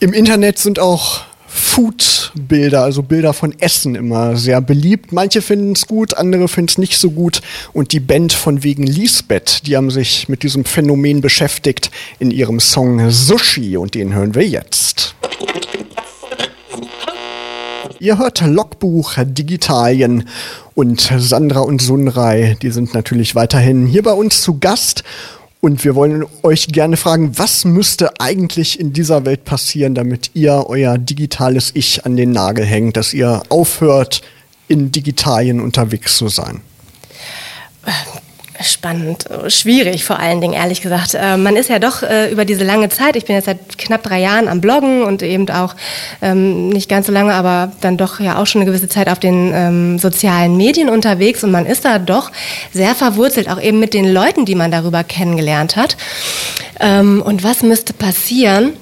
Im 0.00 0.12
Internet 0.12 0.58
sind 0.58 0.78
auch 0.78 1.20
Food-Bilder, 1.56 2.82
also 2.82 3.02
Bilder 3.02 3.32
von 3.32 3.54
Essen 3.58 3.94
immer 3.94 4.36
sehr 4.36 4.60
beliebt. 4.60 5.12
Manche 5.12 5.42
finden 5.42 5.72
es 5.72 5.86
gut, 5.86 6.16
andere 6.16 6.48
finden 6.48 6.68
es 6.68 6.78
nicht 6.78 6.98
so 6.98 7.10
gut. 7.10 7.40
Und 7.72 7.92
die 7.92 8.00
Band 8.00 8.32
von 8.32 8.62
wegen 8.62 8.86
Lisbeth, 8.86 9.66
die 9.66 9.76
haben 9.76 9.90
sich 9.90 10.28
mit 10.28 10.42
diesem 10.42 10.64
Phänomen 10.64 11.20
beschäftigt 11.20 11.90
in 12.18 12.30
ihrem 12.30 12.60
Song 12.60 13.10
Sushi 13.10 13.76
und 13.76 13.94
den 13.94 14.14
hören 14.14 14.34
wir 14.34 14.46
jetzt. 14.46 15.14
Ihr 17.98 18.18
hört 18.18 18.42
Logbuch 18.42 19.14
Digitalien 19.24 20.28
und 20.74 21.10
Sandra 21.16 21.60
und 21.60 21.80
Sunrei, 21.80 22.56
die 22.60 22.70
sind 22.70 22.92
natürlich 22.92 23.34
weiterhin 23.34 23.86
hier 23.86 24.02
bei 24.02 24.12
uns 24.12 24.42
zu 24.42 24.58
Gast 24.58 25.02
und 25.66 25.82
wir 25.82 25.96
wollen 25.96 26.24
euch 26.44 26.68
gerne 26.68 26.96
fragen, 26.96 27.36
was 27.38 27.64
müsste 27.64 28.20
eigentlich 28.20 28.78
in 28.78 28.92
dieser 28.92 29.24
Welt 29.24 29.44
passieren, 29.44 29.96
damit 29.96 30.30
ihr 30.32 30.64
euer 30.68 30.96
digitales 30.96 31.72
Ich 31.74 32.06
an 32.06 32.16
den 32.16 32.30
Nagel 32.30 32.64
hängt, 32.64 32.96
dass 32.96 33.12
ihr 33.12 33.42
aufhört, 33.48 34.22
in 34.68 34.92
Digitalien 34.92 35.60
unterwegs 35.60 36.18
zu 36.18 36.28
sein? 36.28 36.60
Spannend, 38.62 39.26
schwierig 39.48 40.04
vor 40.04 40.18
allen 40.18 40.40
Dingen, 40.40 40.54
ehrlich 40.54 40.80
gesagt. 40.80 41.14
Äh, 41.14 41.36
man 41.36 41.56
ist 41.56 41.68
ja 41.68 41.78
doch 41.78 42.02
äh, 42.02 42.30
über 42.30 42.44
diese 42.44 42.64
lange 42.64 42.88
Zeit, 42.88 43.16
ich 43.16 43.26
bin 43.26 43.36
jetzt 43.36 43.46
seit 43.46 43.76
knapp 43.76 44.02
drei 44.02 44.20
Jahren 44.20 44.48
am 44.48 44.60
Bloggen 44.60 45.02
und 45.02 45.22
eben 45.22 45.48
auch 45.50 45.74
ähm, 46.22 46.70
nicht 46.70 46.88
ganz 46.88 47.06
so 47.06 47.12
lange, 47.12 47.34
aber 47.34 47.72
dann 47.80 47.96
doch 47.96 48.20
ja 48.20 48.38
auch 48.38 48.46
schon 48.46 48.62
eine 48.62 48.70
gewisse 48.70 48.88
Zeit 48.88 49.08
auf 49.08 49.18
den 49.18 49.52
ähm, 49.54 49.98
sozialen 49.98 50.56
Medien 50.56 50.88
unterwegs 50.88 51.44
und 51.44 51.50
man 51.50 51.66
ist 51.66 51.84
da 51.84 51.98
doch 51.98 52.32
sehr 52.72 52.94
verwurzelt, 52.94 53.50
auch 53.50 53.60
eben 53.60 53.78
mit 53.78 53.92
den 53.92 54.10
Leuten, 54.10 54.46
die 54.46 54.54
man 54.54 54.70
darüber 54.70 55.04
kennengelernt 55.04 55.76
hat. 55.76 55.96
Ähm, 56.80 57.22
und 57.22 57.44
was 57.44 57.62
müsste 57.62 57.92
passieren? 57.92 58.72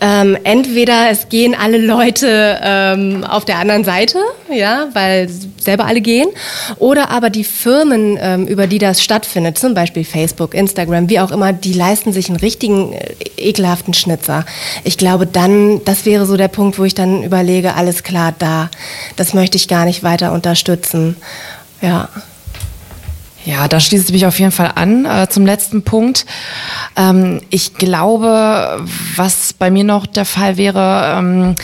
Ähm, 0.00 0.36
entweder 0.42 1.10
es 1.10 1.28
gehen 1.28 1.54
alle 1.54 1.78
Leute 1.78 2.58
ähm, 2.60 3.22
auf 3.22 3.44
der 3.44 3.58
anderen 3.58 3.84
Seite, 3.84 4.18
ja, 4.52 4.88
weil 4.94 5.28
selber 5.60 5.86
alle 5.86 6.00
gehen, 6.00 6.28
oder 6.78 7.10
aber 7.10 7.30
die 7.30 7.44
Firmen, 7.44 8.18
ähm, 8.20 8.48
über 8.48 8.66
die 8.66 8.78
das 8.78 9.00
stattfindet, 9.02 9.58
zum 9.58 9.74
Beispiel 9.74 10.04
Facebook, 10.04 10.54
Instagram, 10.54 11.08
wie 11.08 11.20
auch 11.20 11.30
immer, 11.30 11.52
die 11.52 11.72
leisten 11.72 12.12
sich 12.12 12.28
einen 12.28 12.38
richtigen 12.38 12.94
äh, 12.94 13.14
ekelhaften 13.36 13.94
Schnitzer. 13.94 14.44
Ich 14.82 14.98
glaube, 14.98 15.26
dann, 15.26 15.84
das 15.84 16.04
wäre 16.04 16.26
so 16.26 16.36
der 16.36 16.48
Punkt, 16.48 16.78
wo 16.78 16.84
ich 16.84 16.94
dann 16.94 17.22
überlege, 17.22 17.74
alles 17.74 18.02
klar, 18.02 18.34
da, 18.36 18.70
das 19.14 19.34
möchte 19.34 19.56
ich 19.56 19.68
gar 19.68 19.84
nicht 19.84 20.02
weiter 20.02 20.32
unterstützen. 20.32 21.16
Ja. 21.80 22.08
Ja, 23.46 23.68
da 23.68 23.80
schließe 23.80 24.06
ich 24.06 24.12
mich 24.12 24.26
auf 24.26 24.38
jeden 24.38 24.52
Fall 24.52 24.72
an 24.74 25.06
äh, 25.06 25.26
zum 25.30 25.46
letzten 25.46 25.82
Punkt. 25.82 26.26
Ähm, 26.94 27.40
ich 27.48 27.74
glaube, 27.74 28.84
was 29.16 29.54
bei 29.54 29.70
mir 29.70 29.84
noch 29.84 30.06
der 30.06 30.26
Fall 30.26 30.58
wäre, 30.58 31.16
ähm, 31.16 31.56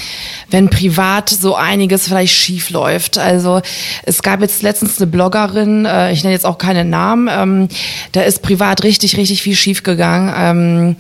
wenn 0.51 0.71
privat 0.71 1.29
so 1.29 1.55
einiges 1.55 2.09
vielleicht 2.09 2.35
schief 2.35 2.71
läuft. 2.71 3.19
Also 3.19 3.61
es 4.05 4.23
gab 4.23 4.41
jetzt 4.41 4.63
letztens 4.63 4.99
eine 4.99 5.07
Bloggerin, 5.07 5.85
äh, 5.85 6.13
ich 6.13 6.23
nenne 6.23 6.33
jetzt 6.33 6.47
auch 6.47 6.57
keinen 6.57 6.89
Namen, 6.89 7.29
ähm, 7.31 7.69
da 8.13 8.23
ist 8.23 8.41
privat 8.41 8.83
richtig, 8.83 9.19
richtig 9.19 9.43
viel 9.43 9.57
schief 9.57 9.83
gegangen. 9.83 10.33
Ähm, 10.35 10.97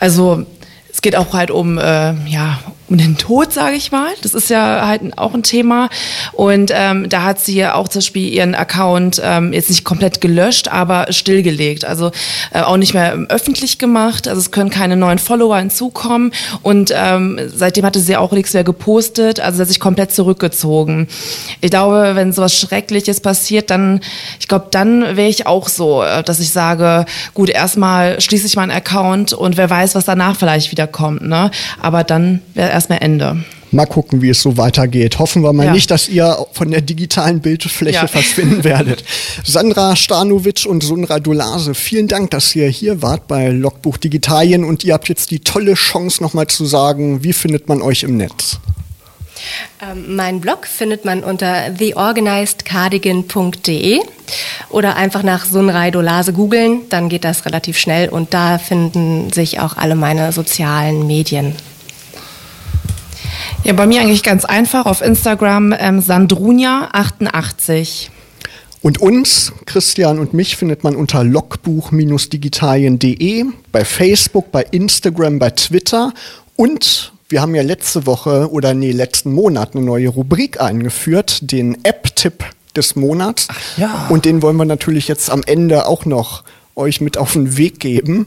also 0.00 0.44
es 0.92 1.00
geht 1.00 1.14
auch 1.14 1.32
halt 1.32 1.52
um, 1.52 1.78
äh, 1.78 2.14
ja, 2.26 2.58
um 2.92 2.98
den 2.98 3.16
Tod, 3.16 3.54
sage 3.54 3.74
ich 3.74 3.90
mal. 3.90 4.10
Das 4.20 4.34
ist 4.34 4.50
ja 4.50 4.86
halt 4.86 5.16
auch 5.16 5.32
ein 5.32 5.42
Thema. 5.42 5.88
Und 6.32 6.70
ähm, 6.74 7.08
da 7.08 7.22
hat 7.22 7.40
sie 7.40 7.56
ja 7.56 7.74
auch 7.74 7.88
zum 7.88 8.00
Beispiel 8.00 8.28
ihren 8.28 8.54
Account 8.54 9.20
ähm, 9.24 9.54
jetzt 9.54 9.70
nicht 9.70 9.82
komplett 9.82 10.20
gelöscht, 10.20 10.68
aber 10.68 11.06
stillgelegt. 11.10 11.86
Also 11.86 12.10
äh, 12.52 12.60
auch 12.60 12.76
nicht 12.76 12.92
mehr 12.92 13.14
öffentlich 13.30 13.78
gemacht. 13.78 14.28
Also 14.28 14.40
es 14.40 14.50
können 14.50 14.68
keine 14.68 14.96
neuen 14.96 15.18
Follower 15.18 15.56
hinzukommen. 15.56 16.34
Und 16.60 16.92
ähm, 16.94 17.40
seitdem 17.54 17.86
hatte 17.86 17.98
sie 17.98 18.14
auch 18.14 18.32
nichts 18.32 18.52
mehr 18.52 18.62
gepostet. 18.62 19.40
Also 19.40 19.56
sie 19.56 19.62
hat 19.62 19.68
sich 19.68 19.80
komplett 19.80 20.12
zurückgezogen. 20.12 21.08
Ich 21.62 21.70
glaube, 21.70 22.12
wenn 22.14 22.34
sowas 22.34 22.54
Schreckliches 22.54 23.20
passiert, 23.20 23.70
dann, 23.70 24.00
ich 24.38 24.48
glaube, 24.48 24.66
dann 24.70 25.16
wäre 25.16 25.30
ich 25.30 25.46
auch 25.46 25.68
so, 25.68 26.02
äh, 26.02 26.22
dass 26.22 26.40
ich 26.40 26.50
sage, 26.50 27.06
gut, 27.32 27.48
erstmal 27.48 28.20
schließe 28.20 28.46
ich 28.46 28.56
meinen 28.56 28.70
Account 28.70 29.32
und 29.32 29.56
wer 29.56 29.70
weiß, 29.70 29.94
was 29.94 30.04
danach 30.04 30.36
vielleicht 30.36 30.70
wieder 30.70 30.86
kommt. 30.86 31.22
Ne? 31.22 31.50
Aber 31.80 32.04
dann 32.04 32.42
wäre 32.52 32.81
erstmal 32.82 33.02
Ende. 33.02 33.44
Mal 33.70 33.86
gucken, 33.86 34.20
wie 34.20 34.28
es 34.28 34.42
so 34.42 34.58
weitergeht. 34.58 35.18
Hoffen 35.18 35.42
wir 35.42 35.52
mal 35.52 35.66
ja. 35.66 35.72
nicht, 35.72 35.90
dass 35.90 36.08
ihr 36.08 36.36
von 36.52 36.70
der 36.70 36.82
digitalen 36.82 37.40
Bildfläche 37.40 37.94
ja. 37.94 38.06
verschwinden 38.08 38.64
werdet. 38.64 39.04
Sandra 39.44 39.96
Stanovic 39.96 40.66
und 40.66 40.82
Sunra 40.82 41.20
Dolase, 41.20 41.74
vielen 41.74 42.08
Dank, 42.08 42.30
dass 42.32 42.54
ihr 42.54 42.68
hier 42.68 43.00
wart 43.00 43.28
bei 43.28 43.48
Logbuch 43.48 43.96
Digitalien 43.96 44.64
und 44.64 44.84
ihr 44.84 44.92
habt 44.94 45.08
jetzt 45.08 45.30
die 45.30 45.38
tolle 45.38 45.74
Chance, 45.74 46.22
nochmal 46.22 46.48
zu 46.48 46.66
sagen, 46.66 47.24
wie 47.24 47.32
findet 47.32 47.68
man 47.68 47.80
euch 47.80 48.02
im 48.02 48.18
Netz? 48.18 48.58
Ähm, 49.80 50.16
mein 50.16 50.40
Blog 50.40 50.66
findet 50.66 51.04
man 51.04 51.22
unter 51.24 51.74
theorganizedcardigan.de 51.76 54.00
oder 54.70 54.96
einfach 54.96 55.22
nach 55.22 55.44
Sunray 55.46 55.90
Dolase 55.90 56.32
googeln, 56.32 56.80
dann 56.90 57.08
geht 57.08 57.24
das 57.24 57.46
relativ 57.46 57.78
schnell 57.78 58.08
und 58.08 58.34
da 58.34 58.58
finden 58.58 59.32
sich 59.32 59.60
auch 59.60 59.76
alle 59.76 59.94
meine 59.94 60.32
sozialen 60.32 61.06
Medien. 61.06 61.54
Ja, 63.64 63.72
bei 63.72 63.86
mir 63.86 64.00
eigentlich 64.00 64.22
ganz 64.22 64.44
einfach 64.44 64.86
auf 64.86 65.02
Instagram 65.02 65.74
ähm, 65.78 65.98
Sandrunia88. 66.00 68.10
Und 68.82 69.00
uns, 69.00 69.52
Christian 69.66 70.18
und 70.18 70.34
mich, 70.34 70.56
findet 70.56 70.82
man 70.82 70.96
unter 70.96 71.22
logbuch-digitalien.de, 71.22 73.44
bei 73.70 73.84
Facebook, 73.84 74.50
bei 74.50 74.66
Instagram, 74.70 75.38
bei 75.38 75.50
Twitter 75.50 76.12
und 76.56 77.12
wir 77.28 77.40
haben 77.40 77.54
ja 77.54 77.62
letzte 77.62 78.06
Woche 78.06 78.50
oder 78.50 78.74
nee, 78.74 78.90
letzten 78.92 79.32
Monat 79.32 79.74
eine 79.74 79.84
neue 79.84 80.08
Rubrik 80.08 80.60
eingeführt, 80.60 81.50
den 81.50 81.82
App-Tipp 81.82 82.44
des 82.76 82.94
Monats. 82.94 83.48
Ach, 83.50 83.78
ja. 83.78 84.06
Und 84.10 84.26
den 84.26 84.42
wollen 84.42 84.56
wir 84.56 84.66
natürlich 84.66 85.08
jetzt 85.08 85.30
am 85.30 85.42
Ende 85.46 85.86
auch 85.86 86.04
noch 86.04 86.44
euch 86.74 87.00
mit 87.00 87.16
auf 87.16 87.32
den 87.32 87.56
Weg 87.56 87.80
geben. 87.80 88.26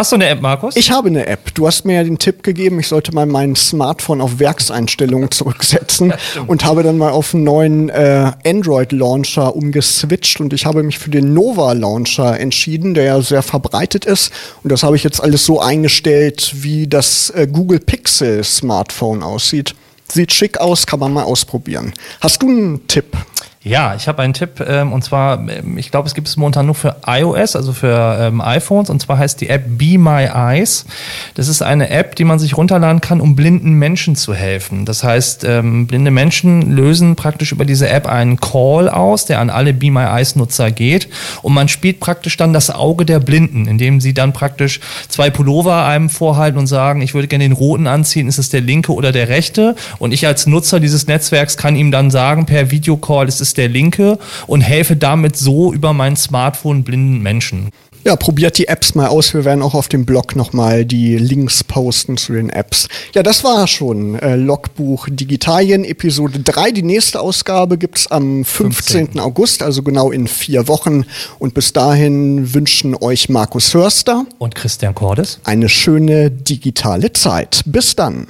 Hast 0.00 0.12
du 0.12 0.16
eine 0.16 0.28
App, 0.28 0.40
Markus? 0.40 0.76
Ich 0.76 0.90
habe 0.90 1.08
eine 1.08 1.26
App. 1.26 1.52
Du 1.52 1.66
hast 1.66 1.84
mir 1.84 1.96
ja 1.96 2.04
den 2.04 2.18
Tipp 2.18 2.42
gegeben, 2.42 2.80
ich 2.80 2.88
sollte 2.88 3.12
mal 3.12 3.26
mein 3.26 3.54
Smartphone 3.54 4.22
auf 4.22 4.38
Werkseinstellungen 4.38 5.30
zurücksetzen 5.30 6.14
und 6.46 6.64
habe 6.64 6.82
dann 6.82 6.96
mal 6.96 7.10
auf 7.10 7.34
einen 7.34 7.44
neuen 7.44 7.90
äh, 7.90 8.32
Android-Launcher 8.46 9.54
umgeswitcht 9.54 10.40
und 10.40 10.54
ich 10.54 10.64
habe 10.64 10.82
mich 10.84 10.98
für 10.98 11.10
den 11.10 11.34
Nova-Launcher 11.34 12.40
entschieden, 12.40 12.94
der 12.94 13.04
ja 13.04 13.20
sehr 13.20 13.42
verbreitet 13.42 14.06
ist. 14.06 14.32
Und 14.62 14.72
das 14.72 14.84
habe 14.84 14.96
ich 14.96 15.04
jetzt 15.04 15.22
alles 15.22 15.44
so 15.44 15.60
eingestellt, 15.60 16.50
wie 16.54 16.86
das 16.86 17.28
äh, 17.36 17.46
Google 17.46 17.80
Pixel 17.80 18.42
Smartphone 18.42 19.22
aussieht. 19.22 19.74
Sieht 20.10 20.32
schick 20.32 20.56
aus, 20.60 20.86
kann 20.86 21.00
man 21.00 21.12
mal 21.12 21.24
ausprobieren. 21.24 21.92
Hast 22.22 22.40
du 22.40 22.48
einen 22.48 22.86
Tipp? 22.88 23.18
Ja, 23.62 23.94
ich 23.94 24.08
habe 24.08 24.22
einen 24.22 24.32
Tipp 24.32 24.64
ähm, 24.66 24.90
und 24.90 25.04
zwar, 25.04 25.38
ähm, 25.50 25.76
ich 25.76 25.90
glaube, 25.90 26.08
es 26.08 26.14
gibt 26.14 26.28
es 26.28 26.38
momentan 26.38 26.64
nur 26.64 26.74
für 26.74 26.96
iOS, 27.06 27.56
also 27.56 27.74
für 27.74 28.16
ähm, 28.18 28.40
iPhones 28.40 28.88
und 28.88 29.02
zwar 29.02 29.18
heißt 29.18 29.38
die 29.38 29.50
App 29.50 29.64
Be 29.76 29.98
My 29.98 30.30
Eyes. 30.32 30.86
Das 31.34 31.46
ist 31.46 31.60
eine 31.60 31.90
App, 31.90 32.16
die 32.16 32.24
man 32.24 32.38
sich 32.38 32.56
runterladen 32.56 33.02
kann, 33.02 33.20
um 33.20 33.36
blinden 33.36 33.74
Menschen 33.74 34.16
zu 34.16 34.32
helfen. 34.32 34.86
Das 34.86 35.04
heißt, 35.04 35.44
ähm, 35.44 35.86
blinde 35.86 36.10
Menschen 36.10 36.74
lösen 36.74 37.16
praktisch 37.16 37.52
über 37.52 37.66
diese 37.66 37.90
App 37.90 38.06
einen 38.06 38.40
Call 38.40 38.88
aus, 38.88 39.26
der 39.26 39.40
an 39.40 39.50
alle 39.50 39.74
Be 39.74 39.90
My 39.90 40.04
Eyes 40.04 40.36
Nutzer 40.36 40.70
geht 40.70 41.10
und 41.42 41.52
man 41.52 41.68
spielt 41.68 42.00
praktisch 42.00 42.38
dann 42.38 42.54
das 42.54 42.70
Auge 42.70 43.04
der 43.04 43.20
Blinden, 43.20 43.66
indem 43.66 44.00
sie 44.00 44.14
dann 44.14 44.32
praktisch 44.32 44.80
zwei 45.10 45.28
Pullover 45.28 45.84
einem 45.84 46.08
vorhalten 46.08 46.58
und 46.58 46.66
sagen, 46.66 47.02
ich 47.02 47.12
würde 47.12 47.28
gerne 47.28 47.44
den 47.44 47.52
roten 47.52 47.86
anziehen, 47.86 48.26
ist 48.26 48.38
es 48.38 48.48
der 48.48 48.62
linke 48.62 48.94
oder 48.94 49.12
der 49.12 49.28
rechte? 49.28 49.76
Und 49.98 50.12
ich 50.12 50.26
als 50.26 50.46
Nutzer 50.46 50.80
dieses 50.80 51.08
Netzwerks 51.08 51.58
kann 51.58 51.76
ihm 51.76 51.90
dann 51.90 52.10
sagen 52.10 52.46
per 52.46 52.70
Videocall, 52.70 53.28
ist 53.28 53.49
ist 53.50 53.58
der 53.58 53.68
linke 53.68 54.16
und 54.46 54.60
helfe 54.60 54.94
damit 54.94 55.36
so 55.36 55.72
über 55.72 55.92
mein 55.92 56.14
Smartphone 56.16 56.84
blinden 56.84 57.20
Menschen. 57.20 57.70
Ja, 58.04 58.16
probiert 58.16 58.56
die 58.56 58.68
Apps 58.68 58.94
mal 58.94 59.08
aus. 59.08 59.34
Wir 59.34 59.44
werden 59.44 59.60
auch 59.60 59.74
auf 59.74 59.88
dem 59.88 60.06
Blog 60.06 60.34
nochmal 60.34 60.86
die 60.86 61.18
Links 61.18 61.62
posten 61.64 62.16
zu 62.16 62.32
den 62.32 62.48
Apps. 62.48 62.88
Ja, 63.12 63.22
das 63.22 63.44
war 63.44 63.66
schon 63.66 64.18
äh, 64.20 64.36
Logbuch 64.36 65.08
Digitalien, 65.10 65.84
Episode 65.84 66.38
3. 66.38 66.70
Die 66.70 66.82
nächste 66.82 67.20
Ausgabe 67.20 67.76
gibt's 67.76 68.06
am 68.06 68.44
15. 68.44 69.06
15. 69.08 69.20
August, 69.20 69.62
also 69.62 69.82
genau 69.82 70.12
in 70.12 70.28
vier 70.28 70.66
Wochen. 70.66 71.04
Und 71.38 71.52
bis 71.52 71.74
dahin 71.74 72.54
wünschen 72.54 72.94
euch 72.94 73.28
Markus 73.28 73.70
Förster 73.70 74.24
und 74.38 74.54
Christian 74.54 74.94
Cordes 74.94 75.40
eine 75.44 75.68
schöne 75.68 76.30
digitale 76.30 77.12
Zeit. 77.12 77.62
Bis 77.66 77.96
dann. 77.96 78.28